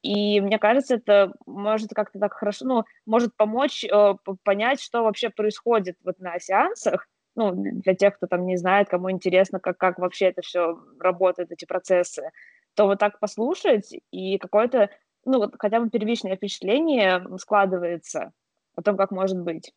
и 0.05 0.39
мне 0.43 0.59
кажется, 0.59 0.97
это 0.97 1.33
может 1.47 1.91
как-то 1.95 2.19
так 2.19 2.35
хорошо, 2.35 2.67
ну, 2.67 2.85
может 3.07 3.35
помочь 3.37 3.85
uh, 3.85 4.19
понять, 4.43 4.81
что 4.81 5.03
вообще 5.03 5.31
происходит 5.31 5.97
вот 6.05 6.19
на 6.19 6.39
сеансах, 6.39 7.09
ну, 7.37 7.53
для 7.55 7.95
тех, 7.95 8.17
кто 8.17 8.27
там 8.27 8.45
не 8.45 8.59
знает, 8.59 8.91
кому 8.91 9.11
интересно, 9.11 9.61
как, 9.61 9.79
как 9.79 9.99
вообще 9.99 10.27
это 10.27 10.43
все 10.43 10.79
работает, 11.01 11.53
эти 11.53 11.65
процессы, 11.65 12.31
то 12.75 12.85
вот 12.85 12.99
так 12.99 13.19
послушать, 13.19 13.95
и 14.11 14.37
какое-то, 14.37 14.91
ну, 15.25 15.51
хотя 15.59 15.81
бы 15.81 15.89
первичное 15.89 16.37
впечатление 16.37 17.27
складывается 17.39 18.33
о 18.77 18.83
том, 18.83 18.99
как 18.99 19.11
может 19.11 19.41
быть. 19.41 19.73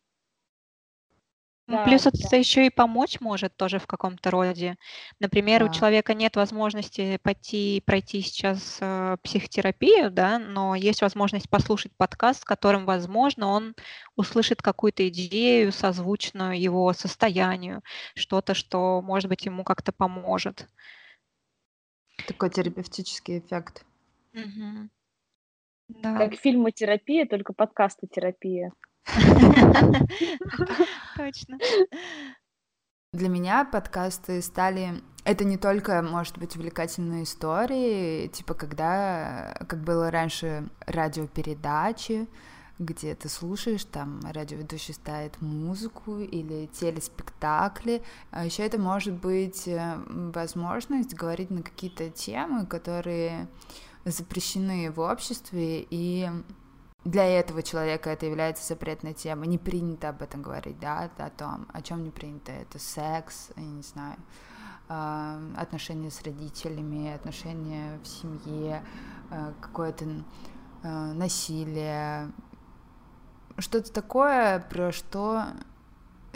Ну, 1.68 1.76
да, 1.76 1.84
Плюс 1.84 2.06
это 2.06 2.16
да. 2.30 2.36
еще 2.38 2.64
и 2.64 2.70
помочь 2.70 3.20
может 3.20 3.54
тоже 3.54 3.78
в 3.78 3.86
каком-то 3.86 4.30
роде. 4.30 4.78
Например, 5.20 5.62
у 5.62 5.68
человека 5.68 6.14
нет 6.14 6.34
возможности 6.34 7.18
пойти 7.22 7.82
пройти 7.84 8.22
сейчас 8.22 8.78
э, 8.80 9.18
психотерапию, 9.22 10.10
да, 10.10 10.38
но 10.38 10.74
есть 10.74 11.02
возможность 11.02 11.50
послушать 11.50 11.92
подкаст, 11.98 12.40
в 12.40 12.46
котором, 12.46 12.86
возможно, 12.86 13.48
он 13.48 13.74
услышит 14.16 14.62
какую-то 14.62 15.06
идею, 15.10 15.70
созвучную 15.70 16.58
его 16.58 16.90
состоянию, 16.94 17.82
что-то, 18.14 18.54
что, 18.54 19.02
может 19.02 19.28
быть, 19.28 19.44
ему 19.44 19.62
как-то 19.62 19.92
поможет. 19.92 20.66
Такой 22.26 22.48
терапевтический 22.48 23.40
эффект. 23.40 23.84
Мгм. 24.32 24.90
Да. 25.88 26.16
Как 26.16 26.34
фильмотерапия, 26.36 27.26
только 27.26 27.52
подкастотерапия. 27.52 28.72
Точно. 31.16 31.58
Для 33.12 33.28
меня 33.28 33.64
подкасты 33.64 34.42
стали... 34.42 35.02
Это 35.24 35.44
не 35.44 35.56
только, 35.56 36.02
может 36.02 36.38
быть, 36.38 36.56
увлекательные 36.56 37.24
истории, 37.24 38.28
типа 38.28 38.54
когда, 38.54 39.56
как 39.68 39.82
было 39.82 40.10
раньше, 40.10 40.68
радиопередачи, 40.86 42.28
где 42.78 43.14
ты 43.14 43.28
слушаешь, 43.28 43.84
там 43.84 44.20
радиоведущий 44.30 44.94
ставит 44.94 45.40
музыку 45.40 46.18
или 46.18 46.66
телеспектакли. 46.66 48.02
А 48.30 48.44
еще 48.44 48.64
это 48.64 48.78
может 48.78 49.14
быть 49.14 49.66
э, 49.66 49.96
возможность 50.06 51.14
говорить 51.14 51.50
на 51.50 51.62
какие-то 51.62 52.10
темы, 52.10 52.66
которые 52.66 53.48
запрещены 54.04 54.90
в 54.90 55.00
обществе, 55.00 55.86
и 55.90 56.30
для 57.04 57.24
этого 57.24 57.62
человека 57.62 58.10
это 58.10 58.26
является 58.26 58.66
запретной 58.66 59.14
темой. 59.14 59.48
Не 59.48 59.58
принято 59.58 60.08
об 60.10 60.22
этом 60.22 60.42
говорить, 60.42 60.78
да, 60.78 61.10
о 61.16 61.30
том, 61.30 61.66
о 61.72 61.82
чем 61.82 62.04
не 62.04 62.10
принято. 62.10 62.52
Это 62.52 62.78
секс, 62.78 63.50
я 63.56 63.62
не 63.62 63.82
знаю, 63.82 64.16
а, 64.88 65.40
отношения 65.56 66.10
с 66.10 66.22
родителями, 66.22 67.12
отношения 67.12 67.98
в 68.02 68.06
семье, 68.06 68.82
а, 69.30 69.52
какое-то 69.60 70.06
а, 70.82 71.12
насилие, 71.12 72.32
что-то 73.58 73.92
такое, 73.92 74.60
про 74.60 74.92
что 74.92 75.44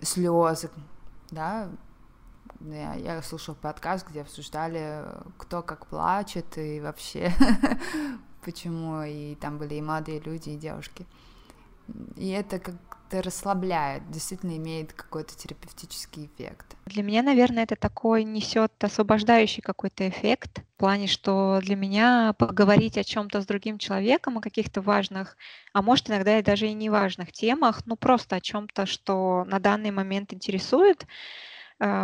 слезы, 0.02 0.70
да, 1.30 1.68
я, 2.60 2.94
я 2.94 3.22
слушал 3.22 3.54
подкаст, 3.54 4.08
где 4.08 4.22
обсуждали, 4.22 5.04
кто 5.38 5.62
как 5.62 5.86
плачет 5.86 6.58
и 6.58 6.80
вообще 6.80 7.32
почему, 8.42 9.02
и 9.02 9.34
там 9.36 9.58
были 9.58 9.76
и 9.76 9.82
молодые 9.82 10.20
люди, 10.20 10.50
и 10.50 10.56
девушки. 10.56 11.06
И 12.16 12.28
это 12.28 12.58
как-то 12.58 13.22
расслабляет, 13.22 14.10
действительно 14.10 14.56
имеет 14.56 14.92
какой-то 14.92 15.36
терапевтический 15.36 16.26
эффект. 16.26 16.76
Для 16.86 17.02
меня, 17.02 17.22
наверное, 17.22 17.64
это 17.64 17.76
такой 17.76 18.24
несет 18.24 18.72
освобождающий 18.82 19.62
какой-то 19.62 20.08
эффект, 20.08 20.60
в 20.76 20.78
плане, 20.78 21.06
что 21.06 21.60
для 21.62 21.76
меня 21.76 22.34
поговорить 22.38 22.98
о 22.98 23.04
чем-то 23.04 23.42
с 23.42 23.46
другим 23.46 23.78
человеком, 23.78 24.38
о 24.38 24.40
каких-то 24.40 24.80
важных, 24.80 25.36
а 25.72 25.82
может 25.82 26.10
иногда 26.10 26.38
и 26.38 26.42
даже 26.42 26.68
и 26.68 26.72
неважных 26.72 27.32
темах, 27.32 27.82
ну 27.86 27.96
просто 27.96 28.36
о 28.36 28.40
чем-то, 28.40 28.86
что 28.86 29.44
на 29.46 29.58
данный 29.58 29.90
момент 29.90 30.32
интересует, 30.32 31.06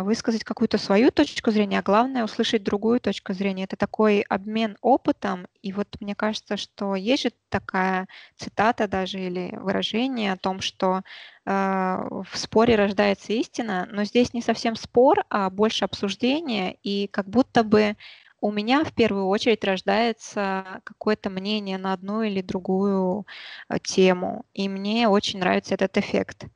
высказать 0.03 0.43
какую-то 0.43 0.77
свою 0.77 1.09
точку 1.09 1.51
зрения, 1.51 1.79
а 1.79 1.83
главное 1.83 2.25
услышать 2.25 2.63
другую 2.63 2.99
точку 2.99 3.33
зрения. 3.33 3.63
Это 3.63 3.77
такой 3.77 4.21
обмен 4.21 4.77
опытом. 4.81 5.47
И 5.61 5.71
вот 5.71 5.87
мне 6.01 6.15
кажется, 6.15 6.57
что 6.57 6.95
есть 6.95 7.23
же 7.23 7.31
такая 7.47 8.07
цитата 8.35 8.89
даже 8.89 9.19
или 9.19 9.55
выражение 9.55 10.33
о 10.33 10.37
том, 10.37 10.59
что 10.59 11.01
э, 11.45 11.51
в 11.51 12.27
споре 12.33 12.75
рождается 12.75 13.31
истина, 13.31 13.87
но 13.89 14.03
здесь 14.03 14.33
не 14.33 14.41
совсем 14.41 14.75
спор, 14.75 15.23
а 15.29 15.49
больше 15.49 15.85
обсуждение, 15.85 16.75
и 16.83 17.07
как 17.07 17.29
будто 17.29 17.63
бы 17.63 17.95
у 18.41 18.51
меня 18.51 18.83
в 18.83 18.93
первую 18.93 19.27
очередь 19.27 19.63
рождается 19.63 20.81
какое-то 20.83 21.29
мнение 21.29 21.77
на 21.77 21.93
одну 21.93 22.21
или 22.21 22.41
другую 22.41 23.25
э, 23.69 23.79
тему, 23.81 24.45
и 24.53 24.67
мне 24.67 25.07
очень 25.07 25.39
нравится 25.39 25.75
этот 25.75 25.97
эффект 25.97 26.47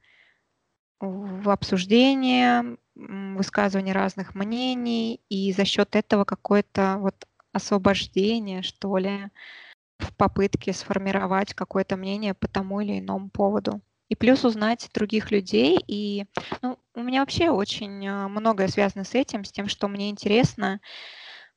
в 0.99 1.49
обсуждении, 1.49 2.77
высказывание 2.95 3.93
разных 3.93 4.35
мнений, 4.35 5.21
и 5.29 5.51
за 5.53 5.65
счет 5.65 5.95
этого 5.95 6.25
какое-то 6.25 6.97
вот 6.99 7.15
освобождение, 7.53 8.61
что 8.63 8.97
ли, 8.97 9.29
в 9.99 10.15
попытке 10.15 10.73
сформировать 10.73 11.53
какое-то 11.53 11.97
мнение 11.97 12.33
по 12.33 12.47
тому 12.47 12.81
или 12.81 12.99
иному 12.99 13.29
поводу. 13.29 13.81
И 14.09 14.15
плюс 14.15 14.45
узнать 14.45 14.89
других 14.93 15.31
людей. 15.31 15.79
И 15.87 16.25
ну, 16.61 16.77
у 16.93 17.01
меня 17.01 17.21
вообще 17.21 17.49
очень 17.49 18.05
а, 18.07 18.27
многое 18.27 18.67
связано 18.67 19.05
с 19.05 19.15
этим, 19.15 19.43
с 19.45 19.51
тем, 19.51 19.67
что 19.67 19.87
мне 19.87 20.09
интересно 20.09 20.81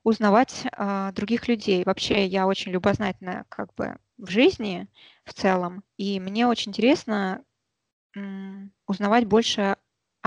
узнавать 0.05 0.65
э, 0.77 1.13
других 1.15 1.49
людей. 1.49 1.83
Вообще 1.85 2.27
я 2.27 2.47
очень 2.47 2.73
любознательна 2.73 3.45
как 3.49 3.75
бы 3.75 3.99
в 4.19 4.31
жизни 4.31 4.89
в 5.25 5.35
целом, 5.35 5.83
и 5.97 6.21
мне 6.21 6.47
очень 6.47 6.71
интересно 6.71 7.43
м, 8.17 8.73
узнавать 8.87 9.27
больше 9.27 9.77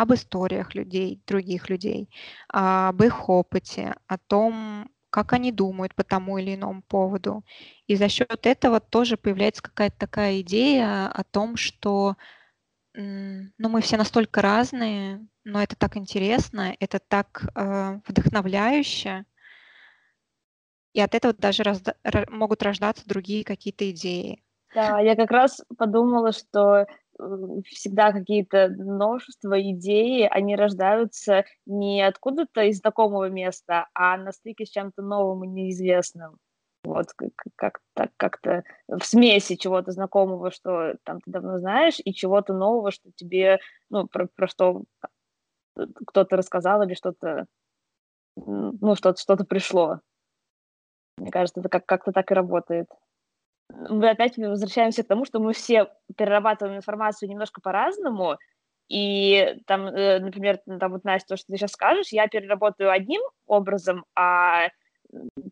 об 0.01 0.13
историях 0.13 0.75
людей, 0.75 1.21
других 1.27 1.69
людей, 1.69 2.09
об 2.47 3.01
их 3.03 3.29
опыте, 3.29 3.95
о 4.07 4.17
том, 4.17 4.89
как 5.09 5.33
они 5.33 5.51
думают 5.51 5.95
по 5.95 6.03
тому 6.03 6.37
или 6.37 6.55
иному 6.55 6.81
поводу. 6.83 7.43
И 7.87 7.95
за 7.95 8.09
счет 8.09 8.45
этого 8.45 8.79
тоже 8.79 9.17
появляется 9.17 9.63
какая-то 9.63 9.97
такая 9.97 10.41
идея 10.41 11.07
о 11.07 11.23
том, 11.23 11.55
что 11.55 12.15
ну, 12.93 13.69
мы 13.69 13.81
все 13.81 13.97
настолько 13.97 14.41
разные, 14.41 15.25
но 15.43 15.61
это 15.61 15.75
так 15.75 15.95
интересно, 15.95 16.75
это 16.79 16.99
так 16.99 17.45
э, 17.55 17.99
вдохновляюще. 18.07 19.25
И 20.93 20.99
от 20.99 21.13
этого 21.15 21.33
даже 21.33 21.63
разда- 21.63 21.95
могут 22.29 22.63
рождаться 22.63 23.07
другие 23.07 23.43
какие-то 23.43 23.89
идеи. 23.91 24.43
Да, 24.73 24.99
я 24.99 25.15
как 25.15 25.31
раз 25.31 25.61
подумала, 25.77 26.31
что 26.31 26.87
всегда 27.65 28.11
какие-то 28.11 28.69
новшества, 28.69 29.61
идеи, 29.71 30.27
они 30.29 30.55
рождаются 30.55 31.45
не 31.65 32.01
откуда-то 32.01 32.63
из 32.63 32.79
знакомого 32.79 33.29
места, 33.29 33.87
а 33.93 34.17
на 34.17 34.31
стыке 34.31 34.65
с 34.65 34.69
чем-то 34.69 35.01
новым 35.01 35.43
и 35.43 35.47
неизвестным. 35.47 36.37
Вот 36.83 37.07
как-то 37.55 38.09
как 38.15 38.39
в 38.87 39.03
смеси 39.03 39.55
чего-то 39.55 39.91
знакомого, 39.91 40.49
что 40.51 40.95
там 41.03 41.19
ты 41.19 41.31
давно 41.31 41.59
знаешь, 41.59 41.99
и 42.03 42.13
чего-то 42.13 42.53
нового, 42.53 42.91
что 42.91 43.11
тебе, 43.15 43.59
ну, 43.89 44.07
про, 44.07 44.27
про 44.27 44.47
что 44.47 44.83
кто-то 46.07 46.37
рассказал 46.37 46.81
или 46.83 46.93
что-то, 46.93 47.45
ну, 48.35 48.95
что-то 48.95 49.19
что 49.19 49.35
пришло. 49.43 49.99
Мне 51.17 51.31
кажется, 51.31 51.59
это 51.59 51.69
как- 51.69 51.85
как-то 51.85 52.13
так 52.13 52.31
и 52.31 52.33
работает 52.33 52.87
мы 53.69 54.09
опять 54.09 54.37
возвращаемся 54.37 55.03
к 55.03 55.07
тому, 55.07 55.25
что 55.25 55.39
мы 55.39 55.53
все 55.53 55.89
перерабатываем 56.17 56.77
информацию 56.77 57.29
немножко 57.29 57.61
по-разному, 57.61 58.37
и 58.89 59.57
там, 59.67 59.87
э, 59.87 60.19
например, 60.19 60.59
там 60.79 60.91
вот, 60.91 61.03
Настя, 61.03 61.29
то, 61.29 61.37
что 61.37 61.47
ты 61.47 61.57
сейчас 61.57 61.71
скажешь, 61.71 62.09
я 62.11 62.27
переработаю 62.27 62.91
одним 62.91 63.21
образом, 63.45 64.03
а 64.15 64.69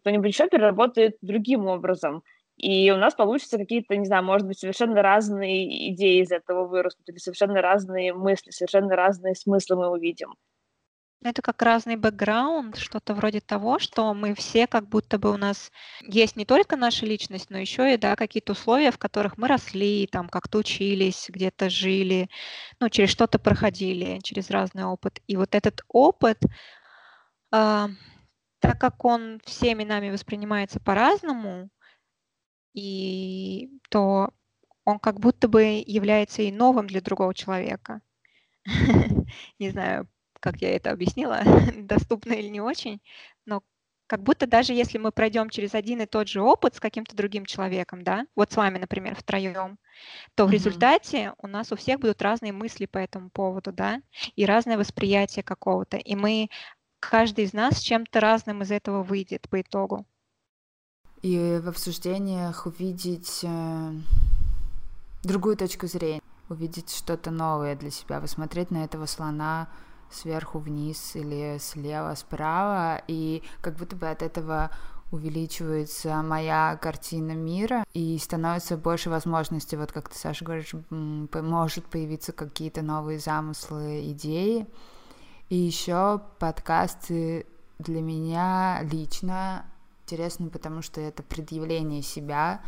кто-нибудь 0.01 0.27
еще 0.27 0.47
переработает 0.49 1.17
другим 1.21 1.67
образом. 1.67 2.23
И 2.57 2.89
у 2.89 2.97
нас 2.97 3.13
получится 3.13 3.57
какие-то, 3.57 3.95
не 3.95 4.05
знаю, 4.05 4.23
может 4.23 4.47
быть, 4.47 4.59
совершенно 4.59 5.03
разные 5.03 5.91
идеи 5.93 6.23
из 6.23 6.31
этого 6.31 6.67
вырастут, 6.67 7.07
или 7.07 7.17
совершенно 7.17 7.61
разные 7.61 8.13
мысли, 8.13 8.49
совершенно 8.49 8.95
разные 8.95 9.35
смыслы 9.35 9.75
мы 9.75 9.91
увидим. 9.91 10.33
Это 11.23 11.41
как 11.41 11.61
разный 11.63 11.95
бэкграунд, 11.95 12.77
что-то 12.77 13.15
вроде 13.15 13.41
того, 13.41 13.79
что 13.79 14.13
мы 14.13 14.35
все 14.35 14.67
как 14.67 14.87
будто 14.87 15.17
бы 15.17 15.31
у 15.31 15.37
нас 15.37 15.71
есть 16.01 16.35
не 16.35 16.45
только 16.45 16.75
наша 16.75 17.07
личность, 17.07 17.49
но 17.49 17.57
еще 17.57 17.93
и 17.93 17.97
да, 17.97 18.15
какие-то 18.15 18.51
условия, 18.51 18.91
в 18.91 18.99
которых 18.99 19.37
мы 19.37 19.47
росли, 19.47 20.07
там 20.07 20.29
как-то 20.29 20.59
учились, 20.59 21.25
где-то 21.29 21.69
жили, 21.69 22.29
ну, 22.79 22.89
через 22.89 23.09
что-то 23.09 23.39
проходили, 23.39 24.19
через 24.21 24.51
разный 24.51 24.85
опыт. 24.85 25.19
И 25.25 25.35
вот 25.37 25.55
этот 25.55 25.81
опыт, 25.87 26.39
э, 26.43 27.87
так 28.59 28.79
как 28.79 29.03
он 29.03 29.39
всеми 29.43 29.83
нами 29.83 30.11
воспринимается 30.11 30.79
по-разному, 30.79 31.69
и 32.73 33.71
то 33.89 34.29
он 34.85 34.99
как 34.99 35.19
будто 35.19 35.47
бы 35.47 35.83
является 35.85 36.43
и 36.43 36.51
новым 36.51 36.87
для 36.87 37.01
другого 37.01 37.33
человека. 37.33 38.01
Не 39.59 39.71
знаю, 39.71 40.07
как 40.39 40.61
я 40.61 40.75
это 40.75 40.91
объяснила, 40.91 41.41
доступно 41.77 42.33
или 42.33 42.47
не 42.47 42.61
очень, 42.61 43.01
но 43.45 43.63
как 44.07 44.23
будто 44.23 44.47
даже 44.47 44.73
если 44.73 44.97
мы 44.97 45.11
пройдем 45.11 45.49
через 45.49 45.75
один 45.75 46.01
и 46.01 46.05
тот 46.05 46.27
же 46.29 46.41
опыт 46.41 46.75
с 46.75 46.79
каким-то 46.79 47.15
другим 47.15 47.45
человеком, 47.45 48.03
да, 48.03 48.25
вот 48.35 48.51
с 48.51 48.55
вами, 48.55 48.77
например, 48.77 49.15
втроем, 49.15 49.77
то 50.35 50.45
в 50.45 50.49
mm-hmm. 50.49 50.53
результате 50.53 51.33
у 51.39 51.47
нас 51.47 51.71
у 51.71 51.75
всех 51.75 51.99
будут 51.99 52.21
разные 52.21 52.53
мысли 52.53 52.85
по 52.85 52.97
этому 52.97 53.29
поводу, 53.29 53.71
да, 53.73 54.01
и 54.35 54.45
разное 54.45 54.77
восприятие 54.77 55.43
какого-то, 55.43 55.97
и 55.97 56.15
мы, 56.15 56.49
каждый 56.99 57.45
из 57.45 57.53
нас 57.53 57.79
чем-то 57.79 58.19
разным 58.19 58.61
из 58.63 58.71
этого 58.71 59.03
выйдет 59.03 59.49
по 59.49 59.61
итогу. 59.61 60.05
И 61.21 61.59
в 61.61 61.67
обсуждениях 61.67 62.65
увидеть 62.65 63.41
э, 63.43 63.91
другую 65.23 65.57
точку 65.57 65.87
зрения, 65.87 66.21
увидеть 66.47 66.95
что-то 66.95 67.31
новое 67.31 67.75
для 67.75 67.91
себя, 67.91 68.21
посмотреть 68.21 68.71
на 68.71 68.85
этого 68.85 69.05
слона 69.07 69.67
сверху 70.11 70.59
вниз 70.59 71.15
или 71.15 71.57
слева 71.59 72.15
справа, 72.15 73.01
и 73.07 73.43
как 73.61 73.75
будто 73.75 73.95
бы 73.95 74.09
от 74.09 74.21
этого 74.21 74.71
увеличивается 75.11 76.21
моя 76.21 76.77
картина 76.81 77.31
мира 77.31 77.85
и 77.93 78.17
становится 78.17 78.75
больше 78.75 79.09
возможностей, 79.09 79.77
вот 79.77 79.91
как 79.91 80.09
ты, 80.09 80.17
Саша, 80.17 80.43
говоришь, 80.43 80.73
может 80.89 81.85
появиться 81.85 82.33
какие-то 82.33 82.81
новые 82.81 83.19
замыслы, 83.19 84.11
идеи. 84.11 84.67
И 85.49 85.55
еще 85.55 86.21
подкасты 86.39 87.45
для 87.79 88.01
меня 88.01 88.81
лично 88.83 89.65
интересны, 90.03 90.49
потому 90.49 90.81
что 90.81 90.99
это 90.99 91.23
предъявление 91.23 92.01
себя, 92.01 92.61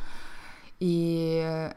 и 0.80 1.74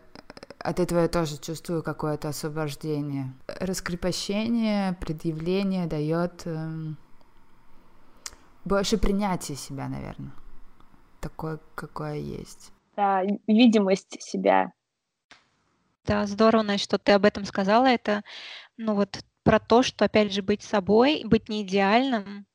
от 0.62 0.78
этого 0.78 1.00
я 1.00 1.08
тоже 1.08 1.38
чувствую 1.38 1.82
какое-то 1.82 2.28
освобождение. 2.28 3.32
Раскрепощение, 3.46 4.94
предъявление 5.00 5.86
дает 5.86 6.42
э, 6.44 6.68
больше 8.64 8.96
принятия 8.96 9.56
себя, 9.56 9.88
наверное, 9.88 10.32
такое, 11.20 11.58
какое 11.74 12.16
есть. 12.16 12.72
Да, 12.96 13.22
видимость 13.48 14.22
себя. 14.22 14.72
Да, 16.04 16.26
здорово, 16.26 16.62
Настя, 16.62 16.84
что 16.84 16.98
ты 16.98 17.12
об 17.12 17.24
этом 17.24 17.44
сказала. 17.44 17.86
Это, 17.86 18.22
ну 18.76 18.94
вот, 18.94 19.24
про 19.42 19.58
то, 19.58 19.82
что, 19.82 20.04
опять 20.04 20.32
же, 20.32 20.42
быть 20.42 20.62
собой, 20.62 21.22
быть 21.24 21.48
не 21.48 21.62
идеальным. 21.62 22.46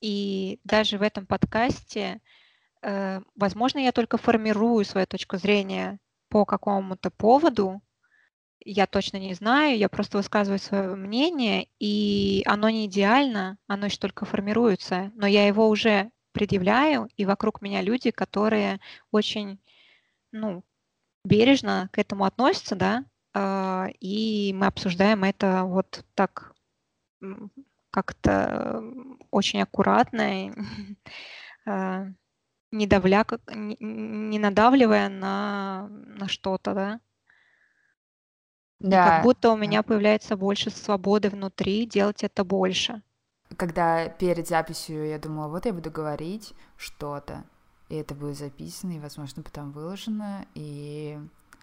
И 0.00 0.60
даже 0.64 0.96
в 0.96 1.02
этом 1.02 1.26
подкасте, 1.26 2.20
э, 2.80 3.20
возможно, 3.34 3.78
я 3.80 3.92
только 3.92 4.16
формирую 4.16 4.84
свою 4.86 5.06
точку 5.06 5.36
зрения 5.36 5.98
по 6.30 6.46
какому-то 6.46 7.10
поводу, 7.10 7.82
я 8.64 8.86
точно 8.86 9.18
не 9.18 9.34
знаю, 9.34 9.76
я 9.76 9.88
просто 9.88 10.18
высказываю 10.18 10.58
свое 10.58 10.94
мнение, 10.94 11.68
и 11.78 12.42
оно 12.46 12.70
не 12.70 12.86
идеально, 12.86 13.58
оно 13.66 13.86
еще 13.86 13.98
только 13.98 14.24
формируется, 14.24 15.10
но 15.14 15.26
я 15.26 15.46
его 15.46 15.68
уже 15.68 16.10
предъявляю, 16.32 17.08
и 17.16 17.24
вокруг 17.24 17.60
меня 17.60 17.82
люди, 17.82 18.10
которые 18.10 18.80
очень, 19.10 19.58
ну, 20.32 20.62
бережно 21.24 21.88
к 21.92 21.98
этому 21.98 22.24
относятся, 22.24 22.76
да, 22.76 23.04
а, 23.34 23.88
и 24.00 24.52
мы 24.54 24.66
обсуждаем 24.66 25.24
это 25.24 25.64
вот 25.64 26.04
так 26.14 26.54
как-то 27.90 28.82
очень 29.30 29.62
аккуратно, 29.62 30.54
а, 31.66 32.06
не, 32.72 32.86
давля, 32.86 33.24
не, 33.54 33.76
не 33.80 34.38
надавливая 34.38 35.08
на, 35.08 35.88
на 35.88 36.28
что-то, 36.28 36.74
да? 36.74 37.00
Да. 38.80 39.04
И 39.04 39.08
как 39.08 39.22
будто 39.24 39.50
у 39.50 39.56
меня 39.56 39.82
появляется 39.82 40.36
больше 40.36 40.70
свободы 40.70 41.28
внутри 41.28 41.86
делать 41.86 42.24
это 42.24 42.44
больше. 42.44 43.02
Когда 43.56 44.08
перед 44.08 44.48
записью 44.48 45.06
я 45.06 45.18
думала, 45.18 45.48
вот 45.48 45.66
я 45.66 45.72
буду 45.72 45.90
говорить 45.90 46.54
что-то, 46.76 47.44
и 47.88 47.96
это 47.96 48.14
будет 48.14 48.38
записано, 48.38 48.92
и, 48.92 49.00
возможно, 49.00 49.42
потом 49.42 49.72
выложено, 49.72 50.46
и... 50.54 51.18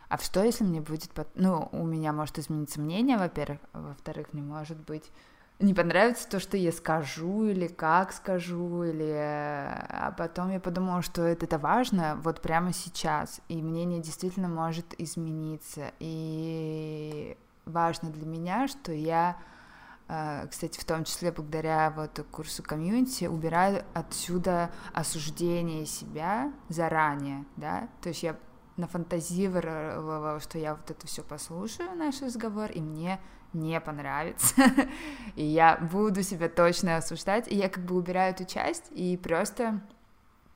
А 0.09 0.17
что, 0.19 0.43
если 0.43 0.63
мне 0.63 0.79
будет... 0.79 1.11
Ну, 1.35 1.67
у 1.71 1.85
меня 1.85 2.13
может 2.13 2.39
измениться 2.39 2.79
мнение, 2.79 3.17
во-первых, 3.17 3.59
а 3.73 3.81
во-вторых, 3.81 4.31
мне 4.31 4.41
может 4.41 4.77
быть 4.77 5.11
не 5.59 5.73
понравится 5.73 6.29
то, 6.29 6.39
что 6.39 6.55
я 6.55 6.71
скажу, 6.71 7.45
или 7.45 7.67
как 7.67 8.11
скажу, 8.11 8.83
или... 8.83 9.11
А 9.11 10.13
потом 10.15 10.51
я 10.51 10.59
подумала, 10.59 11.01
что 11.01 11.23
это, 11.23 11.45
это 11.45 11.57
важно 11.57 12.19
вот 12.23 12.41
прямо 12.41 12.73
сейчас, 12.73 13.41
и 13.47 13.61
мнение 13.61 13.99
действительно 13.99 14.49
может 14.49 14.93
измениться. 14.99 15.91
И 15.99 17.35
важно 17.65 18.09
для 18.11 18.27
меня, 18.27 18.67
что 18.67 18.91
я, 18.91 19.37
э, 20.07 20.45
кстати, 20.47 20.79
в 20.79 20.85
том 20.85 21.03
числе 21.03 21.31
благодаря 21.31 21.89
вот 21.89 22.23
курсу 22.31 22.61
комьюнити, 22.61 23.25
убираю 23.25 23.83
отсюда 23.95 24.69
осуждение 24.93 25.87
себя 25.87 26.51
заранее, 26.69 27.45
да, 27.55 27.87
то 28.01 28.09
есть 28.09 28.21
я 28.21 28.35
нафантазировала, 28.77 30.39
что 30.39 30.57
я 30.57 30.75
вот 30.75 30.89
это 30.89 31.07
все 31.07 31.23
послушаю, 31.23 31.95
наш 31.95 32.21
разговор, 32.21 32.71
и 32.71 32.79
мне 32.79 33.19
не 33.53 33.79
понравится, 33.79 34.55
и 35.35 35.43
я 35.43 35.77
буду 35.77 36.23
себя 36.23 36.49
точно 36.49 36.97
осуждать, 36.97 37.47
и 37.47 37.55
я 37.55 37.69
как 37.69 37.83
бы 37.85 37.95
убираю 37.95 38.33
эту 38.33 38.45
часть 38.45 38.85
и 38.91 39.17
просто 39.17 39.81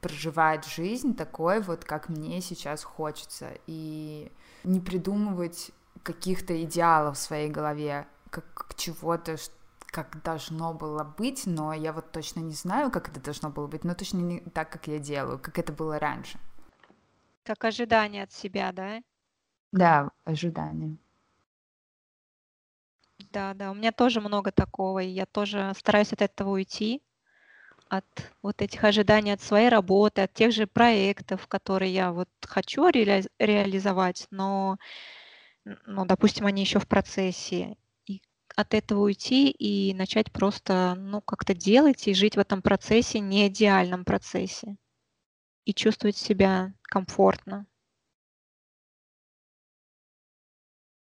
проживать 0.01 0.65
жизнь 0.65 1.15
такой 1.15 1.61
вот, 1.61 1.85
как 1.85 2.09
мне 2.09 2.41
сейчас 2.41 2.83
хочется, 2.83 3.51
и 3.67 4.31
не 4.63 4.79
придумывать 4.79 5.71
каких-то 6.03 6.59
идеалов 6.63 7.17
в 7.17 7.21
своей 7.21 7.49
голове, 7.49 8.07
как 8.29 8.73
чего-то, 8.75 9.37
как 9.87 10.21
должно 10.23 10.73
было 10.73 11.03
быть, 11.03 11.43
но 11.45 11.73
я 11.73 11.93
вот 11.93 12.11
точно 12.11 12.39
не 12.39 12.53
знаю, 12.53 12.91
как 12.91 13.09
это 13.09 13.19
должно 13.19 13.49
было 13.49 13.67
быть, 13.67 13.83
но 13.83 13.93
точно 13.93 14.17
не 14.17 14.39
так, 14.39 14.71
как 14.71 14.87
я 14.87 14.99
делаю, 14.99 15.37
как 15.37 15.59
это 15.59 15.71
было 15.71 15.99
раньше. 15.99 16.39
Как 17.45 17.63
ожидание 17.65 18.23
от 18.23 18.31
себя, 18.33 18.71
да? 18.71 19.01
Да, 19.73 20.11
ожидание. 20.23 20.97
Да, 23.31 23.53
да, 23.53 23.71
у 23.71 23.73
меня 23.75 23.91
тоже 23.91 24.19
много 24.21 24.51
такого, 24.51 24.99
и 24.99 25.07
я 25.09 25.25
тоже 25.25 25.73
стараюсь 25.77 26.11
от 26.13 26.21
этого 26.21 26.49
уйти, 26.51 27.01
от 27.89 28.05
вот 28.43 28.61
этих 28.61 28.83
ожиданий 28.85 29.33
от 29.33 29.41
своей 29.41 29.69
работы, 29.69 30.21
от 30.23 30.33
тех 30.33 30.53
же 30.53 30.67
проектов, 30.67 31.47
которые 31.47 31.93
я 31.93 32.11
вот 32.13 32.29
хочу 32.45 32.89
реали- 32.89 33.29
реализовать, 33.39 34.27
но, 34.31 34.77
ну, 35.65 36.05
допустим, 36.05 36.45
они 36.45 36.61
еще 36.61 36.79
в 36.79 36.87
процессе. 36.87 37.75
И 38.05 38.21
от 38.55 38.73
этого 38.73 39.01
уйти 39.03 39.49
и 39.51 39.93
начать 39.93 40.31
просто, 40.31 40.95
ну, 40.97 41.21
как-то 41.21 41.53
делать 41.53 42.07
и 42.07 42.13
жить 42.13 42.35
в 42.35 42.39
этом 42.39 42.61
процессе, 42.61 43.19
не 43.19 43.47
идеальном 43.47 44.05
процессе, 44.05 44.77
и 45.65 45.73
чувствовать 45.73 46.17
себя 46.17 46.73
комфортно. 46.83 47.65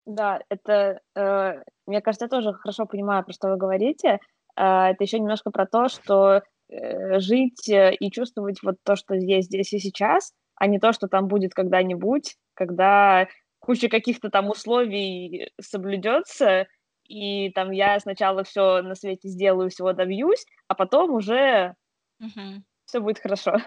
Да, 0.05 0.41
это, 0.49 1.01
э, 1.15 1.63
мне 1.85 2.01
кажется, 2.01 2.25
я 2.25 2.29
тоже 2.29 2.53
хорошо 2.53 2.87
понимаю, 2.87 3.23
про 3.23 3.31
что 3.31 3.49
вы 3.49 3.57
говорите. 3.57 4.19
Э, 4.55 4.89
это 4.91 5.03
еще 5.03 5.19
немножко 5.19 5.51
про 5.51 5.67
то, 5.67 5.87
что 5.87 6.41
э, 6.69 7.19
жить 7.19 7.69
э, 7.69 7.93
и 7.93 8.09
чувствовать 8.09 8.63
вот 8.63 8.77
то, 8.83 8.95
что 8.95 9.13
есть 9.13 9.49
здесь 9.49 9.71
и 9.73 9.79
сейчас, 9.79 10.33
а 10.55 10.65
не 10.65 10.79
то, 10.79 10.93
что 10.93 11.07
там 11.07 11.27
будет 11.27 11.53
когда-нибудь, 11.53 12.37
когда 12.55 13.27
куча 13.59 13.87
каких-то 13.87 14.31
там 14.31 14.49
условий 14.49 15.51
соблюдется, 15.61 16.67
и 17.07 17.51
там 17.51 17.69
я 17.71 17.99
сначала 17.99 18.43
все 18.43 18.81
на 18.81 18.95
свете 18.95 19.29
сделаю, 19.29 19.69
всего 19.69 19.93
добьюсь, 19.93 20.45
а 20.67 20.73
потом 20.75 21.11
уже 21.11 21.75
угу. 22.19 22.63
все 22.85 22.99
будет 22.99 23.19
хорошо 23.19 23.57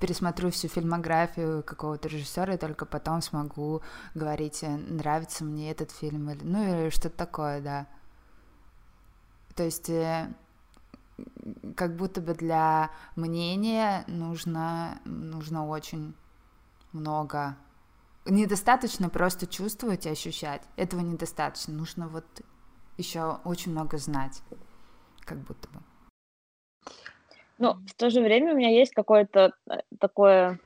пересмотрю 0.00 0.50
всю 0.50 0.68
фильмографию 0.68 1.62
какого-то 1.62 2.08
режиссера 2.08 2.54
и 2.54 2.58
только 2.58 2.84
потом 2.86 3.22
смогу 3.22 3.82
говорить, 4.14 4.62
э, 4.62 4.68
нравится 4.68 5.44
мне 5.44 5.70
этот 5.70 5.90
фильм 5.90 6.30
или 6.30 6.44
ну 6.44 6.62
или 6.62 6.90
что-то 6.90 7.16
такое, 7.16 7.60
да. 7.60 7.86
То 9.54 9.64
есть 9.64 9.88
э, 9.88 10.32
как 11.76 11.96
будто 11.96 12.20
бы 12.20 12.34
для 12.34 12.90
мнения 13.16 14.04
нужно, 14.06 15.00
нужно 15.04 15.66
очень 15.66 16.14
много. 16.92 17.56
Недостаточно 18.26 19.08
просто 19.08 19.46
чувствовать 19.46 20.06
и 20.06 20.10
ощущать. 20.10 20.62
Этого 20.76 21.00
недостаточно. 21.00 21.72
Нужно 21.72 22.08
вот 22.08 22.24
еще 22.98 23.38
очень 23.44 23.72
много 23.72 23.98
знать, 23.98 24.42
как 25.20 25.38
будто 25.38 25.68
бы. 25.68 25.80
Ну, 27.58 27.74
в 27.86 27.94
то 27.94 28.10
же 28.10 28.20
время 28.20 28.52
у 28.52 28.56
меня 28.56 28.68
есть 28.68 28.92
какое-то 28.92 29.52
э, 29.70 29.80
такое 29.98 30.58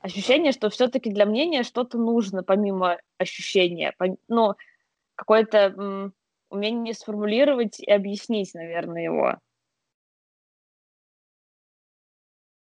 ощущение, 0.00 0.52
что 0.52 0.70
все-таки 0.70 1.10
для 1.10 1.26
мнения 1.26 1.62
что-то 1.62 1.98
нужно 1.98 2.42
помимо 2.42 2.98
ощущения. 3.18 3.94
Ну, 4.28 4.54
какое-то 5.16 6.12
умение 6.48 6.94
сформулировать 6.94 7.80
и 7.80 7.90
объяснить, 7.90 8.54
наверное, 8.54 9.02
его. 9.02 9.38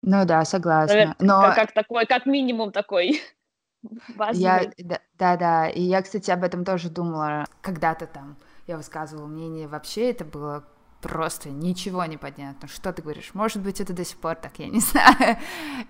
Ну 0.02 0.24
да, 0.24 0.44
согласна. 0.44 0.94
Наверное, 0.94 1.16
Но 1.20 1.40
как, 1.42 1.54
как 1.54 1.72
такой, 1.72 2.06
как 2.06 2.26
минимум 2.26 2.72
такой 2.72 3.20
я, 4.32 4.70
да, 4.78 5.00
да, 5.18 5.36
да, 5.36 5.68
и 5.68 5.82
я, 5.82 6.02
кстати, 6.02 6.30
об 6.30 6.44
этом 6.44 6.64
тоже 6.64 6.90
думала 6.90 7.46
когда-то 7.60 8.06
там. 8.06 8.36
Я 8.66 8.76
высказывала 8.76 9.26
мнение, 9.26 9.68
вообще 9.68 10.10
это 10.10 10.24
было 10.24 10.64
просто 11.00 11.50
ничего 11.50 12.04
не 12.04 12.16
понятно. 12.16 12.68
Что 12.68 12.92
ты 12.92 13.02
говоришь? 13.02 13.34
Может 13.34 13.62
быть, 13.62 13.80
это 13.80 13.92
до 13.92 14.04
сих 14.04 14.18
пор 14.18 14.36
так, 14.36 14.58
я 14.58 14.68
не 14.68 14.80
знаю. 14.80 15.36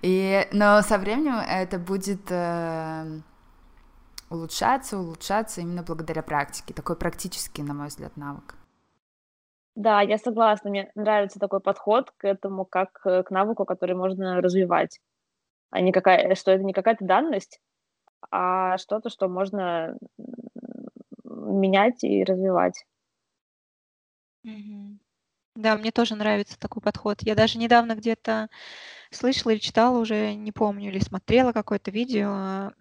И, 0.03 0.47
но 0.53 0.83
со 0.83 0.99
временем 0.99 1.35
это 1.35 1.79
будет 1.79 2.31
э, 2.31 3.21
улучшаться, 4.31 4.99
улучшаться 4.99 5.61
именно 5.61 5.83
благодаря 5.83 6.23
практике. 6.23 6.75
Такой 6.75 6.97
практический, 6.97 7.63
на 7.63 7.75
мой 7.75 7.89
взгляд, 7.89 8.17
навык. 8.17 8.55
Да, 9.75 10.01
я 10.01 10.19
согласна. 10.19 10.71
Мне 10.71 10.91
нравится 10.95 11.39
такой 11.39 11.61
подход 11.61 12.11
к 12.17 12.25
этому, 12.25 12.65
как 12.65 12.93
к 12.93 13.31
навыку, 13.31 13.65
который 13.65 13.97
можно 13.97 14.41
развивать. 14.41 15.01
А 15.71 15.81
не 15.81 15.93
какая, 15.93 16.35
что 16.35 16.51
это 16.51 16.65
не 16.65 16.73
какая-то 16.73 17.05
данность, 17.05 17.61
а 18.31 18.77
что-то, 18.79 19.09
что 19.09 19.29
можно 19.29 19.97
менять 21.25 22.03
и 22.05 22.25
развивать. 22.25 22.85
Да, 25.57 25.77
мне 25.77 25.91
тоже 25.91 26.15
нравится 26.15 26.59
такой 26.59 26.81
подход. 26.81 27.19
Я 27.23 27.35
даже 27.35 27.59
недавно 27.59 27.97
где-то 27.97 28.49
слышала 29.11 29.53
или 29.53 29.59
читала, 29.59 29.99
уже 29.99 30.35
не 30.35 30.53
помню, 30.53 30.91
или 30.91 31.01
смотрела 31.01 31.53
какое-то 31.53 31.91
видео 31.91 32.73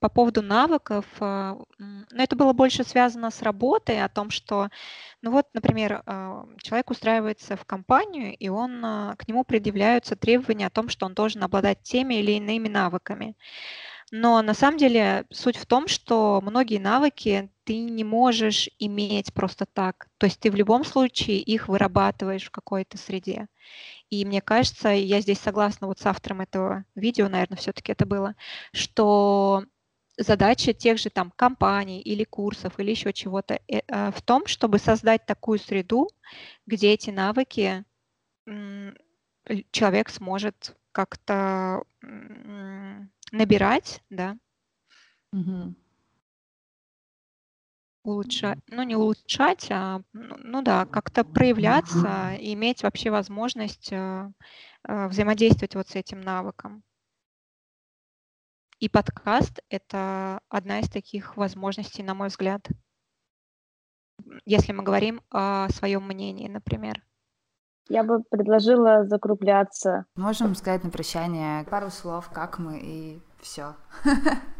по 0.00 0.08
поводу 0.08 0.42
навыков. 0.42 1.04
А, 1.20 1.56
но 1.78 2.22
это 2.22 2.36
было 2.36 2.52
больше 2.52 2.84
связано 2.84 3.30
с 3.30 3.42
работой, 3.42 4.02
о 4.02 4.08
том, 4.08 4.30
что, 4.30 4.68
ну 5.22 5.32
вот, 5.32 5.46
например, 5.54 6.02
а, 6.06 6.46
человек 6.62 6.90
устраивается 6.90 7.56
в 7.56 7.64
компанию, 7.66 8.36
и 8.36 8.48
он, 8.48 8.84
а, 8.84 9.16
к 9.16 9.28
нему 9.28 9.44
предъявляются 9.44 10.16
требования 10.16 10.66
о 10.66 10.70
том, 10.70 10.88
что 10.88 11.06
он 11.06 11.14
должен 11.14 11.42
обладать 11.44 11.82
теми 11.82 12.14
или 12.16 12.32
иными 12.32 12.68
навыками. 12.68 13.36
Но 14.10 14.40
на 14.42 14.54
самом 14.54 14.78
деле 14.78 15.26
суть 15.30 15.56
в 15.56 15.66
том, 15.66 15.88
что 15.88 16.40
многие 16.42 16.78
навыки 16.78 17.50
ты 17.66 17.80
не 17.80 18.04
можешь 18.04 18.70
иметь 18.78 19.34
просто 19.34 19.66
так. 19.66 20.08
То 20.18 20.26
есть 20.26 20.38
ты 20.38 20.52
в 20.52 20.54
любом 20.54 20.84
случае 20.84 21.38
их 21.40 21.66
вырабатываешь 21.66 22.44
в 22.44 22.52
какой-то 22.52 22.96
среде. 22.96 23.48
И 24.08 24.24
мне 24.24 24.40
кажется, 24.40 24.90
я 24.90 25.20
здесь 25.20 25.40
согласна 25.40 25.88
вот 25.88 25.98
с 25.98 26.06
автором 26.06 26.42
этого 26.42 26.84
видео, 26.94 27.28
наверное, 27.28 27.58
все-таки 27.58 27.90
это 27.90 28.06
было, 28.06 28.36
что 28.72 29.64
задача 30.16 30.72
тех 30.72 30.98
же 30.98 31.10
там 31.10 31.32
компаний 31.34 32.00
или 32.00 32.22
курсов 32.22 32.78
или 32.78 32.92
еще 32.92 33.12
чего-то 33.12 33.58
э, 33.68 33.80
э, 33.88 34.12
в 34.12 34.22
том, 34.22 34.46
чтобы 34.46 34.78
создать 34.78 35.26
такую 35.26 35.58
среду, 35.58 36.08
где 36.66 36.92
эти 36.92 37.10
навыки 37.10 37.84
человек 39.72 40.08
сможет 40.08 40.76
как-то 40.92 41.82
набирать, 43.32 44.02
да, 44.08 44.36
Мгм. 45.32 45.76
Улучшать, 48.06 48.58
ну 48.68 48.82
не 48.82 48.96
улучшать, 48.96 49.68
а 49.70 50.00
ну, 50.12 50.36
ну 50.38 50.62
да, 50.62 50.86
как-то 50.86 51.24
проявляться 51.24 52.34
и 52.38 52.54
иметь 52.54 52.82
вообще 52.82 53.10
возможность 53.10 53.92
э, 53.92 54.30
э, 54.88 55.08
взаимодействовать 55.08 55.74
вот 55.74 55.88
с 55.88 55.94
этим 55.96 56.20
навыком. 56.20 56.82
И 58.78 58.88
подкаст— 58.88 59.60
это 59.70 60.40
одна 60.48 60.80
из 60.80 60.90
таких 60.90 61.36
возможностей, 61.36 62.02
на 62.02 62.14
мой 62.14 62.28
взгляд, 62.28 62.68
если 64.44 64.72
мы 64.72 64.82
говорим 64.82 65.22
о 65.30 65.68
своем 65.70 66.06
мнении, 66.06 66.48
например. 66.48 67.02
Я 67.88 68.02
бы 68.02 68.22
предложила 68.24 69.06
закругляться. 69.06 70.06
Можем 70.16 70.54
сказать 70.56 70.82
на 70.84 70.90
прощание 70.90 71.64
пару 71.64 71.90
слов, 71.90 72.30
как 72.30 72.58
мы, 72.58 72.80
и 72.80 73.22
все. 73.40 73.76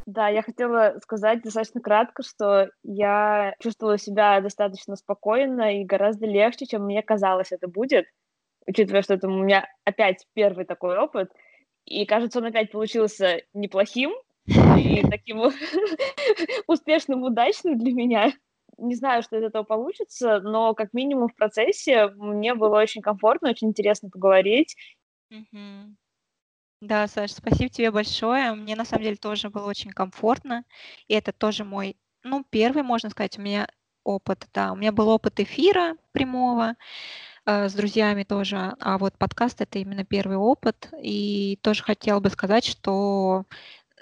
Да, 0.07 0.29
я 0.29 0.43
хотела 0.43 0.99
сказать 1.03 1.43
достаточно 1.43 1.81
кратко, 1.81 2.22
что 2.22 2.68
я 2.85 3.55
чувствовала 3.61 3.99
себя 3.99 4.41
достаточно 4.41 4.95
спокойно 4.95 5.81
и 5.81 5.85
гораздо 5.85 6.27
легче, 6.27 6.66
чем 6.66 6.85
мне 6.85 7.03
казалось 7.03 7.51
это 7.51 7.66
будет, 7.66 8.07
учитывая, 8.68 9.03
что 9.03 9.14
это 9.14 9.27
у 9.27 9.43
меня 9.43 9.66
опять 9.85 10.24
первый 10.33 10.64
такой 10.64 10.97
опыт, 10.97 11.33
и 11.87 12.07
кажется, 12.07 12.39
он 12.39 12.47
опять 12.47 12.70
получился 12.70 13.43
неплохим 13.53 14.12
и 14.47 15.03
таким 15.11 15.43
успешным, 16.68 17.24
удачным 17.24 17.77
для 17.77 17.93
меня 17.93 18.33
не 18.79 18.95
знаю, 18.95 19.22
что 19.22 19.37
из 19.39 19.43
этого 19.43 19.62
получится, 19.62 20.41
но 20.41 20.74
как 20.74 20.93
минимум 20.93 21.29
в 21.29 21.35
процессе 21.35 22.09
мне 22.16 22.55
было 22.55 22.79
очень 22.79 23.03
комфортно, 23.03 23.51
очень 23.51 23.68
интересно 23.68 24.11
поговорить. 24.11 24.77
Мгм. 25.31 25.97
Да, 26.81 27.07
Саш, 27.09 27.33
спасибо 27.33 27.68
тебе 27.70 27.91
большое. 27.91 28.53
Мне 28.55 28.77
на 28.77 28.85
самом 28.85 29.05
деле 29.05 29.16
тоже 29.16 29.49
было 29.51 29.66
очень 29.68 29.91
комфортно. 29.91 30.64
И 31.09 31.14
это 31.14 31.33
тоже 31.33 31.64
мой, 31.64 31.97
ну, 32.22 32.45
первый, 32.49 32.83
можно 32.83 33.11
сказать, 33.11 33.39
у 33.39 33.43
меня 33.43 33.68
опыт, 34.05 34.47
да. 34.53 34.72
У 34.72 34.77
меня 34.77 34.93
был 34.93 35.09
опыт 35.09 35.41
эфира 35.41 35.97
прямого 36.12 36.74
э, 37.47 37.68
с 37.68 37.74
друзьями 37.74 38.24
тоже, 38.24 38.74
а 38.81 38.99
вот 38.99 39.18
подкаст 39.18 39.61
это 39.62 39.79
именно 39.81 40.05
первый 40.05 40.37
опыт. 40.39 40.91
И 41.03 41.59
тоже 41.62 41.83
хотела 41.85 42.20
бы 42.20 42.31
сказать, 42.31 42.64
что 42.66 43.45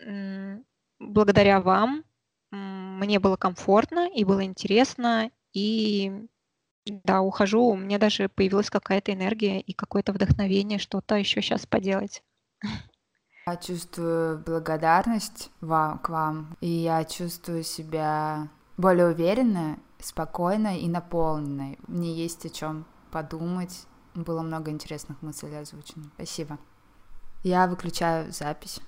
м, 0.03 0.65
благодаря 1.01 1.61
вам 1.61 2.05
мне 2.53 3.21
было 3.21 3.37
комфортно 3.37 4.09
и 4.09 4.25
было 4.25 4.45
интересно, 4.45 5.31
и 5.55 6.13
да, 6.87 7.23
ухожу, 7.23 7.65
у 7.67 7.77
меня 7.77 7.99
даже 7.99 8.29
появилась 8.31 8.71
какая-то 8.71 9.13
энергия 9.13 9.61
и 9.61 9.73
какое-то 9.75 10.13
вдохновение 10.13 10.79
что-то 10.81 11.17
еще 11.17 11.43
сейчас 11.43 11.67
поделать. 11.67 12.23
Я 13.47 13.57
чувствую 13.57 14.39
благодарность 14.39 15.51
вам, 15.61 15.99
к 15.99 16.09
вам, 16.09 16.57
и 16.61 16.69
я 16.69 17.05
чувствую 17.05 17.63
себя 17.63 18.49
более 18.79 19.09
уверенно, 19.09 19.79
спокойной 20.01 20.81
и 20.81 20.89
наполненной. 20.89 21.79
Мне 21.87 22.15
есть 22.15 22.47
о 22.47 22.51
чем 22.51 22.87
подумать. 23.11 23.87
Было 24.15 24.43
много 24.43 24.71
интересных 24.71 25.21
мыслей 25.23 25.57
озвучено. 25.57 26.05
Спасибо. 26.15 26.59
Я 27.43 27.67
выключаю 27.67 28.33
запись. 28.33 28.81